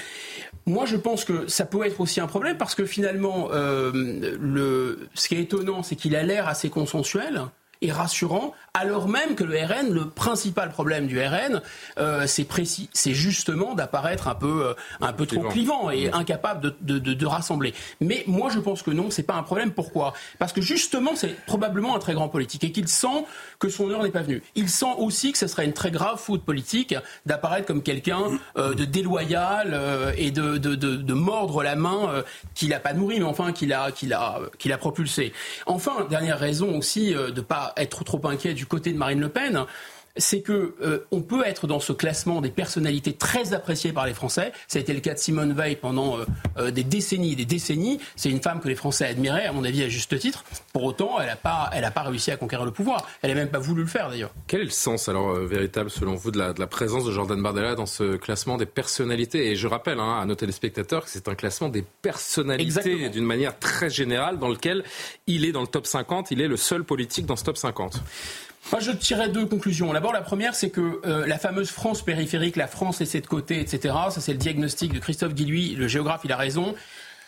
Moi, 0.65 0.85
je 0.85 0.97
pense 0.97 1.25
que 1.25 1.47
ça 1.47 1.65
peut 1.65 1.85
être 1.85 2.01
aussi 2.01 2.19
un 2.19 2.27
problème 2.27 2.57
parce 2.57 2.75
que 2.75 2.85
finalement, 2.85 3.49
le, 3.51 5.07
ce 5.13 5.27
qui 5.27 5.35
est 5.35 5.41
étonnant, 5.41 5.83
c'est 5.83 5.95
qu'il 5.95 6.15
a 6.15 6.23
l'air 6.23 6.47
assez 6.47 6.69
consensuel 6.69 7.43
et 7.81 7.91
rassurant, 7.91 8.53
alors 8.77 9.07
même 9.07 9.35
que 9.35 9.43
le 9.43 9.57
RN, 9.57 9.91
le 9.91 10.07
principal 10.07 10.69
problème 10.69 11.07
du 11.07 11.19
RN, 11.19 11.61
euh, 11.97 12.27
c'est 12.27 12.43
précis, 12.43 12.89
c'est 12.93 13.13
justement 13.13 13.73
d'apparaître 13.73 14.27
un 14.27 14.35
peu, 14.35 14.67
euh, 14.67 14.73
un 15.01 15.13
peu 15.13 15.25
trop 15.25 15.41
clivant 15.43 15.89
et 15.89 16.11
incapable 16.11 16.75
de, 16.81 16.99
de, 16.99 17.13
de, 17.13 17.25
rassembler. 17.25 17.73
Mais 18.01 18.23
moi, 18.27 18.49
je 18.53 18.59
pense 18.59 18.83
que 18.83 18.91
non, 18.91 19.09
c'est 19.09 19.23
pas 19.23 19.33
un 19.33 19.43
problème. 19.43 19.71
Pourquoi? 19.71 20.13
Parce 20.37 20.53
que 20.53 20.61
justement, 20.61 21.15
c'est 21.15 21.35
probablement 21.45 21.95
un 21.95 21.99
très 21.99 22.13
grand 22.13 22.29
politique 22.29 22.63
et 22.63 22.71
qu'il 22.71 22.87
sent 22.87 23.25
que 23.59 23.69
son 23.69 23.89
heure 23.89 24.03
n'est 24.03 24.11
pas 24.11 24.21
venue. 24.21 24.43
Il 24.55 24.69
sent 24.69 24.93
aussi 24.97 25.31
que 25.31 25.37
ce 25.37 25.47
serait 25.47 25.65
une 25.65 25.73
très 25.73 25.91
grave 25.91 26.19
faute 26.19 26.43
politique 26.43 26.95
d'apparaître 27.25 27.65
comme 27.65 27.81
quelqu'un 27.81 28.21
euh, 28.57 28.75
de 28.75 28.85
déloyal 28.85 29.79
et 30.17 30.31
de, 30.31 30.57
de, 30.57 30.75
de, 30.75 31.13
mordre 31.13 31.63
la 31.63 31.75
main 31.75 32.23
qu'il 32.53 32.69
n'a 32.69 32.79
pas 32.79 32.93
nourri, 32.93 33.19
mais 33.19 33.25
enfin 33.25 33.51
qu'il 33.51 33.73
a, 33.73 33.91
qu'il 33.91 34.13
a, 34.13 34.39
qu'il 34.59 34.71
a 34.71 34.77
propulsé. 34.77 35.33
Enfin, 35.65 36.05
dernière 36.09 36.37
raison 36.37 36.77
aussi 36.77 37.13
de 37.13 37.41
pas 37.41 37.73
être 37.77 38.03
trop 38.03 38.21
inquiet 38.25 38.53
du 38.53 38.66
côté 38.67 38.93
de 38.93 38.97
Marine 38.97 39.19
Le 39.19 39.29
Pen, 39.29 39.65
c'est 40.17 40.41
que 40.41 40.75
euh, 40.81 40.99
on 41.11 41.21
peut 41.21 41.43
être 41.45 41.67
dans 41.67 41.79
ce 41.79 41.93
classement 41.93 42.41
des 42.41 42.49
personnalités 42.49 43.13
très 43.13 43.53
appréciées 43.53 43.93
par 43.93 44.05
les 44.05 44.13
Français. 44.13 44.51
Ça 44.67 44.79
a 44.79 44.81
été 44.81 44.93
le 44.93 44.99
cas 44.99 45.13
de 45.13 45.19
Simone 45.19 45.53
Veil 45.53 45.75
pendant 45.75 46.17
euh, 46.17 46.25
euh, 46.57 46.71
des 46.71 46.83
décennies 46.83 47.33
et 47.33 47.35
des 47.35 47.45
décennies. 47.45 47.99
C'est 48.15 48.29
une 48.29 48.41
femme 48.41 48.59
que 48.59 48.67
les 48.67 48.75
Français 48.75 49.05
admiraient, 49.05 49.45
à 49.45 49.53
mon 49.53 49.63
avis, 49.63 49.83
à 49.83 49.89
juste 49.89 50.17
titre. 50.19 50.43
Pour 50.73 50.83
autant, 50.83 51.19
elle 51.19 51.27
n'a 51.27 51.35
pas, 51.35 51.69
elle 51.73 51.89
pas 51.93 52.01
réussi 52.01 52.31
à 52.31 52.37
conquérir 52.37 52.65
le 52.65 52.71
pouvoir. 52.71 53.07
Elle 53.21 53.29
n'a 53.29 53.35
même 53.35 53.49
pas 53.49 53.59
voulu 53.59 53.81
le 53.81 53.87
faire, 53.87 54.09
d'ailleurs. 54.09 54.31
Quel 54.47 54.61
est 54.61 54.65
le 54.65 54.69
sens, 54.69 55.07
alors, 55.07 55.33
véritable, 55.35 55.89
selon 55.89 56.15
vous, 56.15 56.31
de 56.31 56.37
la, 56.37 56.53
de 56.53 56.59
la, 56.59 56.67
présence 56.67 57.05
de 57.05 57.11
Jordan 57.11 57.41
Bardella 57.41 57.75
dans 57.75 57.85
ce 57.85 58.17
classement 58.17 58.57
des 58.57 58.65
personnalités? 58.65 59.51
Et 59.51 59.55
je 59.55 59.67
rappelle 59.67 59.99
hein, 59.99 60.19
à 60.19 60.25
nos 60.25 60.35
téléspectateurs 60.35 61.05
que 61.05 61.09
c'est 61.09 61.27
un 61.27 61.35
classement 61.35 61.69
des 61.69 61.85
personnalités, 62.01 63.09
d'une 63.09 63.25
manière 63.25 63.57
très 63.57 63.89
générale, 63.89 64.37
dans 64.37 64.49
lequel 64.49 64.83
il 65.27 65.45
est 65.45 65.51
dans 65.51 65.61
le 65.61 65.67
top 65.67 65.87
50. 65.87 66.31
Il 66.31 66.41
est 66.41 66.47
le 66.47 66.57
seul 66.57 66.83
politique 66.83 67.25
dans 67.25 67.35
ce 67.35 67.45
top 67.45 67.57
50. 67.57 68.01
Moi, 68.71 68.81
je 68.81 68.91
tirais 68.91 69.29
deux 69.29 69.45
conclusions. 69.45 69.93
D'abord, 69.93 70.11
la 70.11 70.21
première, 70.21 70.53
c'est 70.53 70.69
que 70.69 70.99
euh, 71.05 71.25
la 71.25 71.37
fameuse 71.37 71.69
France 71.69 72.01
périphérique, 72.01 72.57
la 72.57 72.67
France 72.67 72.99
laissée 72.99 73.21
de 73.21 73.27
côté, 73.27 73.61
etc., 73.61 73.95
ça 74.09 74.19
c'est 74.19 74.33
le 74.33 74.37
diagnostic 74.37 74.91
de 74.91 74.99
Christophe 74.99 75.33
Guilluy, 75.33 75.75
le 75.75 75.87
géographe, 75.87 76.21
il 76.25 76.31
a 76.33 76.37
raison 76.37 76.75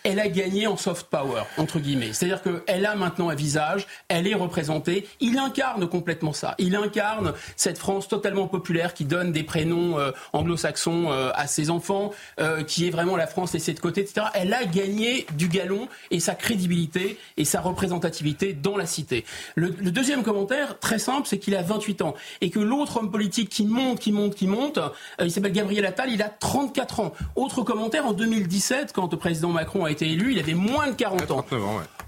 elle 0.03 0.19
a 0.19 0.27
gagné 0.27 0.67
en 0.67 0.77
soft 0.77 1.07
power, 1.07 1.43
entre 1.57 1.79
guillemets. 1.79 2.13
C'est-à-dire 2.13 2.41
qu'elle 2.41 2.85
a 2.85 2.95
maintenant 2.95 3.29
un 3.29 3.35
visage, 3.35 3.87
elle 4.07 4.27
est 4.27 4.35
représentée. 4.35 5.07
Il 5.19 5.37
incarne 5.37 5.87
complètement 5.87 6.33
ça. 6.33 6.55
Il 6.57 6.75
incarne 6.75 7.33
cette 7.55 7.77
France 7.77 8.07
totalement 8.07 8.47
populaire 8.47 8.93
qui 8.93 9.05
donne 9.05 9.31
des 9.31 9.43
prénoms 9.43 9.99
euh, 9.99 10.11
anglo-saxons 10.33 11.11
euh, 11.11 11.31
à 11.35 11.47
ses 11.47 11.69
enfants, 11.69 12.11
euh, 12.39 12.63
qui 12.63 12.87
est 12.87 12.89
vraiment 12.89 13.17
la 13.17 13.27
France 13.27 13.53
laissée 13.53 13.73
de 13.73 13.79
côté, 13.79 14.01
etc. 14.01 14.27
Elle 14.33 14.53
a 14.53 14.65
gagné 14.65 15.25
du 15.33 15.47
galon 15.47 15.87
et 16.11 16.19
sa 16.19 16.35
crédibilité 16.35 17.17
et 17.37 17.45
sa 17.45 17.61
représentativité 17.61 18.53
dans 18.53 18.77
la 18.77 18.85
cité. 18.85 19.25
Le, 19.55 19.67
le 19.79 19.91
deuxième 19.91 20.23
commentaire, 20.23 20.79
très 20.79 20.99
simple, 20.99 21.27
c'est 21.27 21.39
qu'il 21.39 21.55
a 21.55 21.61
28 21.61 22.01
ans 22.01 22.15
et 22.41 22.49
que 22.49 22.59
l'autre 22.59 22.97
homme 22.97 23.11
politique 23.11 23.49
qui 23.49 23.65
monte, 23.65 23.99
qui 23.99 24.11
monte, 24.11 24.35
qui 24.35 24.47
monte, 24.47 24.79
il 25.21 25.31
s'appelle 25.31 25.51
Gabriel 25.51 25.85
Attal, 25.85 26.09
il 26.11 26.21
a 26.21 26.29
34 26.29 26.99
ans. 27.01 27.13
Autre 27.35 27.63
commentaire, 27.63 28.05
en 28.05 28.13
2017, 28.13 28.93
quand 28.93 29.11
le 29.11 29.17
président 29.17 29.49
Macron 29.49 29.85
a 29.85 29.88
été 29.91 30.07
élu, 30.07 30.33
il 30.33 30.39
avait 30.39 30.53
moins 30.53 30.87
de 30.87 30.93
40 30.93 31.31
ans. 31.31 31.45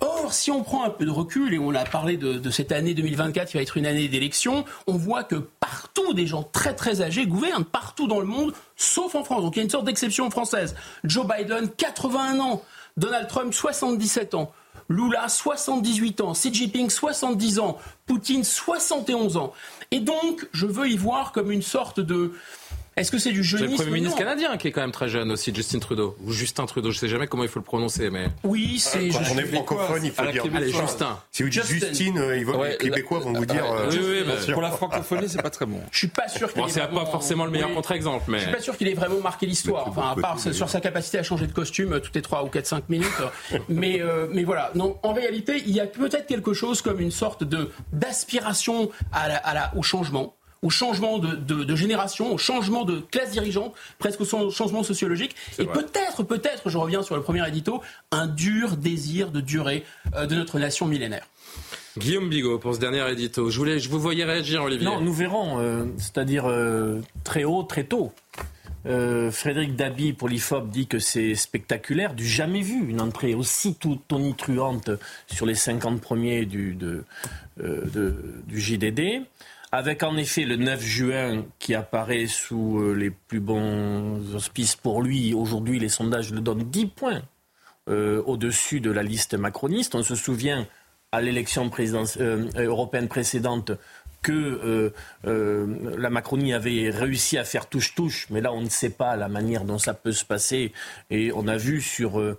Or, 0.01 0.33
si 0.33 0.51
on 0.51 0.63
prend 0.63 0.83
un 0.83 0.89
peu 0.89 1.05
de 1.05 1.11
recul, 1.11 1.53
et 1.53 1.59
on 1.59 1.73
a 1.75 1.83
parlé 1.83 2.17
de, 2.17 2.49
cette 2.49 2.71
année 2.71 2.93
2024 2.93 3.49
qui 3.49 3.57
va 3.57 3.63
être 3.63 3.77
une 3.77 3.85
année 3.85 4.07
d'élection, 4.07 4.65
on 4.87 4.93
voit 4.93 5.23
que 5.23 5.35
partout 5.35 6.13
des 6.13 6.27
gens 6.27 6.43
très 6.43 6.73
très 6.73 7.01
âgés 7.01 7.25
gouvernent, 7.25 7.65
partout 7.65 8.07
dans 8.07 8.19
le 8.19 8.25
monde, 8.25 8.53
sauf 8.75 9.15
en 9.15 9.23
France. 9.23 9.43
Donc 9.43 9.55
il 9.55 9.59
y 9.59 9.61
a 9.61 9.63
une 9.63 9.69
sorte 9.69 9.85
d'exception 9.85 10.29
française. 10.29 10.75
Joe 11.03 11.25
Biden, 11.25 11.69
81 11.69 12.39
ans. 12.39 12.63
Donald 12.97 13.27
Trump, 13.27 13.53
77 13.53 14.35
ans. 14.35 14.51
Lula, 14.89 15.29
78 15.29 16.21
ans. 16.21 16.33
Xi 16.33 16.53
Jinping, 16.53 16.89
70 16.89 17.59
ans. 17.59 17.77
Poutine, 18.05 18.43
71 18.43 19.37
ans. 19.37 19.53
Et 19.91 19.99
donc, 19.99 20.47
je 20.51 20.65
veux 20.65 20.89
y 20.89 20.97
voir 20.97 21.31
comme 21.31 21.51
une 21.51 21.61
sorte 21.61 21.99
de 21.99 22.33
Est-ce 22.97 23.09
que 23.09 23.17
c'est 23.17 23.31
du 23.31 23.43
jeunisme 23.43 23.69
C'est 23.69 23.83
le 23.83 23.89
Premier 23.89 24.01
ministre 24.01 24.17
canadien 24.17 24.57
qui 24.57 24.67
est 24.67 24.71
quand 24.71 24.81
même 24.81 24.91
très 24.91 25.07
jeune 25.07 25.31
aussi, 25.31 25.53
Justin 25.55 25.79
Trudeau. 25.79 26.17
Ou 26.25 26.31
Justin 26.33 26.65
Trudeau, 26.65 26.91
je 26.91 26.99
sais 26.99 27.07
jamais 27.07 27.27
comment 27.27 27.43
il 27.43 27.49
faut 27.49 27.59
le 27.59 27.65
prononcer, 27.65 28.09
mais. 28.09 28.27
Oui, 28.43 28.79
c'est. 28.79 29.07
Quand 29.09 29.19
on 29.33 29.37
est 29.37 29.45
francophone, 29.45 30.01
il 30.03 30.11
faut 30.11 30.25
dire. 30.25 30.43
Allez, 30.53 30.71
Justin. 30.71 31.19
Si 31.31 31.43
vous 31.43 31.49
dites 31.49 31.65
Justine, 31.65 32.21
les 32.21 32.77
Québécois 32.77 33.19
vont 33.19 33.33
vous 33.33 33.45
dire. 33.45 33.63
oui, 33.91 34.23
oui, 34.25 34.51
pour 34.53 34.61
la 34.61 34.71
francophonie, 34.71 35.29
c'est 35.29 35.41
pas 35.41 35.49
très 35.49 35.65
bon. 35.65 35.79
Je 35.91 35.99
suis 35.99 36.07
pas 36.07 36.27
sûr 36.27 36.51
qu'il 36.51 36.61
bon, 36.61 36.67
c'est 36.67 36.81
pas 36.81 37.05
forcément 37.05 37.45
le 37.45 37.51
meilleur 37.51 37.73
contre-exemple, 37.73 38.25
mais. 38.27 38.39
Je 38.39 38.43
suis 38.43 38.53
pas 38.53 38.61
sûr 38.61 38.77
qu'il 38.77 38.87
ait 38.87 38.93
vraiment 38.93 39.21
marqué 39.21 39.45
l'histoire. 39.45 39.87
Enfin, 39.87 40.13
à 40.17 40.21
part 40.21 40.39
sur 40.39 40.69
sa 40.69 40.81
capacité 40.81 41.17
à 41.17 41.23
changer 41.23 41.47
de 41.47 41.53
costume 41.53 41.99
toutes 42.01 42.15
les 42.15 42.21
3 42.21 42.43
ou 42.43 42.47
4, 42.47 42.65
5 42.65 42.89
minutes. 42.89 43.07
mais, 43.69 44.01
mais 44.31 44.43
voilà. 44.43 44.71
Non, 44.75 44.97
en 45.03 45.13
réalité, 45.13 45.63
il 45.65 45.73
y 45.73 45.79
a 45.79 45.87
peut-être 45.87 46.27
quelque 46.27 46.53
chose 46.53 46.81
comme 46.81 46.99
une 46.99 47.11
sorte 47.11 47.43
de 47.43 47.71
d'aspiration 47.93 48.89
à 49.11 49.27
la, 49.27 49.37
à 49.37 49.53
la, 49.53 49.71
au 49.75 49.83
changement 49.83 50.35
au 50.61 50.69
changement 50.69 51.17
de, 51.17 51.35
de, 51.35 51.63
de, 51.63 51.75
génération, 51.75 52.33
au 52.33 52.37
changement 52.37 52.85
de 52.85 52.99
classe 52.99 53.31
dirigeante, 53.31 53.73
presque 53.97 54.21
au 54.21 54.51
changement 54.51 54.83
sociologique. 54.83 55.35
Et 55.59 55.65
peut-être, 55.65 56.23
peut-être, 56.23 56.69
je 56.69 56.77
reviens 56.77 57.01
sur 57.01 57.15
le 57.15 57.21
premier 57.21 57.47
édito, 57.47 57.81
un 58.11 58.27
dur 58.27 58.77
désir 58.77 59.31
de 59.31 59.41
durée 59.41 59.83
euh, 60.15 60.25
de 60.25 60.35
notre 60.35 60.59
nation 60.59 60.85
millénaire. 60.85 61.25
Guillaume 61.97 62.29
Bigot 62.29 62.57
pour 62.59 62.75
ce 62.75 62.79
dernier 62.79 63.09
édito. 63.11 63.49
Je 63.49 63.57
voulais, 63.57 63.79
je 63.79 63.89
vous 63.89 63.99
voyais 63.99 64.23
réagir, 64.23 64.63
Olivier. 64.63 64.85
Non, 64.85 65.01
nous 65.01 65.13
verrons, 65.13 65.59
euh, 65.59 65.85
c'est-à-dire 65.97 66.45
euh, 66.45 67.01
très 67.23 67.43
haut, 67.43 67.63
très 67.63 67.83
tôt. 67.83 68.13
Euh, 68.87 69.29
Frédéric 69.29 69.75
Dabi 69.75 70.13
pour 70.13 70.27
l'IFOP 70.27 70.69
dit 70.69 70.87
que 70.87 70.97
c'est 70.97 71.35
spectaculaire, 71.35 72.13
du 72.15 72.25
jamais 72.25 72.61
vu, 72.61 72.89
une 72.89 72.99
entrée 72.99 73.35
aussi 73.35 73.77
tonitruante 74.07 74.89
sur 75.27 75.45
les 75.45 75.53
50 75.53 76.01
premiers 76.01 76.45
du, 76.45 76.73
de, 76.73 77.03
euh, 77.63 77.85
de, 77.85 78.15
du 78.47 78.59
JDD 78.59 79.23
avec 79.71 80.03
en 80.03 80.17
effet 80.17 80.43
le 80.43 80.57
9 80.57 80.81
juin 80.81 81.45
qui 81.59 81.73
apparaît 81.75 82.27
sous 82.27 82.79
euh, 82.79 82.93
les 82.93 83.09
plus 83.09 83.39
bons 83.39 84.35
auspices 84.35 84.75
pour 84.75 85.01
lui. 85.01 85.33
Aujourd'hui, 85.33 85.79
les 85.79 85.89
sondages 85.89 86.33
le 86.33 86.41
donnent 86.41 86.69
10 86.69 86.87
points 86.87 87.21
euh, 87.89 88.21
au-dessus 88.25 88.81
de 88.81 88.91
la 88.91 89.01
liste 89.01 89.33
macroniste. 89.33 89.95
On 89.95 90.03
se 90.03 90.15
souvient 90.15 90.67
à 91.13 91.21
l'élection 91.21 91.69
euh, 92.19 92.49
européenne 92.55 93.07
précédente 93.07 93.71
que 94.21 94.31
euh, 94.31 94.93
euh, 95.25 95.95
la 95.97 96.09
Macronie 96.09 96.53
avait 96.53 96.89
réussi 96.89 97.37
à 97.37 97.43
faire 97.43 97.67
touche-touche, 97.67 98.27
mais 98.29 98.41
là 98.41 98.53
on 98.53 98.61
ne 98.61 98.69
sait 98.69 98.89
pas 98.89 99.15
la 99.15 99.27
manière 99.27 99.63
dont 99.63 99.79
ça 99.79 99.93
peut 99.93 100.11
se 100.11 100.25
passer. 100.25 100.73
Et 101.09 101.31
on 101.33 101.47
a 101.47 101.57
vu 101.57 101.81
sur 101.81 102.19
euh, 102.19 102.37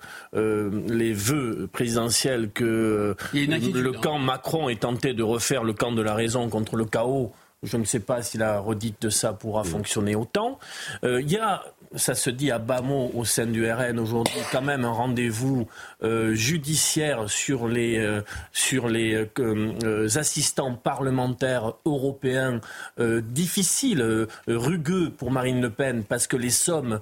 les 0.89 1.13
vœux 1.13 1.69
présidentiels 1.73 2.51
que 2.51 3.17
le 3.33 3.91
camp 3.93 4.17
hein. 4.17 4.25
Macron 4.25 4.69
est 4.69 4.81
tenté 4.81 5.15
de 5.15 5.23
refaire 5.23 5.65
le 5.65 5.73
camp 5.73 5.93
de 5.93 6.03
la 6.03 6.15
raison 6.15 6.49
contre 6.49 6.77
le 6.77 6.85
chaos. 6.85 7.33
Je 7.63 7.77
ne 7.77 7.85
sais 7.85 8.01
pas 8.01 8.23
si 8.23 8.39
la 8.39 8.59
redite 8.59 9.01
de 9.03 9.09
ça 9.09 9.33
pourra 9.33 9.63
fonctionner 9.63 10.17
autant. 10.17 10.59
Il 11.05 11.31
y 11.31 11.37
a 11.37 11.63
ça 11.97 12.15
se 12.15 12.31
dit 12.31 12.51
à 12.51 12.59
bas 12.59 12.81
mot 12.81 13.11
au 13.15 13.25
sein 13.25 13.47
du 13.47 13.71
RN 13.71 13.99
aujourd'hui, 13.99 14.41
quand 14.51 14.63
même 14.63 14.85
un 14.85 14.91
rendez-vous 14.91 15.67
euh, 16.03 16.35
judiciaire 16.35 17.29
sur 17.29 17.69
les, 17.69 17.99
euh, 17.99 18.23
sur 18.53 18.89
les 18.89 19.27
euh, 19.39 20.09
assistants 20.17 20.75
parlementaires 20.75 21.75
européens 21.85 22.61
difficile, 22.99 24.27
rugueux 24.47 25.11
pour 25.11 25.31
Marine 25.31 25.61
Le 25.61 25.71
Pen, 25.71 26.05
parce 26.05 26.27
que 26.27 26.37
les 26.37 26.51
sommes 26.51 27.01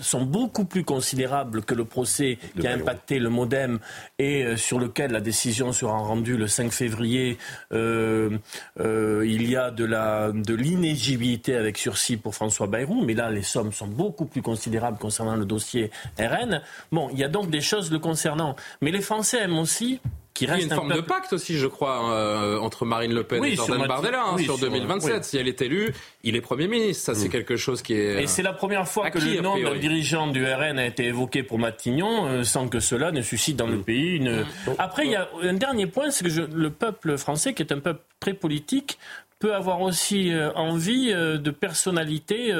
sont 0.00 0.22
beaucoup 0.22 0.64
plus 0.64 0.84
considérables 0.84 1.62
que 1.62 1.74
le 1.74 1.84
procès 1.84 2.38
qui 2.58 2.66
a 2.66 2.72
impacté 2.72 3.18
le 3.18 3.28
Modem 3.28 3.78
et 4.18 4.44
euh, 4.44 4.56
sur 4.56 4.78
lequel 4.78 5.12
la 5.12 5.20
décision 5.20 5.72
sera 5.72 5.98
rendue 5.98 6.36
le 6.36 6.46
5 6.46 6.72
février. 6.72 7.38
Euh, 7.72 8.38
euh, 8.78 9.24
il 9.26 9.48
y 9.48 9.56
a 9.56 9.70
de 9.70 9.84
la 9.84 10.32
de 10.32 10.54
l'inégibilité 10.54 11.56
avec 11.56 11.78
sursis 11.78 12.16
pour 12.16 12.34
François 12.34 12.66
Bayrou, 12.66 13.04
mais 13.04 13.14
là 13.14 13.30
les 13.30 13.42
sommes 13.42 13.72
sont 13.72 13.86
beaucoup 13.86 14.26
plus 14.26 14.42
considérables 14.42 14.98
concernant 14.98 15.36
le 15.36 15.44
dossier 15.44 15.90
RN. 16.18 16.62
Bon, 16.92 17.08
il 17.12 17.18
y 17.18 17.24
a 17.24 17.28
donc 17.28 17.50
des 17.50 17.60
choses 17.60 17.90
le 17.90 17.98
concernant, 17.98 18.56
mais 18.80 18.90
les 18.90 19.00
Français 19.00 19.38
aiment 19.42 19.58
aussi 19.58 20.00
il 20.40 20.48
y 20.48 20.50
a 20.50 20.58
une 20.58 20.70
forme 20.70 20.94
de 20.94 21.00
pacte 21.00 21.32
aussi, 21.32 21.56
je 21.56 21.66
crois, 21.66 22.12
euh, 22.12 22.58
entre 22.58 22.84
Marine 22.84 23.12
Le 23.12 23.24
Pen 23.24 23.44
et 23.44 23.54
Jordan 23.54 23.86
Bardella 23.86 24.24
hein, 24.24 24.38
sur 24.38 24.58
2027. 24.58 25.24
Si 25.24 25.36
elle 25.36 25.48
est 25.48 25.62
élue, 25.62 25.92
il 26.22 26.36
est 26.36 26.40
Premier 26.40 26.68
ministre. 26.68 27.04
Ça, 27.04 27.14
c'est 27.14 27.28
mm. 27.28 27.32
quelque 27.32 27.56
chose 27.56 27.82
qui 27.82 27.94
est. 27.94 28.22
Et 28.22 28.26
c'est 28.26 28.42
la 28.42 28.52
première 28.52 28.88
fois 28.88 29.10
que 29.10 29.18
le 29.18 29.40
nom 29.40 29.58
d'un 29.58 29.76
dirigeant 29.76 30.26
du 30.28 30.44
RN 30.44 30.78
a 30.78 30.86
été 30.86 31.06
évoqué 31.06 31.42
pour 31.42 31.58
Matignon, 31.58 32.26
euh, 32.26 32.44
sans 32.44 32.68
que 32.68 32.80
cela 32.80 33.12
ne 33.12 33.22
suscite 33.22 33.56
dans 33.56 33.66
le 33.66 33.78
mm. 33.78 33.84
pays 33.84 34.16
une. 34.16 34.40
Mm. 34.40 34.46
Après, 34.78 35.06
il 35.06 35.12
y 35.12 35.16
a 35.16 35.28
un 35.42 35.54
dernier 35.54 35.86
point, 35.86 36.10
c'est 36.10 36.24
que 36.24 36.40
le 36.40 36.70
peuple 36.70 37.16
français, 37.18 37.54
qui 37.54 37.62
est 37.62 37.72
un 37.72 37.80
peuple 37.80 38.02
très 38.18 38.34
politique, 38.34 38.98
peut 39.38 39.54
avoir 39.54 39.80
aussi 39.80 40.32
euh, 40.32 40.52
envie 40.54 41.12
de 41.12 41.50
personnalités 41.50 42.52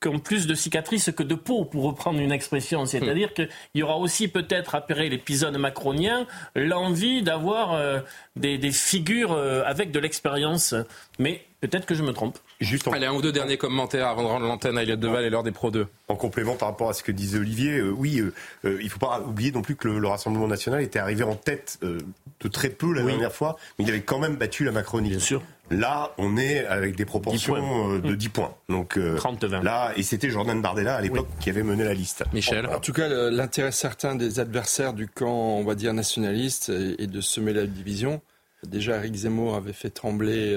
qui 0.00 0.08
ont 0.08 0.18
plus 0.18 0.46
de 0.46 0.54
cicatrices 0.54 1.10
que 1.10 1.22
de 1.22 1.34
peau, 1.34 1.64
pour 1.64 1.84
reprendre 1.84 2.20
une 2.20 2.32
expression. 2.32 2.86
C'est-à-dire 2.86 3.34
qu'il 3.34 3.48
y 3.74 3.82
aura 3.82 3.96
aussi 3.96 4.28
peut-être, 4.28 4.74
après 4.74 5.08
l'épisode 5.08 5.56
macronien, 5.56 6.26
l'envie 6.54 7.22
d'avoir 7.22 7.72
euh, 7.72 8.00
des, 8.36 8.58
des, 8.58 8.70
figures 8.70 9.32
euh, 9.32 9.62
avec 9.64 9.90
de 9.90 9.98
l'expérience. 9.98 10.74
Mais 11.18 11.44
peut-être 11.60 11.86
que 11.86 11.94
je 11.94 12.02
me 12.02 12.12
trompe. 12.12 12.38
Juste 12.60 12.88
Allez, 12.88 13.06
un 13.06 13.12
ou 13.12 13.22
deux 13.22 13.32
derniers 13.32 13.56
commentaires 13.56 14.08
avant 14.08 14.22
de 14.22 14.28
rendre 14.28 14.46
l'antenne 14.46 14.78
à 14.78 14.82
Elliot 14.82 14.96
Deval 14.96 15.24
et 15.24 15.30
l'heure 15.30 15.42
des 15.42 15.52
Pro 15.52 15.70
2. 15.70 15.86
En 16.08 16.16
complément 16.16 16.56
par 16.56 16.68
rapport 16.68 16.88
à 16.88 16.92
ce 16.92 17.02
que 17.02 17.12
disait 17.12 17.38
Olivier, 17.38 17.78
euh, 17.78 17.90
oui, 17.90 18.18
euh, 18.18 18.32
euh, 18.64 18.78
il 18.80 18.84
ne 18.84 18.90
faut 18.90 18.98
pas 18.98 19.20
oublier 19.20 19.52
non 19.52 19.62
plus 19.62 19.76
que 19.76 19.88
le, 19.88 20.08
Rassemblement 20.08 20.48
national 20.48 20.82
était 20.82 20.98
arrivé 20.98 21.22
en 21.22 21.34
tête 21.34 21.78
de 21.82 22.48
très 22.48 22.70
peu 22.70 22.94
la 22.94 23.02
dernière 23.02 23.32
fois, 23.32 23.58
mais 23.78 23.84
il 23.84 23.90
avait 23.90 24.00
quand 24.00 24.18
même 24.18 24.36
battu 24.36 24.64
la 24.64 24.72
Macronie. 24.72 25.10
Bien 25.10 25.18
sûr. 25.18 25.42
Là, 25.70 26.12
on 26.18 26.36
est 26.36 26.66
avec 26.66 26.96
des 26.96 27.04
proportions 27.04 27.98
de 27.98 28.14
10 28.14 28.28
points. 28.30 28.54
Donc 28.68 28.98
30 29.16 29.44
-20. 29.44 29.62
là, 29.62 29.92
et 29.96 30.02
c'était 30.02 30.30
Jordan 30.30 30.60
Bardella 30.62 30.96
à 30.96 31.00
l'époque 31.00 31.28
qui 31.40 31.50
avait 31.50 31.62
mené 31.62 31.84
la 31.84 31.94
liste. 31.94 32.24
Michel. 32.32 32.66
En, 32.66 32.80
tout 32.80 32.92
cas, 32.92 33.08
l'intérêt 33.08 33.72
certain 33.72 34.14
des 34.14 34.40
adversaires 34.40 34.94
du 34.94 35.08
camp, 35.08 35.58
on 35.58 35.64
va 35.64 35.74
dire 35.74 35.92
nationaliste, 35.92 36.70
est, 36.70 37.06
de 37.06 37.20
semer 37.20 37.52
la 37.52 37.66
division. 37.66 38.20
Déjà, 38.66 38.96
Eric 38.96 39.14
Zemmour 39.14 39.56
avait 39.56 39.72
fait 39.72 39.90
trembler 39.90 40.56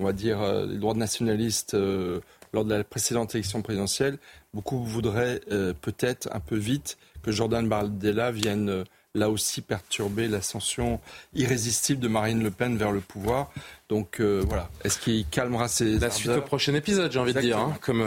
on 0.00 0.04
va 0.04 0.12
dire, 0.12 0.40
euh, 0.40 0.66
les 0.66 0.78
droits 0.78 0.94
nationalistes 0.94 1.74
euh, 1.74 2.20
lors 2.52 2.64
de 2.64 2.74
la 2.74 2.84
précédente 2.84 3.34
élection 3.34 3.62
présidentielle, 3.62 4.18
beaucoup 4.54 4.82
voudraient 4.84 5.40
euh, 5.50 5.74
peut-être 5.80 6.28
un 6.32 6.40
peu 6.40 6.56
vite 6.56 6.98
que 7.22 7.32
Jordan 7.32 7.68
Bardella 7.68 8.30
vienne 8.30 8.84
là 9.14 9.28
aussi 9.28 9.60
perturber 9.60 10.28
l'ascension 10.28 11.00
irrésistible 11.34 12.00
de 12.00 12.08
Marine 12.08 12.42
Le 12.42 12.50
Pen 12.50 12.76
vers 12.76 12.92
le 12.92 13.00
pouvoir. 13.00 13.50
Donc 13.88 14.20
voilà, 14.20 14.68
est-ce 14.84 14.98
qu'il 14.98 15.26
calmera 15.26 15.68
ses 15.68 15.98
La 15.98 16.10
suite 16.10 16.30
au 16.30 16.42
prochain 16.42 16.74
épisode, 16.74 17.10
j'ai 17.10 17.18
envie 17.18 17.34
de 17.34 17.40
dire, 17.40 17.58
hein, 17.58 17.74
comme, 17.80 18.04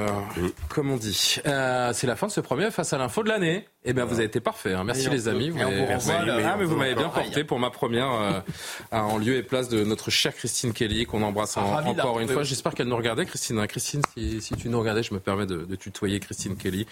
comme 0.70 0.92
on 0.92 0.98
dit. 0.98 1.40
c'est 1.44 2.08
la 2.08 2.16
fin 2.16 2.28
de 2.28 2.32
ce 2.32 2.42
premier 2.42 2.72
face 2.72 2.94
à 2.94 2.98
l'info 2.98 3.24
de 3.24 3.30
l'année. 3.30 3.66
Eh 3.84 3.94
bien, 3.94 4.06
vous 4.06 4.14
avez 4.16 4.26
été 4.26 4.40
parfait. 4.40 4.76
Hein. 4.76 4.84
Merci 4.84 5.10
les 5.10 5.28
amis. 5.28 5.50
Vous 5.50 5.58
m'avez 5.58 6.94
bien 6.94 7.10
porté 7.10 7.44
pour 7.44 7.58
ma 7.58 7.72
première 7.72 8.12
euh, 8.12 8.40
en 8.92 9.18
lieu 9.18 9.38
et 9.38 9.44
place 9.44 9.70
de 9.70 9.84
notre 9.84 10.12
chère 10.12 10.36
Christine 10.36 10.72
Kelly, 10.72 11.08
qu'on 11.08 11.24
embrasse 11.24 11.58
encore 11.58 12.20
une 12.20 12.28
fois. 12.28 12.44
J'espère 12.44 12.76
qu'elle 12.76 12.88
nous 12.88 12.98
regardait, 12.98 13.26
Christine. 13.26 13.58
Hein. 13.58 13.66
Christine, 13.66 14.02
si, 14.16 14.56
tu 14.56 14.70
nous 14.70 14.80
regardais, 14.80 15.02
je 15.02 15.14
me 15.16 15.20
permets 15.20 15.48
de, 15.48 15.76
tutoyer 15.76 16.20
Christine 16.20 16.58
Kelly. 16.58 16.86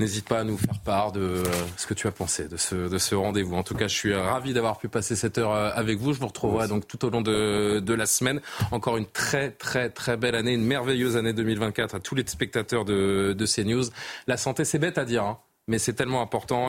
N'hésite 0.00 0.26
pas 0.26 0.40
à 0.40 0.44
nous 0.44 0.56
faire 0.56 0.78
part 0.78 1.12
de 1.12 1.20
euh, 1.20 1.44
ce 1.76 1.86
que 1.86 1.92
tu 1.92 2.06
as 2.06 2.12
pensé 2.12 2.48
de 2.48 2.56
ce, 2.56 2.88
de 2.88 2.98
ce 2.98 3.14
rendez-vous. 3.14 3.54
En 3.54 3.62
tout 3.62 3.74
cas, 3.74 3.88
je 3.88 3.94
suis 3.94 4.14
ravi 4.14 4.54
d'avoir 4.54 4.78
pu 4.78 4.88
passer 4.88 5.16
cette 5.16 5.36
heure 5.36 5.52
euh, 5.52 5.70
avec 5.74 5.98
vous. 5.98 6.14
Je 6.14 6.20
vous 6.20 6.28
retrouverai 6.28 6.66
donc 6.66 6.88
tout 6.88 7.04
au 7.04 7.10
long 7.10 7.20
de, 7.20 7.80
de 7.80 7.94
la 7.94 8.06
Encore 8.70 8.96
une 8.96 9.06
très, 9.06 9.50
très, 9.50 9.90
très 9.90 10.16
belle 10.16 10.34
année, 10.34 10.52
une 10.52 10.64
merveilleuse 10.64 11.16
année 11.16 11.32
2024 11.32 11.94
à 11.94 12.00
tous 12.00 12.14
les 12.14 12.24
spectateurs 12.26 12.84
de, 12.84 13.34
de 13.36 13.46
CNews. 13.46 13.84
La 14.26 14.36
santé, 14.36 14.64
c'est 14.64 14.78
bête 14.78 14.98
à 14.98 15.04
dire. 15.04 15.24
Hein 15.24 15.38
mais 15.68 15.78
c'est 15.78 15.92
tellement 15.92 16.22
important. 16.22 16.66